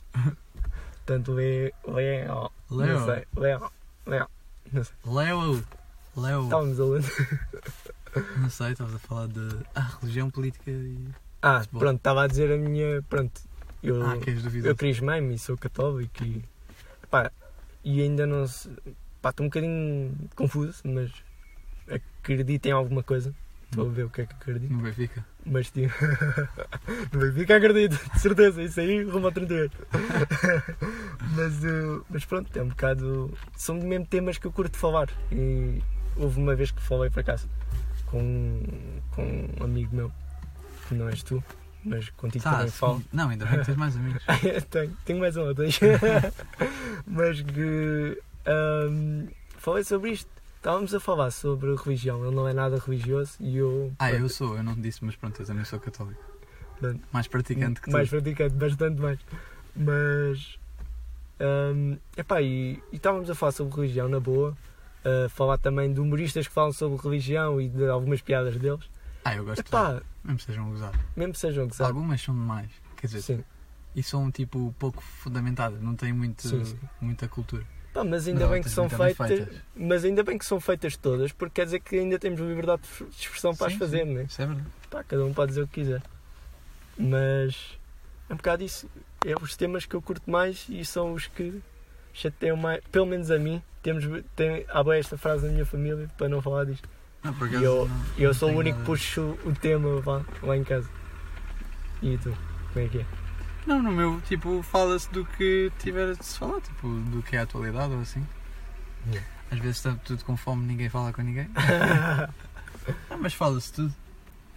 Portanto, 1.04 1.32
lê, 1.32 1.72
lê, 1.86 2.28
O. 2.28 2.50
Leo. 2.70 2.98
Não 2.98 3.04
sei, 3.06 3.24
lê, 3.36 3.56
O. 3.56 3.70
Lê, 4.06 4.22
O. 4.22 4.28
Leo. 5.04 5.64
Leo. 6.16 6.44
Estávamos 6.44 6.80
a 6.80 6.84
ler. 6.84 7.02
Não 8.38 8.50
sei, 8.50 8.72
estavas 8.72 8.94
a 8.94 8.98
falar 8.98 9.26
de 9.28 9.48
ah, 9.74 9.96
religião, 10.00 10.30
política 10.30 10.70
e. 10.70 10.98
Ah, 11.40 11.60
Futebol. 11.60 11.80
pronto, 11.80 11.96
estava 11.96 12.22
a 12.24 12.26
dizer 12.26 12.52
a 12.52 12.56
minha. 12.56 13.02
Pronto, 13.08 13.40
eu, 13.82 14.04
Ah, 14.06 14.16
que 14.18 14.30
és 14.30 14.64
eu 14.64 14.76
crismei-me 14.76 15.34
e 15.34 15.38
sou 15.38 15.56
católico 15.56 16.22
e. 16.22 16.44
Pá, 17.10 17.30
e 17.82 18.00
ainda 18.02 18.26
não 18.26 18.46
se. 18.46 18.70
Pá, 19.20 19.30
estou 19.30 19.44
um 19.46 19.48
bocadinho 19.48 20.14
confuso, 20.36 20.82
mas 20.84 21.10
acredito 22.20 22.66
em 22.66 22.72
alguma 22.72 23.02
coisa. 23.02 23.34
A 23.78 23.84
ver 23.84 24.04
o 24.04 24.10
que 24.10 24.22
é 24.22 24.26
que 24.26 24.34
acredito. 24.34 24.72
No 24.72 24.82
Benfica. 24.82 25.24
Mas 25.46 25.70
tipo. 25.70 25.94
no 27.12 27.20
Benfica 27.20 27.56
acredito, 27.56 27.98
de 28.12 28.20
certeza, 28.20 28.62
isso 28.62 28.80
aí 28.80 29.02
rumo 29.02 29.26
ao 29.26 29.32
38. 29.32 29.86
mas, 31.34 31.64
eh, 31.64 32.00
mas 32.10 32.24
pronto, 32.24 32.56
é 32.56 32.62
um 32.62 32.68
bocado. 32.68 33.32
São 33.56 33.76
mesmo 33.76 34.06
temas 34.06 34.38
que 34.38 34.46
eu 34.46 34.52
curto 34.52 34.76
falar. 34.76 35.08
E 35.30 35.82
houve 36.16 36.38
uma 36.38 36.54
vez 36.54 36.70
que 36.70 36.82
falei 36.82 37.08
para 37.08 37.22
casa 37.22 37.48
com, 38.12 38.62
com 39.10 39.48
um 39.58 39.64
amigo 39.64 39.96
meu, 39.96 40.12
que 40.86 40.94
não 40.94 41.08
és 41.08 41.22
tu, 41.22 41.42
mas 41.82 42.10
contigo 42.10 42.44
Tá, 42.44 42.52
também 42.52 42.68
falo. 42.70 43.02
Não, 43.12 43.30
ainda 43.30 43.46
bem 43.46 43.58
que 43.58 43.66
tens 43.66 43.76
mais 43.76 43.96
amigos. 43.96 44.22
tenho, 44.70 44.96
tenho 45.04 45.18
mais 45.18 45.36
um 45.36 45.46
ou 45.46 45.54
dois. 45.54 45.80
mas 47.06 47.40
que. 47.40 48.22
ahm, 48.46 49.26
falei 49.56 49.82
sobre 49.82 50.10
isto. 50.10 50.30
Estávamos 50.62 50.94
a 50.94 51.00
falar 51.00 51.32
sobre 51.32 51.74
religião. 51.74 52.24
Ele 52.24 52.36
não 52.36 52.46
é 52.46 52.52
nada 52.52 52.78
religioso 52.78 53.32
e 53.40 53.56
eu. 53.56 53.92
Ah, 53.98 54.12
eu 54.12 54.28
sou, 54.28 54.56
eu 54.56 54.62
não 54.62 54.76
disse, 54.76 55.04
mas 55.04 55.16
pronto, 55.16 55.42
eu 55.42 55.44
também 55.44 55.64
sou 55.64 55.80
católico. 55.80 56.22
Pronto. 56.78 57.00
Mais 57.12 57.26
praticante 57.26 57.80
que 57.80 57.90
tu. 57.90 57.92
mais 57.92 58.08
praticante, 58.08 58.54
bastante 58.54 59.00
mais. 59.00 59.18
Mas. 59.74 60.56
hum, 61.74 61.98
epá, 62.16 62.40
e, 62.40 62.80
e 62.92 62.96
estávamos 62.96 63.28
a 63.28 63.34
falar 63.34 63.50
sobre 63.50 63.74
religião 63.74 64.08
na 64.08 64.20
boa. 64.20 64.56
a 65.04 65.28
falar 65.30 65.58
também 65.58 65.92
de 65.92 65.98
humoristas 65.98 66.46
que 66.46 66.54
falam 66.54 66.72
sobre 66.72 66.96
religião 67.02 67.60
e 67.60 67.68
de 67.68 67.88
algumas 67.88 68.22
piadas 68.22 68.56
deles. 68.56 68.88
Ah, 69.24 69.34
eu 69.34 69.44
gosto 69.44 69.64
de 69.64 69.68
Epá, 69.68 70.00
Mesmo 70.22 70.38
que 70.38 70.44
sejam 70.44 70.70
gozados. 70.70 71.00
mesmo 71.16 71.34
sejam 71.34 71.66
gozados. 71.66 71.92
Algumas 71.96 72.20
são 72.22 72.34
demais. 72.36 72.70
Quer 72.98 73.08
dizer, 73.08 73.22
Sim. 73.22 73.44
e 73.96 74.02
são 74.02 74.30
tipo 74.30 74.72
pouco 74.78 75.02
fundamentadas, 75.02 75.82
não 75.82 75.96
têm 75.96 76.12
muito, 76.12 76.46
Sim, 76.46 76.64
sim. 76.64 76.78
muita 77.00 77.26
cultura. 77.26 77.64
Pá, 77.92 78.02
mas 78.04 78.26
ainda 78.26 78.40
Mas 78.40 78.50
bem 78.50 78.62
que 78.62 78.70
são 78.70 78.88
bem 78.88 79.14
feitas, 79.14 79.48
Mas 79.76 80.04
ainda 80.04 80.22
bem 80.22 80.38
que 80.38 80.46
são 80.46 80.58
feitas 80.60 80.96
todas, 80.96 81.30
porque 81.32 81.54
quer 81.56 81.64
dizer 81.66 81.80
que 81.80 81.98
ainda 81.98 82.18
temos 82.18 82.40
liberdade 82.40 82.82
de 82.82 83.04
expressão 83.20 83.54
para 83.54 83.66
as 83.66 83.72
Sim, 83.74 83.78
fazer, 83.78 84.06
sim, 84.06 84.14
né? 84.14 84.22
Isso 84.28 84.40
é 84.42 84.46
verdade. 84.46 84.66
Pá, 84.90 85.04
cada 85.04 85.24
um 85.24 85.32
pode 85.34 85.50
dizer 85.50 85.62
o 85.62 85.68
que 85.68 85.74
quiser. 85.82 86.02
Mas 86.96 87.78
é 88.30 88.32
um 88.32 88.36
bocado 88.36 88.64
isso. 88.64 88.88
É 89.26 89.34
os 89.40 89.56
temas 89.56 89.84
que 89.84 89.94
eu 89.94 90.02
curto 90.02 90.30
mais 90.30 90.66
e 90.68 90.84
são 90.84 91.12
os 91.12 91.26
que 91.26 91.60
chateiam 92.14 92.56
mais, 92.56 92.82
pelo 92.90 93.06
menos 93.06 93.30
a 93.30 93.38
mim, 93.38 93.62
temos, 93.82 94.04
tem, 94.34 94.64
há 94.68 94.82
bem 94.82 94.98
esta 94.98 95.16
frase 95.18 95.46
na 95.46 95.52
minha 95.52 95.66
família 95.66 96.08
para 96.16 96.28
não 96.28 96.40
falar 96.42 96.64
disto. 96.64 96.88
Não, 97.22 97.32
E 97.48 97.54
eu, 97.62 97.86
não- 97.88 98.04
eu 98.18 98.26
não 98.28 98.34
sou 98.34 98.50
o 98.50 98.56
único 98.56 98.78
que 98.80 98.84
puxo 98.84 99.38
o 99.44 99.52
tema 99.54 100.02
lá, 100.04 100.24
lá 100.42 100.56
em 100.56 100.64
casa. 100.64 100.88
E 102.02 102.18
tu? 102.18 102.36
Como 102.72 102.84
é 102.86 102.88
que 102.88 102.98
é? 102.98 103.06
Não, 103.66 103.82
no 103.82 103.92
meu, 103.92 104.20
tipo, 104.22 104.62
fala-se 104.62 105.08
do 105.10 105.24
que 105.24 105.70
tiver 105.78 106.14
de 106.16 106.24
se 106.24 106.38
falar, 106.38 106.60
tipo, 106.60 106.88
do 106.88 107.22
que 107.22 107.36
é 107.36 107.40
a 107.40 107.42
atualidade 107.42 107.92
ou 107.94 108.00
assim. 108.00 108.26
Yeah. 109.08 109.28
Às 109.50 109.58
vezes 109.58 109.76
está 109.76 109.94
tudo 110.04 110.24
com 110.24 110.36
fome, 110.36 110.64
ninguém 110.66 110.88
fala 110.88 111.12
com 111.12 111.22
ninguém. 111.22 111.48
Não, 113.10 113.18
mas 113.18 113.34
fala-se 113.34 113.72
tudo. 113.72 113.94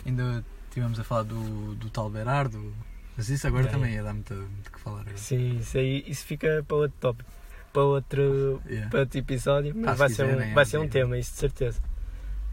Ainda 0.05 0.43
estivemos 0.67 0.99
a 0.99 1.03
falar 1.03 1.23
do, 1.23 1.75
do 1.75 1.89
tal 1.89 2.09
Berardo. 2.09 2.73
Mas 3.17 3.29
isso 3.29 3.47
agora 3.47 3.63
Yeah, 3.63 3.77
também 3.79 3.95
ia 3.95 4.03
dar 4.03 4.13
muito, 4.13 4.33
muito 4.33 4.71
que 4.71 4.79
falar. 4.79 5.01
agora. 5.01 5.17
Sim, 5.17 5.57
isso 5.59 5.77
aí 5.77 6.03
isso 6.07 6.25
fica 6.25 6.63
para 6.67 6.77
outro 6.77 6.97
tópico. 6.99 7.29
Para 7.71 7.83
outro, 7.83 8.61
Yeah. 8.65 8.89
para 8.89 9.01
outro 9.01 9.19
episódio, 9.19 9.73
mas 9.75 9.87
Ah, 9.89 9.93
se 9.93 9.97
vai, 9.99 10.09
ser 10.09 10.23
quiserem, 10.27 10.51
um, 10.51 10.53
vai 10.53 10.61
é, 10.61 10.65
ser 10.65 10.77
um 10.79 10.87
tema, 10.87 11.17
isso 11.17 11.31
de 11.33 11.37
certeza. 11.39 11.79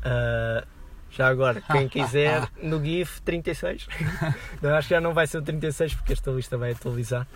Ah, 0.05 0.65
já 1.13 1.29
agora, 1.29 1.61
quem 1.61 1.89
quiser, 1.89 2.49
no 2.63 2.83
GIF 2.85 3.21
36. 3.23 3.87
não, 4.61 4.75
acho 4.75 4.89
que 4.89 4.95
já 4.95 5.01
não 5.01 5.15
vai 5.15 5.27
ser 5.27 5.39
o 5.39 5.43
36 5.43 5.95
porque 5.95 6.13
esta 6.13 6.31
lista 6.31 6.57
vai 6.59 6.73
atualizar. 6.73 7.27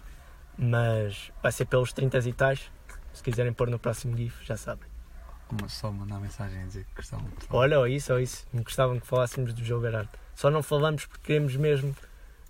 Mas 0.58 1.30
vai 1.42 1.52
ser 1.52 1.66
pelos 1.66 1.92
30 1.92 2.18
e 2.28 2.32
tais. 2.32 2.70
Se 3.12 3.22
quiserem 3.22 3.52
pôr 3.52 3.68
no 3.70 3.78
próximo 3.78 4.16
GIF, 4.16 4.44
já 4.44 4.56
sabem. 4.56 4.88
Só 5.68 5.92
mandar 5.92 6.18
mensagem 6.18 6.62
a 6.62 6.66
dizer 6.66 6.84
que 6.84 6.96
gostavam 6.96 7.26
de 7.38 7.46
falar. 7.46 7.60
Olha, 7.60 7.78
ou 7.78 7.86
isso, 7.86 8.12
ou 8.12 8.18
isso. 8.20 8.46
Me 8.52 8.62
gostavam 8.62 8.98
que 8.98 9.06
falássemos 9.06 9.52
do 9.52 9.64
João 9.64 9.80
Berardo. 9.80 10.10
Só 10.34 10.50
não 10.50 10.62
falamos 10.62 11.06
porque 11.06 11.22
queremos 11.24 11.54
mesmo. 11.56 11.94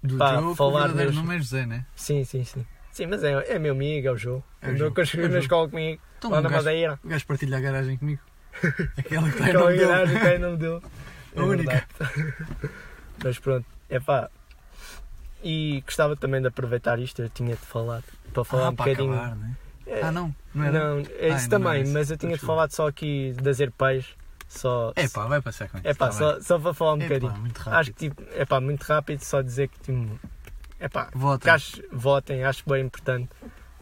do 0.03 0.17
pá, 0.17 0.39
teu, 0.39 0.55
falar 0.57 0.81
verdadeiro 0.89 1.11
mesmo. 1.11 1.23
nome 1.25 1.37
é 1.37 1.39
José, 1.39 1.67
né? 1.67 1.85
Sim, 1.95 2.25
sim, 2.25 2.43
sim. 2.45 2.65
Sim, 2.91 3.07
mas 3.07 3.23
é, 3.23 3.33
é 3.55 3.59
meu 3.59 3.73
amigo, 3.75 4.09
é 4.09 4.11
o 4.13 4.17
João. 4.17 4.43
É 4.63 4.69
o 4.69 4.71
Andou 4.71 4.79
João. 4.79 4.95
com 4.95 5.01
É 5.01 5.03
a 5.03 5.05
o 5.05 5.07
escola 5.07 5.29
na 5.29 5.39
escola 5.41 5.69
comigo, 5.69 6.03
Então, 6.19 6.31
lá 6.31 6.39
o 6.39 6.43
na 6.43 6.49
gajo, 6.49 6.65
Madeira. 6.65 7.01
o 7.05 7.09
gajo 7.09 7.27
partilha 7.27 7.57
a 7.59 7.61
garagem 7.61 7.97
comigo. 7.99 8.23
Aquela 8.97 9.31
que 9.31 9.37
está 9.37 10.35
em 10.35 10.39
nome 10.39 10.57
dele. 10.57 10.81
Que 11.37 11.41
é. 11.41 11.43
A 11.43 11.47
única. 11.47 11.87
Mas 13.25 13.39
pronto, 13.39 13.67
é 13.89 14.01
pá. 14.01 14.29
E 15.43 15.83
gostava 15.87 16.17
também 16.17 16.41
de 16.41 16.49
aproveitar 16.49 16.99
isto, 16.99 17.23
eu 17.23 17.29
tinha 17.29 17.55
de 17.55 17.63
falar, 17.63 18.03
para 18.33 18.45
falar 18.45 18.67
Ah, 18.67 18.71
um 18.71 18.75
para 18.77 18.87
bocadinho. 18.91 19.15
acabar, 19.15 19.37
né? 19.37 19.57
É, 19.87 20.03
Ah, 20.03 20.11
não, 20.11 20.35
não 20.55 20.65
era? 20.65 20.79
não, 20.79 20.99
é 20.99 21.03
Ah, 21.03 21.05
isso 21.05 21.13
ainda 21.15 21.29
não 21.29 21.31
era 21.31 21.49
também, 21.49 21.83
isso. 21.83 21.93
mas 21.93 22.11
eu 22.11 22.17
tinha 22.17 22.33
de 22.37 22.41
falar 22.45 22.71
só 22.71 22.89
aqui 22.89 23.33
das 23.41 23.61
herpeias. 23.61 24.07
Só. 24.49 24.93
É 24.97 25.09
pá, 25.09 25.27
vai 25.27 25.41
passar 25.43 25.69
com 25.69 25.79
isso. 25.79 25.87
é 25.87 25.95
pá, 25.95 26.07
tá 26.07 26.13
só, 26.13 26.33
bem. 26.35 26.43
só 26.43 26.59
para 26.59 26.75
falar 26.75 26.95
um 26.95 27.01
É 27.03 27.09
bocadinho. 27.09 27.53
Acho 27.67 27.93
que 27.93 28.09
tipo, 28.09 28.23
é 28.33 28.45
pá, 28.45 28.61
muito 28.61 28.83
rápido, 28.83 29.21
só 29.23 29.43
dizer 29.43 29.69
que 29.69 29.79
tipo, 29.81 30.19
é 30.81 30.89
pá, 30.89 31.09
que 31.41 31.51
acho, 31.51 31.83
votem, 31.93 32.43
acho 32.45 32.63
bem 32.69 32.85
importante, 32.85 33.29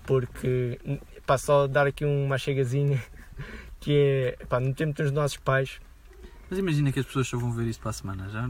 porque 0.05 0.79
pá, 1.27 1.37
só 1.39 1.67
dar 1.67 1.87
aqui 1.87 2.05
uma 2.05 2.37
chegazinha 2.39 3.03
que 3.81 4.37
é 4.41 4.45
pá, 4.47 4.59
no 4.61 4.75
tempo 4.75 4.95
dos 5.03 5.11
nossos 5.13 5.37
pais, 5.39 5.81
Mas 6.55 6.61
imagina 6.61 6.93
que 6.93 7.01
as 7.01 7.07
pessoas 7.07 7.27
só 7.27 7.37
vão 7.37 7.51
ver 7.51 7.67
isto 7.67 7.81
para 7.81 7.91
a 7.91 7.93
semana, 7.93 8.29
já? 8.29 8.49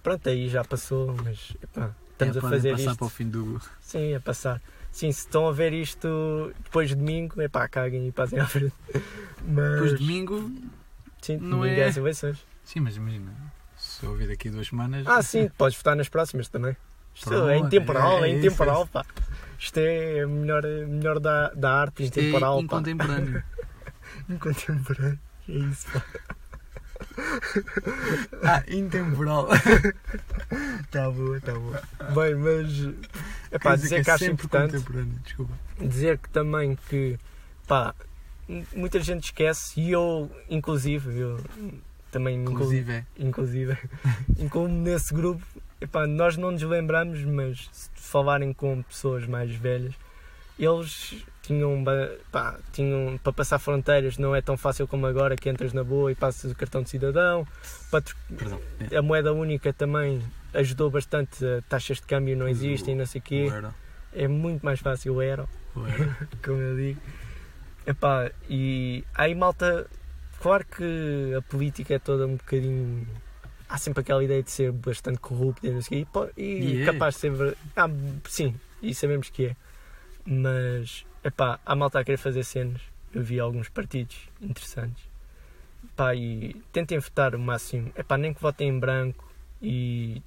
pronto, 0.00 0.28
aí 0.28 0.48
já 0.48 0.62
passou, 0.64 1.16
mas 1.24 1.56
epá, 1.60 1.90
estamos 2.12 2.36
é, 2.36 2.38
a 2.38 2.42
fazer 2.42 2.70
passar 2.70 2.84
isto. 2.90 2.98
para 2.98 3.06
o 3.06 3.08
fim 3.10 3.28
do. 3.28 3.60
Sim, 3.80 4.14
a 4.14 4.20
passar. 4.20 4.62
Sim, 4.92 5.10
se 5.10 5.20
estão 5.20 5.48
a 5.48 5.52
ver 5.52 5.72
isto 5.72 6.52
depois 6.62 6.88
de 6.90 6.94
domingo, 6.94 7.40
é 7.40 7.48
pá, 7.48 7.66
caguem 7.66 8.06
e 8.06 8.12
passem 8.12 8.38
à 8.38 8.46
frente. 8.46 8.72
Mas, 9.44 9.70
Depois 9.72 9.90
de 9.90 9.96
domingo. 9.98 10.52
sim, 11.20 11.36
não 11.38 11.50
domingo 11.58 11.66
é- 11.66 11.80
é 11.80 11.84
as 11.88 11.96
eleições. 11.96 12.38
Sim, 12.64 12.78
mas 12.78 12.94
imagina. 12.96 13.32
Se 13.76 14.04
eu 14.06 14.10
ouvir 14.10 14.28
daqui 14.28 14.48
duas 14.48 14.68
semanas. 14.68 15.04
Ah, 15.08 15.20
sim, 15.20 15.48
podes 15.58 15.76
votar 15.76 15.96
nas 15.96 16.08
próximas 16.08 16.46
também. 16.46 16.76
Isto 17.12 17.28
Pronto, 17.28 17.48
é 17.48 17.58
intemporal, 17.58 18.24
é- 18.24 18.28
é, 18.28 18.30
é 18.30 18.36
isso, 18.36 18.46
intemporal, 18.46 18.82
é 18.84 18.86
pá. 18.86 19.04
Isto 19.58 19.78
é 19.78 20.24
melhor, 20.26 20.62
melhor 20.62 21.18
da, 21.18 21.48
da 21.50 21.74
arte 21.74 22.04
isto 22.04 22.18
é 22.18 22.22
intemporal, 22.22 22.58
pá. 22.58 22.62
incontemporâneo. 22.62 23.42
Incontemporâneo. 24.30 25.18
É 25.48 25.52
isso, 25.52 25.86
pá. 25.92 26.04
ah, 28.42 28.62
intemporal. 28.68 29.48
Tá 30.90 31.10
boa, 31.10 31.40
tá 31.40 31.52
boa. 31.54 31.82
Bem, 32.14 32.34
mas. 32.34 32.94
É 33.50 33.58
pá, 33.58 33.74
dizer 33.74 34.04
que 34.04 34.10
acho 34.10 34.24
sempre 34.24 34.44
importante. 34.46 34.76
Desculpa. 35.24 35.52
dizer 35.80 36.18
que 36.18 36.28
também 36.28 36.76
que 36.90 37.18
pá, 37.66 37.94
muita 38.74 39.00
gente 39.00 39.24
esquece 39.24 39.80
e 39.80 39.90
eu 39.92 40.30
inclusive 40.50 41.18
eu 41.18 41.40
também 42.10 42.36
incluo- 42.42 42.56
Inclusive 42.56 42.92
é. 42.92 43.04
inclusive 43.18 43.78
incluo-me 44.38 44.90
nesse 44.90 45.14
grupo 45.14 45.42
Epá, 45.80 46.06
nós 46.06 46.36
não 46.36 46.50
nos 46.50 46.62
lembramos 46.62 47.24
mas 47.24 47.70
se 47.72 47.88
falarem 47.94 48.52
com 48.52 48.82
pessoas 48.82 49.26
mais 49.26 49.50
velhas 49.54 49.94
eles 50.58 51.24
tinham, 51.42 51.82
pá, 52.30 52.58
tinham 52.72 53.18
para 53.22 53.32
passar 53.32 53.58
fronteiras 53.58 54.16
não 54.16 54.34
é 54.34 54.40
tão 54.40 54.56
fácil 54.56 54.86
como 54.86 55.06
agora 55.06 55.36
que 55.36 55.48
entras 55.50 55.72
na 55.72 55.82
boa 55.82 56.10
e 56.12 56.14
passas 56.14 56.50
o 56.52 56.54
cartão 56.54 56.82
de 56.82 56.90
cidadão 56.90 57.46
para 57.90 58.00
tro- 58.00 58.16
Perdão. 58.38 58.60
É. 58.90 58.96
a 58.96 59.02
moeda 59.02 59.32
única 59.32 59.72
também 59.72 60.22
ajudou 60.54 60.90
bastante 60.90 61.44
taxas 61.68 61.96
de 61.98 62.04
câmbio 62.04 62.36
não 62.36 62.48
existem 62.48 62.94
não 62.94 63.06
sei 63.06 63.18
o 63.20 63.24
quê 63.24 63.48
é 64.14 64.28
muito 64.28 64.64
mais 64.64 64.78
fácil 64.80 65.14
o 65.14 65.22
euro 65.22 65.48
O 65.74 65.80
euro. 65.86 66.16
como 66.44 66.58
eu 66.60 66.76
digo. 66.76 67.00
Epá, 67.86 68.30
e 68.48 69.02
aí 69.14 69.34
malta, 69.34 69.86
claro 70.40 70.64
que 70.64 71.34
a 71.36 71.42
política 71.42 71.94
é 71.94 71.98
toda 71.98 72.26
um 72.26 72.36
bocadinho. 72.36 73.04
Há 73.68 73.76
sempre 73.78 74.02
aquela 74.02 74.22
ideia 74.22 74.42
de 74.42 74.50
ser 74.52 74.70
bastante 74.70 75.18
corrupta 75.18 75.68
não 75.68 75.82
sei 75.82 76.04
quê, 76.12 76.30
e, 76.36 76.42
e 76.42 76.74
E 76.76 76.82
é. 76.82 76.84
capaz 76.84 77.14
de 77.14 77.20
ser. 77.22 77.56
Ah, 77.74 77.88
sim, 78.28 78.54
e 78.80 78.94
sabemos 78.94 79.30
que 79.30 79.46
é. 79.46 79.56
Mas, 80.24 81.04
epá, 81.24 81.60
há 81.64 81.74
malta 81.74 81.98
a 81.98 82.04
querer 82.04 82.16
fazer 82.16 82.44
cenas. 82.44 82.80
Eu 83.14 83.22
vi 83.22 83.38
alguns 83.38 83.68
partidos 83.68 84.16
interessantes. 84.40 85.04
Epá, 85.84 86.14
e 86.14 86.54
tentem 86.72 86.98
votar 86.98 87.34
o 87.34 87.38
máximo. 87.38 87.92
Epá, 87.96 88.16
nem 88.16 88.32
que 88.32 88.40
votem 88.40 88.68
em 88.68 88.78
branco 88.78 89.30
e 89.60 90.22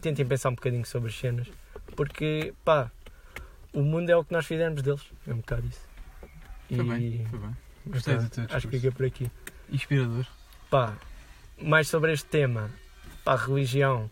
tentem 0.00 0.26
pensar 0.26 0.50
um 0.50 0.54
bocadinho 0.54 0.84
sobre 0.84 1.10
as 1.10 1.18
cenas. 1.18 1.48
Porque, 1.94 2.52
pá, 2.64 2.90
o 3.72 3.82
mundo 3.82 4.10
é 4.10 4.16
o 4.16 4.24
que 4.24 4.32
nós 4.32 4.46
fizermos 4.46 4.82
deles. 4.82 5.02
É 5.26 5.32
um 5.32 5.38
bocado 5.38 5.66
isso. 5.66 5.86
Foi 6.68 6.84
bem, 6.84 7.26
foi 7.26 7.38
bem. 7.38 7.56
Gostei 7.86 8.16
do 8.16 8.28
teu 8.28 8.44
Acho 8.50 8.68
que 8.68 8.78
fica 8.78 8.92
por 8.92 9.06
aqui. 9.06 9.30
Inspirador. 9.70 10.26
Pá, 10.68 10.96
mais 11.62 11.88
sobre 11.88 12.12
este 12.12 12.26
tema. 12.26 12.70
Pá, 13.24 13.36
religião. 13.36 14.10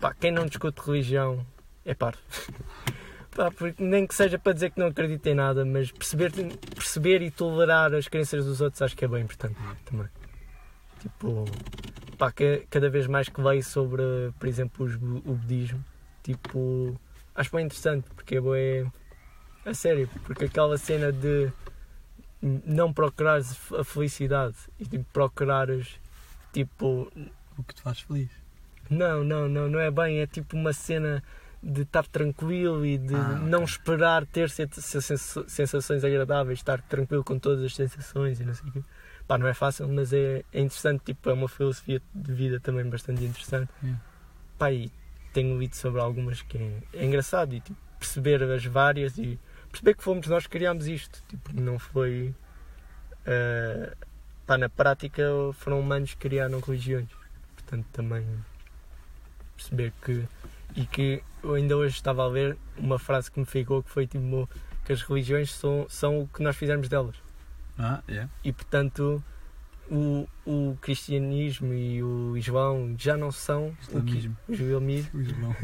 Pá, 0.00 0.14
quem 0.14 0.30
não 0.30 0.46
discute 0.46 0.80
religião 0.80 1.44
é 1.84 1.94
parvo. 1.94 2.20
Pá, 3.36 3.52
nem 3.78 4.06
que 4.06 4.14
seja 4.14 4.38
para 4.38 4.52
dizer 4.54 4.70
que 4.70 4.80
não 4.80 4.86
acredita 4.86 5.28
em 5.28 5.34
nada, 5.34 5.64
mas 5.64 5.90
perceber, 5.92 6.32
perceber 6.74 7.20
e 7.20 7.30
tolerar 7.30 7.92
as 7.94 8.08
crenças 8.08 8.44
dos 8.46 8.60
outros 8.62 8.80
acho 8.80 8.96
que 8.96 9.04
é 9.04 9.08
bem 9.08 9.22
importante 9.22 9.56
também. 9.84 10.08
Tipo, 11.00 11.44
pá, 12.16 12.32
que- 12.32 12.66
cada 12.70 12.88
vez 12.88 13.06
mais 13.06 13.28
que 13.28 13.38
leio 13.40 13.62
sobre, 13.62 14.02
por 14.38 14.48
exemplo, 14.48 14.86
os 14.86 14.94
o 14.94 15.34
budismo, 15.34 15.84
tipo, 16.22 16.98
acho 17.34 17.50
bem 17.54 17.66
interessante, 17.66 18.08
porque 18.16 18.36
é 18.36 18.86
a 19.68 19.74
sério, 19.74 20.08
porque 20.24 20.46
aquela 20.46 20.78
cena 20.78 21.12
de 21.12 21.52
não 22.40 22.90
procurares 22.92 23.58
a 23.72 23.84
felicidade 23.84 24.56
e 24.78 24.86
tipo, 24.86 25.04
procurares 25.12 26.00
tipo 26.52 27.10
O 27.58 27.62
que 27.64 27.74
te 27.74 27.82
faz 27.82 28.00
feliz. 28.00 28.30
não, 28.88 29.22
não, 29.22 29.46
não, 29.48 29.68
não 29.68 29.78
é 29.80 29.90
bem, 29.90 30.20
é 30.20 30.26
tipo 30.26 30.56
uma 30.56 30.72
cena 30.72 31.22
de 31.68 31.82
estar 31.82 32.06
tranquilo 32.06 32.86
e 32.86 32.96
de 32.96 33.14
Ah, 33.14 33.40
não 33.40 33.64
esperar 33.64 34.24
ter 34.24 34.48
sen- 34.50 34.68
sen- 34.70 35.16
sensações 35.48 36.04
agradáveis, 36.04 36.60
estar 36.60 36.80
tranquilo 36.82 37.24
com 37.24 37.38
todas 37.38 37.64
as 37.64 37.74
sensações 37.74 38.38
e 38.40 38.44
não 38.44 38.54
sei 38.54 38.68
o 38.68 38.72
quê. 38.72 38.82
Pá, 39.26 39.36
não 39.36 39.48
é 39.48 39.52
fácil, 39.54 39.88
mas 39.88 40.12
é, 40.12 40.44
é 40.52 40.60
interessante, 40.60 41.02
tipo, 41.06 41.28
é 41.28 41.32
uma 41.32 41.48
filosofia 41.48 42.00
de 42.14 42.32
vida 42.32 42.60
também 42.60 42.88
bastante 42.88 43.24
interessante. 43.24 43.68
Yeah. 43.82 44.00
Pá, 44.56 44.70
e 44.70 44.92
tenho 45.32 45.58
lido 45.58 45.74
sobre 45.74 46.00
algumas 46.00 46.40
que 46.42 46.56
é, 46.56 46.82
é 46.92 47.04
engraçado 47.04 47.52
e 47.52 47.60
tipo, 47.60 47.76
perceber 47.98 48.42
as 48.44 48.64
várias 48.64 49.18
e 49.18 49.36
perceber 49.68 49.94
que 49.96 50.04
fomos 50.04 50.28
nós 50.28 50.44
que 50.44 50.50
criámos 50.50 50.86
isto. 50.86 51.20
Tipo, 51.28 51.50
não 51.60 51.78
foi. 51.80 52.32
eh, 53.26 53.92
pá, 54.46 54.56
na 54.56 54.68
prática 54.68 55.24
foram 55.54 55.80
humanos 55.80 56.10
que 56.14 56.18
criaram 56.18 56.60
religiões. 56.60 57.08
Portanto, 57.56 57.86
também 57.92 58.24
perceber 59.56 59.92
que. 60.04 60.24
E 60.76 60.84
que 60.84 61.22
eu 61.42 61.54
ainda 61.54 61.76
hoje 61.76 61.94
estava 61.94 62.22
a 62.22 62.26
ler 62.26 62.56
uma 62.76 62.98
frase 62.98 63.30
que 63.30 63.40
me 63.40 63.46
ficou 63.46 63.82
que 63.82 63.90
foi 63.90 64.06
tipo 64.06 64.48
que 64.84 64.92
as 64.92 65.02
religiões 65.02 65.52
são, 65.52 65.86
são 65.88 66.20
o 66.20 66.28
que 66.28 66.42
nós 66.42 66.56
fizermos 66.56 66.88
delas. 66.88 67.16
Ah, 67.78 68.02
é. 68.08 68.28
E 68.44 68.52
portanto 68.52 69.22
o, 69.90 70.28
o 70.44 70.76
cristianismo 70.80 71.72
e 71.72 72.02
o 72.02 72.36
islão 72.36 72.94
já 72.98 73.16
não 73.16 73.30
são 73.30 73.76
o 73.92 74.02
que, 74.02 74.30
o 74.48 74.52
islamismo 74.52 75.20
Islão. 75.20 75.56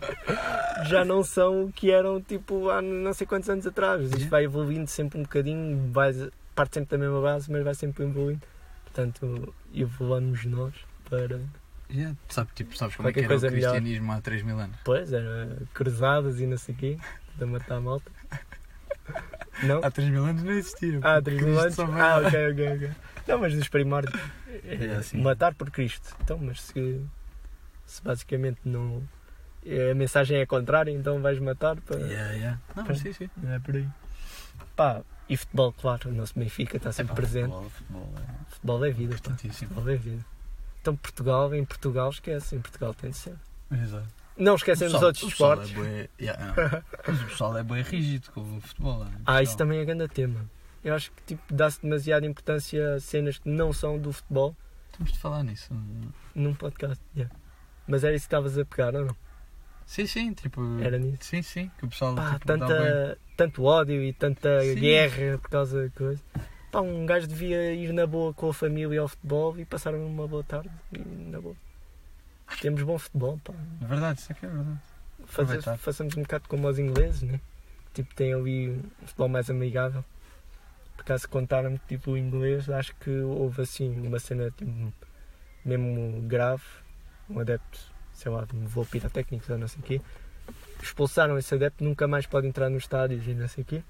já 0.88 1.04
não 1.04 1.22
são 1.22 1.64
o 1.64 1.72
que 1.72 1.90
eram 1.90 2.20
tipo 2.20 2.70
há 2.70 2.80
não 2.80 3.12
sei 3.12 3.26
quantos 3.26 3.48
anos 3.48 3.66
atrás. 3.66 4.02
Isto 4.02 4.16
Yeah. 4.22 4.30
vai 4.30 4.44
evoluindo 4.44 4.88
sempre 4.88 5.18
um 5.18 5.22
bocadinho, 5.22 5.90
vai, 5.92 6.12
parte 6.54 6.74
sempre 6.74 6.96
da 6.96 7.04
mesma 7.04 7.20
base, 7.20 7.50
mas 7.50 7.64
vai 7.64 7.74
sempre 7.74 8.04
evoluindo. 8.04 8.42
Portanto, 8.84 9.54
evoluamos 9.74 10.44
nós 10.44 10.74
para. 11.08 11.40
Yeah. 11.92 12.16
Sabe, 12.28 12.50
tipo, 12.54 12.76
sabes 12.76 12.96
como 12.96 13.08
é 13.08 13.12
que 13.12 13.20
era 13.20 13.36
o 13.36 13.40
melhor. 13.40 13.52
cristianismo 13.52 14.12
há 14.12 14.20
3 14.20 14.42
mil 14.42 14.58
anos? 14.58 14.76
Pois, 14.84 15.12
era 15.12 15.56
cruzadas 15.74 16.40
e 16.40 16.46
não 16.46 16.56
sei 16.56 16.74
o 16.74 16.78
quê, 16.78 16.98
de 17.36 17.44
matar 17.44 17.76
a 17.76 17.80
malta. 17.80 18.10
Não? 19.62 19.80
Há 19.84 19.90
3 19.90 20.08
mil 20.08 20.24
anos 20.24 20.42
não 20.42 20.52
existia. 20.52 20.98
Ah, 21.02 21.20
porque 21.22 21.36
3 21.36 21.42
mil 21.42 21.60
anos? 21.60 21.78
Ah, 21.78 22.22
ok, 22.24 22.52
ok, 22.52 22.76
ok. 22.76 22.90
Não, 23.28 23.38
mas 23.38 23.54
dos 23.54 23.68
primórdios. 23.68 24.20
É 24.64 24.96
assim. 24.96 25.20
Matar 25.20 25.54
por 25.54 25.70
Cristo. 25.70 26.16
Então, 26.20 26.38
mas 26.38 26.62
se, 26.62 27.00
se 27.86 28.02
basicamente 28.02 28.60
não. 28.64 29.02
A 29.90 29.94
mensagem 29.94 30.38
é 30.38 30.46
contrária, 30.46 30.90
então 30.90 31.20
vais 31.20 31.38
matar 31.38 31.80
para. 31.82 32.00
Yeah, 32.00 32.32
yeah. 32.32 32.60
Não, 32.74 32.84
mas 32.84 32.98
sim, 32.98 33.12
sim. 33.12 33.30
É 33.46 33.58
por 33.60 33.76
aí. 33.76 33.88
Pá, 34.74 35.02
e 35.28 35.36
futebol, 35.36 35.72
claro, 35.72 36.10
o 36.10 36.12
nosso 36.12 36.36
Benfica 36.36 36.76
está 36.76 36.90
sempre 36.90 37.12
Epá, 37.12 37.22
presente. 37.22 37.52
Futebol, 37.52 37.70
futebol 37.70 38.12
é 38.16 38.50
Futebol 38.50 38.84
é 38.84 38.90
vida, 38.90 39.16
pá. 39.22 39.36
Futebol 39.36 39.88
é 39.88 39.96
vida. 39.96 40.24
Então, 40.82 40.96
Portugal, 40.96 41.54
em 41.54 41.64
Portugal, 41.64 42.10
esquece. 42.10 42.56
Em 42.56 42.60
Portugal 42.60 42.92
tem 42.92 43.10
de 43.10 43.16
ser. 43.16 43.34
Exato. 43.70 44.06
Não 44.36 44.56
esquecemos 44.56 44.94
os 44.94 45.02
outros 45.02 45.22
o 45.22 45.28
esportes. 45.28 45.70
É 45.70 45.74
bué, 45.74 46.08
yeah, 46.20 46.46
não. 46.46 46.82
Mas 47.06 47.22
o 47.22 47.26
pessoal 47.26 47.56
é 47.56 47.62
bem 47.62 47.82
rígido 47.82 48.30
com 48.32 48.40
o 48.40 48.60
futebol. 48.60 49.04
é? 49.04 49.08
Ah, 49.24 49.42
isso 49.42 49.56
também 49.56 49.78
é 49.78 49.84
grande 49.84 50.08
tema. 50.08 50.44
Eu 50.82 50.94
acho 50.94 51.12
que 51.12 51.22
tipo, 51.22 51.42
dá-se 51.54 51.80
demasiada 51.80 52.26
importância 52.26 52.94
a 52.94 53.00
cenas 53.00 53.38
que 53.38 53.48
não 53.48 53.72
são 53.72 53.96
do 53.98 54.12
futebol 54.12 54.56
Temos 54.96 55.12
de 55.12 55.18
falar 55.20 55.44
nisso. 55.44 55.72
num 56.34 56.54
podcast. 56.54 57.00
yeah. 57.16 57.32
Mas 57.86 58.02
era 58.02 58.14
isso 58.16 58.24
que 58.24 58.34
estavas 58.34 58.58
a 58.58 58.64
pegar, 58.64 58.94
ou 58.96 59.04
não? 59.06 59.16
Sim, 59.86 60.06
sim, 60.06 60.32
tipo. 60.32 60.60
Era 60.80 60.98
nisso. 60.98 61.18
Sim, 61.20 61.42
sim. 61.42 61.70
Que 61.78 61.84
o 61.84 61.88
pessoal 61.88 62.14
Pá, 62.16 62.32
tipo, 62.34 62.46
dá 62.46 62.56
bem- 62.56 62.66
tanta, 62.66 63.18
tanto 63.36 63.64
ódio 63.64 64.02
e 64.02 64.12
tanta 64.12 64.60
Sim. 64.62 64.74
guerra 64.76 65.38
por 65.38 65.50
causa 65.50 65.84
de 65.84 65.90
coisa. 65.90 66.20
Pá, 66.72 66.80
um 66.80 67.04
gajo 67.04 67.26
devia 67.26 67.74
ir 67.74 67.92
na 67.92 68.06
boa 68.06 68.32
com 68.32 68.48
a 68.48 68.54
família 68.54 69.02
ao 69.02 69.06
futebol 69.06 69.60
e 69.60 69.64
passar 69.66 69.94
uma 69.94 70.26
boa 70.26 70.42
tarde. 70.42 70.70
E 70.90 70.98
na 70.98 71.38
boa. 71.38 71.54
Temos 72.62 72.82
bom 72.82 72.98
futebol, 72.98 73.38
pá. 73.44 73.52
É 73.82 73.84
verdade, 73.84 74.20
isso 74.20 74.32
é 74.32 74.34
que 74.34 74.46
é 74.46 74.48
verdade. 74.48 74.80
Fazer, 75.26 75.62
façamos 75.76 76.16
um 76.16 76.22
bocado 76.22 76.48
como 76.48 76.66
os 76.66 76.78
ingleses, 76.78 77.20
né? 77.20 77.38
Tipo, 77.92 78.14
tem 78.14 78.32
ali 78.32 78.70
um 78.70 79.06
futebol 79.06 79.28
mais 79.28 79.50
amigável. 79.50 80.02
Por 80.96 81.02
acaso 81.02 81.28
contaram-me 81.28 81.78
tipo, 81.86 82.12
o 82.12 82.16
inglês, 82.16 82.70
acho 82.70 82.96
que 82.96 83.10
houve 83.10 83.60
assim 83.60 84.06
uma 84.06 84.18
cena 84.18 84.50
tipo, 84.50 84.94
mesmo 85.62 86.22
grave. 86.22 86.64
Um 87.28 87.38
adepto, 87.38 87.80
sei 88.14 88.32
lá, 88.32 88.46
de 88.46 88.56
um 88.56 88.64
voo 88.64 88.86
pirotécnico 88.86 89.52
ou 89.52 89.58
não 89.58 89.68
sei 89.68 89.80
o 89.80 89.82
quê. 89.82 90.00
Expulsaram 90.82 91.36
esse 91.36 91.54
adepto, 91.54 91.84
nunca 91.84 92.08
mais 92.08 92.24
pode 92.24 92.46
entrar 92.46 92.70
nos 92.70 92.84
estádios 92.84 93.26
e 93.26 93.34
não 93.34 93.46
sei 93.46 93.62
o 93.62 93.66
quê. 93.66 93.82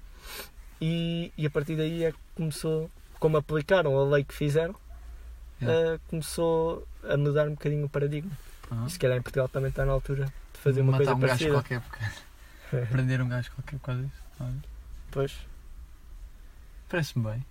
E, 0.81 1.31
e 1.37 1.45
a 1.45 1.49
partir 1.49 1.75
daí 1.75 2.03
é 2.03 2.11
que 2.11 2.17
começou, 2.35 2.89
como 3.19 3.37
aplicaram 3.37 3.97
a 3.97 4.03
lei 4.05 4.23
que 4.23 4.33
fizeram, 4.33 4.75
Yeah. 5.61 5.93
eh, 5.95 5.99
começou 6.09 6.85
a 7.07 7.15
mudar 7.15 7.47
um 7.47 7.51
bocadinho 7.51 7.85
o 7.85 7.89
paradigma. 7.89 8.31
Ah. 8.69 8.83
E 8.85 8.89
se 8.89 8.99
calhar 8.99 9.17
em 9.17 9.21
Portugal 9.21 9.47
também 9.47 9.69
está 9.69 9.85
na 9.85 9.93
altura 9.93 10.25
de 10.25 10.59
fazer 10.59 10.81
uma 10.81 10.91
Matar 10.93 11.05
coisa 11.05 11.15
um 11.15 11.19
parecida. 11.21 11.49
gajo 11.51 11.61
qualquer, 11.61 11.81
porque... 11.81 12.85
prender 12.91 13.21
um 13.21 13.29
gajo 13.29 13.51
qualquer 13.51 13.77
por 13.79 13.85
causa 13.85 14.01
disso. 14.01 14.21
Olha. 14.41 14.55
Pois. 15.11 15.37
Parece-me 16.89 17.23
bem. 17.31 17.45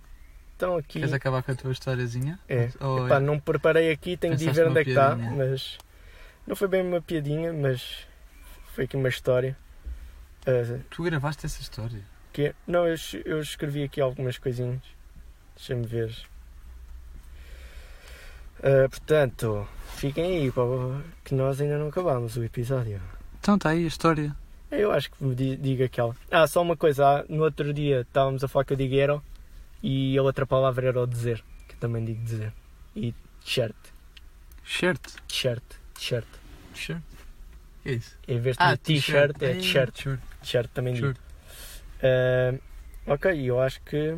Então 0.55 0.77
aqui. 0.77 0.99
Queres 0.99 1.13
acabar 1.13 1.41
com 1.41 1.51
a 1.51 1.55
tua 1.55 1.71
historiazinha? 1.71 2.39
É. 2.47 2.69
Ou 2.79 3.07
Epá, 3.07 3.19
não 3.19 3.39
preparei 3.39 3.91
aqui, 3.91 4.15
tenho 4.15 4.35
de 4.35 4.43
ir 4.43 4.47
Pensaste 4.47 4.61
ver 4.63 4.69
onde 4.69 4.79
é 4.81 4.83
que 4.83 4.89
está, 4.91 5.15
mas 5.15 5.77
não 6.45 6.55
foi 6.55 6.67
bem 6.67 6.81
uma 6.85 7.01
piadinha, 7.01 7.51
mas 7.51 8.05
foi 8.75 8.83
aqui 8.83 8.95
uma 8.95 9.09
história. 9.09 9.57
Ah, 10.45 10.79
Tu 10.89 11.01
gravaste 11.03 11.45
essa 11.45 11.61
história? 11.61 12.03
Que 12.33 12.47
é- 12.47 12.55
Não, 12.67 12.85
eu, 12.87 12.95
eu 13.25 13.39
escrevi 13.39 13.83
aqui 13.83 14.01
algumas 14.01 14.37
coisinhas. 14.37 14.81
Deixa-me 15.55 15.85
ver. 15.85 16.13
Ah, 18.61 18.87
portanto, 18.89 19.67
fiquem 19.95 20.37
aí, 20.37 20.51
pá, 20.51 20.61
que 21.23 21.35
nós 21.35 21.59
ainda 21.61 21.77
não 21.77 21.87
acabámos 21.89 22.37
o 22.37 22.43
episódio. 22.43 23.01
Então 23.39 23.55
está 23.55 23.69
aí 23.69 23.83
a 23.83 23.87
história. 23.87 24.35
Eu 24.71 24.91
acho 24.91 25.11
que 25.11 25.23
me 25.23 25.35
di- 25.35 25.55
diga 25.57 25.85
aquela. 25.85 26.15
Ah, 26.31 26.47
só 26.47 26.61
uma 26.61 26.75
coisa. 26.75 27.05
ah, 27.19 27.25
no 27.29 27.43
outro 27.43 27.73
dia 27.73 28.01
estávamos 28.01 28.43
a 28.43 28.47
falar 28.47 28.65
que 28.65 28.73
eu 28.73 28.77
digo 28.77 28.95
era 28.95 29.21
e 29.83 30.17
a 30.17 30.23
outra 30.23 30.45
palavra 30.47 30.87
era 30.87 31.01
o 31.01 31.05
dizer, 31.05 31.43
que 31.67 31.75
eu 31.75 31.79
também 31.79 32.03
digo 32.03 32.23
dizer. 32.23 32.51
E 32.95 33.13
t-shirt, 33.43 33.75
Shirt. 34.63 35.01
t-shirt, 35.27 35.63
t-shirt. 35.93 36.25
Shirt. 36.73 37.01
Que 37.83 37.89
é 37.89 37.93
isso? 37.93 38.17
Em 38.27 38.39
vez 38.39 38.55
de 38.57 38.63
Ah, 38.63 38.77
t-shirt, 38.77 39.35
é 39.43 39.53
t-shirt. 39.55 40.01
Shirt. 40.01 40.19
T-shirt 40.41 40.69
também 40.73 40.93
digo. 40.93 41.13
Ah, 42.03 42.53
ok, 43.07 43.33
eu 43.49 43.59
acho 43.61 43.81
que. 43.81 44.17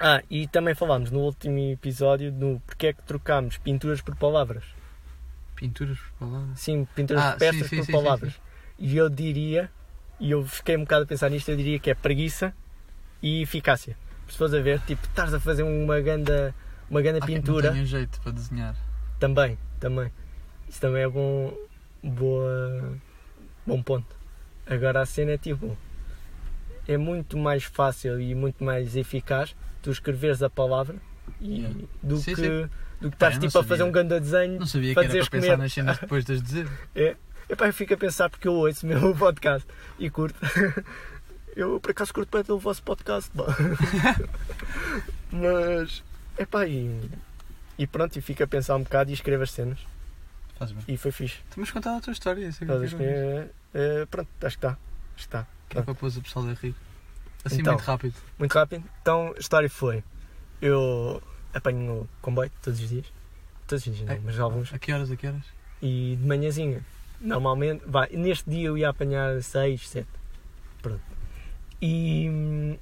Ah, 0.00 0.22
e 0.30 0.48
também 0.48 0.74
falámos 0.74 1.10
no 1.10 1.18
último 1.20 1.58
episódio 1.58 2.32
no 2.32 2.58
porque 2.60 2.86
é 2.88 2.92
que 2.94 3.02
trocámos 3.02 3.58
pinturas 3.58 4.00
por 4.00 4.16
palavras. 4.16 4.64
Pinturas 5.54 5.98
por 5.98 6.12
palavras. 6.28 6.58
Sim, 6.58 6.86
pinturas 6.94 7.22
Ah, 7.22 7.32
rupestres 7.32 7.62
sim, 7.64 7.68
sim, 7.68 7.76
por 7.76 7.84
sim, 7.86 7.92
palavras. 7.92 8.40
E 8.78 8.96
eu 8.96 9.10
diria, 9.10 9.70
e 10.18 10.30
eu 10.30 10.42
fiquei 10.46 10.74
um 10.76 10.80
bocado 10.80 11.04
a 11.04 11.06
pensar 11.06 11.28
nisto, 11.28 11.50
eu 11.50 11.56
diria 11.56 11.78
que 11.78 11.90
é 11.90 11.94
preguiça 11.94 12.54
e 13.22 13.42
eficácia. 13.42 13.94
Se 14.26 14.38
fores 14.38 14.54
a 14.54 14.60
ver, 14.60 14.80
tipo, 14.82 15.04
estás 15.06 15.34
a 15.34 15.40
fazer 15.40 15.64
uma 15.64 16.00
ganda, 16.00 16.54
uma 16.88 17.02
ganda 17.02 17.18
Ah, 17.20 17.26
pintura, 17.26 17.66
Não 17.68 17.74
tenho 17.74 17.84
jeito 17.86 18.18
para 18.22 18.32
desenhar. 18.32 18.74
também, 19.18 19.58
também. 19.78 20.10
Isso 20.66 20.80
também 20.80 21.02
é 21.02 21.08
bom, 21.08 21.52
boa, 22.02 22.94
bom 23.66 23.82
ponto. 23.82 24.16
Agora 24.66 25.02
a 25.02 25.04
cena 25.06 25.32
é 25.32 25.36
tipo, 25.38 25.76
é 26.88 26.96
muito 26.96 27.36
mais 27.38 27.64
fácil 27.64 28.20
e 28.20 28.34
muito 28.34 28.62
mais 28.64 28.96
eficaz 28.96 29.54
tu 29.82 29.90
escreveres 29.90 30.42
a 30.42 30.50
palavra 30.50 30.96
e, 31.40 31.60
Yeah. 31.60 31.78
do, 32.02 32.16
Sim, 32.18 32.34
que, 32.34 32.40
sim. 32.42 32.70
do 33.00 33.08
que 33.10 33.16
estás 33.16 33.34
tipo 33.38 33.46
a 33.46 33.62
fazer 33.62 33.68
sabia. 33.78 33.84
um 33.86 33.92
ganda 33.92 34.20
desenho 34.20 34.58
Não 34.58 34.66
sabia 34.66 34.94
Para 34.94 35.08
que 35.08 35.16
era 35.16 35.20
para 35.24 35.30
pensar 35.30 35.46
comer. 35.46 35.58
nas 35.62 35.72
cenas 35.72 35.98
depois 36.00 36.24
de 36.24 36.32
as 36.34 36.42
dizer. 36.42 36.66
Epá, 37.48 37.66
eu 37.66 37.72
fico 37.72 37.94
a 37.94 37.96
pensar 37.96 38.28
porque 38.30 38.46
eu 38.46 38.52
ouço 38.54 38.86
o 38.86 39.16
podcast 39.16 39.66
e 39.98 40.08
curto. 40.10 40.38
Eu 41.56 41.80
por 41.80 41.90
acaso 41.90 42.14
curto 42.14 42.30
bem 42.30 42.54
o 42.54 42.58
vosso 42.60 42.80
podcast. 42.82 43.28
Mas, 45.32 46.02
epá, 46.38 46.66
e, 46.66 47.00
e 47.78 47.86
pronto, 47.86 48.16
e 48.16 48.20
fico 48.22 48.42
a 48.42 48.46
pensar 48.46 48.76
um 48.76 48.82
bocado 48.82 49.10
e 49.10 49.14
escrevo 49.14 49.42
as 49.42 49.50
cenas. 49.52 49.78
Faz 50.58 50.72
bem. 50.72 50.84
E 50.88 50.96
foi 50.96 51.10
fixe. 51.10 51.38
Tu 51.50 51.58
mas 51.58 51.70
contar 51.70 51.96
a 51.96 52.00
tua 52.00 52.12
história. 52.12 52.46
Isso 52.46 52.62
é 52.62 52.66
que 52.66 52.72
eu 52.72 52.76
a 52.76 52.78
quero 52.80 52.88
escrever, 52.90 53.50
eh, 53.74 54.06
pronto, 54.10 54.28
acho 54.42 54.58
que 54.58 54.66
está. 54.66 54.68
Acho 54.70 54.78
que 55.16 55.20
está. 55.22 55.46
Que 55.70 55.78
é 55.78 55.82
para 55.82 55.94
pôr 55.94 56.08
o 56.10 56.20
pessoal 56.22 56.46
a 56.46 56.52
rir. 56.52 56.74
Assim 57.44 57.60
Então. 57.60 57.72
muito 57.74 57.84
rápido. 57.86 58.14
Muito 58.38 58.52
rápido. 58.52 58.84
Então, 59.00 59.32
a 59.34 59.40
história 59.40 59.70
foi: 59.70 60.04
eu 60.60 61.22
apanho 61.54 62.02
o 62.02 62.08
comboio 62.20 62.50
todos 62.62 62.78
os 62.80 62.88
dias. 62.88 63.06
Todos 63.66 63.86
os 63.86 63.94
dias, 63.96 64.06
não, 64.08 64.14
É. 64.14 64.20
mas 64.22 64.38
alguns. 64.38 64.74
A 64.74 64.78
que 64.78 64.92
horas, 64.92 65.10
a 65.10 65.16
que 65.16 65.26
horas? 65.26 65.42
E 65.80 66.16
de 66.20 66.26
manhãzinha, 66.26 66.84
normalmente, 67.20 67.82
vai, 67.86 68.08
neste 68.10 68.50
dia 68.50 68.68
eu 68.68 68.76
ia 68.76 68.90
apanhar 68.90 69.42
6, 69.42 69.88
7. 69.88 70.06
Pronto. 70.82 71.00
E, 71.80 72.78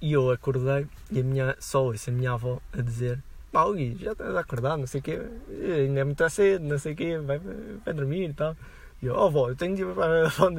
e 0.00 0.12
eu 0.12 0.30
acordei 0.30 0.86
e 1.10 1.20
a 1.20 1.24
minha, 1.24 1.56
só 1.58 1.84
ouço 1.84 2.10
a 2.10 2.12
minha 2.12 2.32
avó 2.32 2.60
a 2.72 2.80
dizer: 2.82 3.18
Pá, 3.50 3.64
Gui, 3.72 3.96
já 4.00 4.12
estás 4.12 4.34
a 4.36 4.40
acordar, 4.40 4.76
não 4.76 4.86
sei 4.86 5.00
o 5.00 5.02
quê, 5.02 5.20
ainda 5.48 6.00
é 6.00 6.04
muito 6.04 6.28
cedo, 6.30 6.62
não 6.64 6.78
sei 6.78 6.92
o 6.92 6.96
quê, 6.96 7.18
vai, 7.18 7.40
vai 7.84 7.94
dormir 7.94 8.30
e 8.30 8.34
tal. 8.34 8.56
E 9.02 9.06
eu, 9.06 9.14
oh 9.16 9.26
avó, 9.26 9.48
eu 9.48 9.56
tenho 9.56 9.74
de 9.76 9.82
ir 9.82 9.94
para, 9.94 10.26
a- 10.26 10.30
para, 10.30 10.50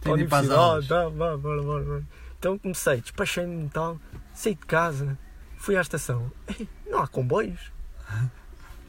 para 0.00 0.10
a 0.10 0.14
universidade, 0.14 0.88
tá, 0.88 1.08
vá, 1.08 1.36
bora, 1.36 1.62
bora, 1.62 1.82
bora. 1.84 2.02
Então 2.38 2.58
comecei, 2.58 3.00
despachei-me 3.00 3.66
e 3.66 3.68
tal, 3.68 3.98
saí 4.34 4.54
de 4.54 4.66
casa, 4.66 5.16
fui 5.56 5.76
à 5.76 5.80
estação, 5.80 6.30
"Ei, 6.48 6.68
não 6.90 7.00
há 7.00 7.06
comboios. 7.06 7.70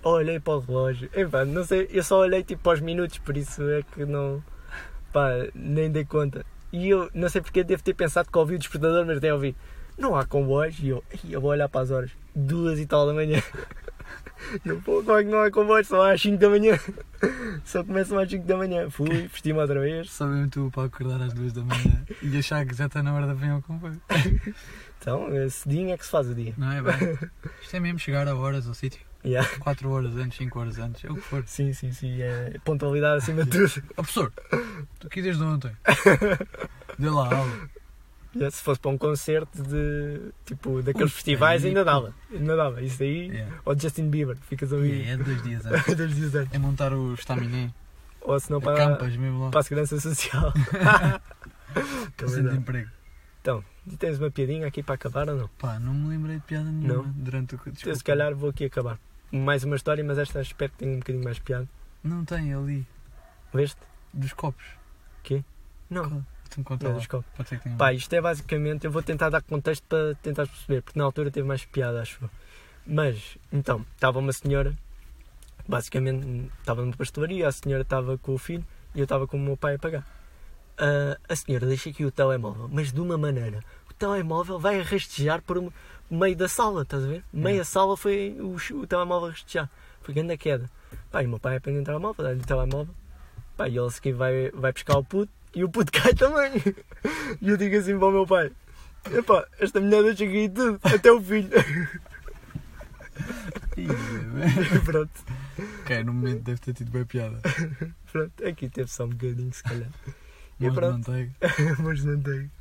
Olhei 0.04 0.38
para 0.39 0.54
o 0.56 0.60
relógio, 0.60 1.10
Epá, 1.14 1.45
não 1.45 1.64
sei, 1.64 1.88
eu 1.91 2.04
só 2.04 2.20
olhei 2.20 2.43
tipo 2.43 2.70
aos 2.70 2.82
minutos, 2.82 3.20
por 3.20 3.38
isso 3.38 3.62
é 3.70 3.84
que 3.84 4.06
não, 4.06 4.43
pá, 5.14 5.30
nem 5.56 5.89
dei 5.89 6.04
conta. 6.04 6.45
E 6.74 6.89
eu 6.89 7.10
não 7.14 7.30
sei 7.30 7.39
porque 7.41 7.64
devo 7.64 7.82
ter 7.84 7.93
pensado 7.93 8.30
que 8.30 8.38
ouvi 8.38 8.56
o 8.56 8.60
despertador, 8.60 9.06
mas 9.06 9.22
nem 9.22 9.32
ouvi. 9.32 9.56
Não 9.97 10.16
há 10.16 10.26
comboios 10.26 10.78
e 10.80 10.89
eu, 10.89 11.04
"Ei, 11.10 11.20
eu 11.36 11.39
vou 11.39 11.51
olhar 11.51 11.70
para 11.70 11.82
as 11.82 11.91
horas, 11.91 12.12
duas 12.36 12.80
e 12.80 12.86
tal 12.86 13.06
da 13.06 13.14
manhã. 13.14 13.41
Pô, 14.83 15.03
como 15.03 15.17
é 15.17 15.23
que 15.23 15.29
não 15.29 15.41
há 15.41 15.51
comboios? 15.51 15.87
Só 15.87 16.11
às 16.11 16.21
5 16.21 16.37
da 16.37 16.49
manhã. 16.49 16.79
Só 17.63 17.83
começam 17.83 18.17
às 18.19 18.29
5 18.29 18.45
da 18.45 18.57
manhã. 18.57 18.89
Fui, 18.89 19.27
vesti-me 19.27 19.59
outra 19.59 19.79
vez. 19.79 20.11
Só 20.11 20.25
mesmo 20.25 20.49
tu 20.49 20.71
para 20.73 20.85
acordar 20.85 21.21
às 21.21 21.33
duas 21.33 21.53
da 21.53 21.63
manhã 21.63 22.05
e 22.21 22.37
achar 22.37 22.65
que 22.65 22.75
já 22.75 22.85
está 22.85 23.01
na 23.01 23.13
hora 23.13 23.27
de 23.27 23.33
vir 23.33 23.49
ao 23.49 23.61
comboio. 23.61 24.01
Então, 25.03 25.27
cedinho 25.49 25.91
é 25.91 25.97
que 25.97 26.05
se 26.05 26.11
faz 26.11 26.29
o 26.29 26.33
dia. 26.33 26.53
Não 26.57 26.71
é 26.71 26.81
bem? 26.81 27.19
Isto 27.61 27.75
é 27.75 27.79
mesmo 27.81 27.99
chegar 27.99 28.25
a 28.25 28.33
horas 28.33 28.65
ao 28.65 28.73
sítio. 28.73 29.01
Yeah. 29.25 29.45
4 29.59 29.89
horas 29.89 30.15
antes, 30.15 30.37
5 30.37 30.57
horas 30.57 30.79
antes, 30.79 31.03
é 31.03 31.11
o 31.11 31.15
que 31.15 31.21
for. 31.21 31.43
Sim, 31.45 31.73
sim, 31.73 31.91
sim. 31.91 32.21
É 32.21 32.57
pontualidade 32.63 33.17
acima 33.17 33.43
de 33.43 33.51
tudo. 33.51 33.83
Ó 33.91 34.01
professor, 34.01 34.31
estou 34.93 35.07
aqui 35.07 35.21
desde 35.21 35.43
ontem. 35.43 35.71
Dê 36.97 37.09
lá 37.09 37.35
aula. 37.35 37.69
Se 38.34 38.63
fosse 38.63 38.79
para 38.79 38.91
um 38.91 38.97
concerto 38.97 39.61
de 39.61 40.31
tipo 40.45 40.81
daqueles 40.81 41.11
Ui, 41.11 41.15
festivais 41.15 41.63
aí, 41.63 41.69
ainda 41.69 41.86
dava. 41.86 42.13
Ainda 42.31 42.55
dava. 42.55 42.81
Isso 42.81 43.03
aí. 43.03 43.27
Yeah. 43.27 43.55
Ou 43.63 43.79
Justin 43.79 44.09
Bieber, 44.09 44.38
ficas 44.38 44.73
a 44.73 44.75
ouvir. 44.75 45.01
Yeah, 45.01 45.21
é 45.21 45.25
dois 45.25 45.43
dias 45.43 45.65
antes. 45.67 45.95
Dois 45.95 46.15
dias 46.15 46.36
antes. 46.36 46.53
É 46.53 46.57
montar 46.57 46.93
o 46.93 47.13
estaminé. 47.13 47.71
Ou 48.21 48.39
se 48.39 48.49
não 48.49 48.59
para, 48.59 48.97
mesmo 49.05 49.43
lá. 49.43 49.49
para 49.51 49.59
a 49.59 49.63
segurança 49.63 49.99
social. 49.99 50.51
Centro 52.27 52.51
de 52.51 52.57
emprego. 52.57 52.89
então, 53.41 53.63
tens 53.99 54.17
uma 54.17 54.31
piadinha 54.31 54.67
aqui 54.67 54.81
para 54.81 54.95
acabar 54.95 55.29
ou 55.29 55.36
não? 55.36 55.47
Pá, 55.59 55.79
não 55.79 55.93
me 55.93 56.09
lembrei 56.09 56.38
de 56.38 56.43
piada 56.43 56.71
nenhuma 56.71 57.11
durante 57.15 57.55
o 57.55 57.59
que. 57.59 57.71
Desculpa. 57.71 57.97
se 57.97 58.03
calhar 58.03 58.34
vou 58.34 58.49
aqui 58.49 58.65
acabar. 58.65 58.99
Mais 59.31 59.63
uma 59.63 59.75
história, 59.75 60.03
mas 60.03 60.17
esta 60.17 60.41
espero 60.41 60.71
que 60.71 60.77
tenha 60.79 60.91
um 60.95 60.99
bocadinho 60.99 61.23
mais 61.23 61.39
piada. 61.39 61.67
Não 62.03 62.23
tem 62.23 62.53
ali. 62.53 62.86
Veste? 63.53 63.81
Dos 64.13 64.34
copos. 64.34 64.65
Não. 65.89 66.05
Então 66.05 66.32
conta 66.63 67.45
ser 67.45 67.57
que 67.57 67.63
tenha. 67.63 67.75
Pá, 67.77 67.93
isto 67.93 68.13
é 68.13 68.21
basicamente, 68.21 68.85
eu 68.85 68.91
vou 68.91 69.01
tentar 69.01 69.29
dar 69.29 69.41
contexto 69.41 69.83
para 69.87 70.15
tentar 70.15 70.47
perceber, 70.47 70.81
porque 70.81 70.99
na 70.99 71.05
altura 71.05 71.31
teve 71.31 71.47
mais 71.47 71.65
piada, 71.65 72.01
acho 72.01 72.23
eu. 72.23 72.29
Mas, 72.85 73.37
então, 73.51 73.85
estava 73.95 74.19
uma 74.19 74.33
senhora, 74.33 74.73
basicamente, 75.67 76.51
estava 76.59 76.81
numa 76.81 76.95
pastelaria, 76.95 77.47
a 77.47 77.51
senhora 77.51 77.83
estava 77.83 78.17
com 78.17 78.33
o 78.33 78.37
filho 78.37 78.65
e 78.93 78.99
eu 78.99 79.03
estava 79.03 79.25
com 79.25 79.37
o 79.37 79.39
meu 79.39 79.57
pai 79.57 79.75
a 79.75 79.79
pagar. 79.79 80.05
Ah, 80.77 81.17
a 81.29 81.35
senhora 81.35 81.65
deixa 81.65 81.89
aqui 81.89 82.05
o 82.05 82.11
telemóvel, 82.11 82.67
mas 82.71 82.91
de 82.91 82.99
uma 82.99 83.17
maneira. 83.17 83.63
O 83.89 83.93
telemóvel 83.93 84.59
vai 84.59 84.79
a 84.79 84.83
rastejar 84.83 85.41
por 85.41 85.71
meio 86.09 86.35
da 86.35 86.47
sala, 86.47 86.81
estás 86.81 87.03
a 87.03 87.07
ver? 87.07 87.23
Meia 87.31 87.63
sala 87.63 87.95
foi 87.95 88.35
o, 88.39 88.55
o 88.77 88.87
telemóvel 88.87 89.29
a 89.29 89.31
rastejar. 89.31 89.69
Foi 90.01 90.13
grande 90.13 90.33
a 90.33 90.37
queda. 90.37 90.69
Pá, 91.11 91.23
e 91.23 91.25
o 91.25 91.29
meu 91.29 91.39
pai 91.39 91.57
apanha 91.57 91.81
o 91.81 91.83
telemóvel, 91.83 92.25
dá-lhe 92.25 92.41
o 92.41 92.45
telemóvel. 92.45 92.93
Pá, 93.55 93.67
e 93.69 93.77
ele 93.77 93.87
a 93.87 93.89
seguir 93.89 94.13
vai, 94.13 94.51
vai 94.51 94.73
pescar 94.73 94.97
o 94.97 95.03
puto 95.03 95.31
e 95.56 95.64
o 95.64 95.70
puto 95.70 95.91
cai 95.91 96.14
também. 96.14 96.51
E 97.41 97.49
eu 97.49 97.58
digo 97.58 97.78
assim 97.78 97.97
para 97.97 98.08
o 98.08 98.12
meu 98.12 98.28
pai: 98.28 98.51
Epá, 99.12 99.47
esta 99.60 99.80
mulher 99.80 100.04
deixa 100.04 100.24
aqui 100.24 100.49
tudo, 100.49 100.80
até 100.84 101.12
o 101.12 101.22
filho. 101.22 101.49
pronto, 104.86 105.12
ok, 105.82 106.04
no 106.04 106.14
momento 106.14 106.43
deve 106.43 106.60
ter 106.60 106.74
tido 106.74 106.91
bem 106.91 107.06
piada. 107.06 107.39
pronto, 108.12 108.45
aqui 108.45 108.70
teve 108.70 108.89
só 108.89 109.06
um 109.06 109.10
bocadinho, 109.10 109.54
se 109.54 109.64
calhar. 109.64 109.89
E 110.60 110.66
Mas 110.66 110.74
pronto. 110.74 111.12
Mas 111.84 112.04
não 112.04 112.22
tem. 112.22 112.51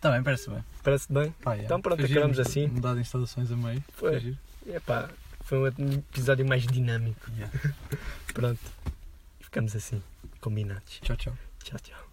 Tá 0.00 0.10
bem, 0.10 0.22
parece 0.22 0.50
bem. 0.50 0.64
Parece 0.82 1.12
bem? 1.12 1.34
Pá, 1.42 1.52
yeah. 1.52 1.64
Então 1.64 1.80
pronto, 1.80 2.06
giro, 2.06 2.18
acabamos 2.18 2.38
assim. 2.38 2.66
Mudar 2.66 2.94
de 2.94 3.00
instalações 3.00 3.50
a 3.50 3.56
meio. 3.56 3.82
Foi. 3.94 4.36
Epá, 4.66 5.08
foi 5.44 5.58
um 5.58 5.66
episódio 5.66 6.46
mais 6.46 6.66
dinâmico. 6.66 7.30
Yeah. 7.36 7.52
Pronto, 8.32 8.60
ficamos 9.40 9.76
assim, 9.76 10.02
combinados. 10.40 11.00
Tchau, 11.00 11.16
tchau. 11.16 11.34
Tchau, 11.62 11.78
tchau. 11.78 12.03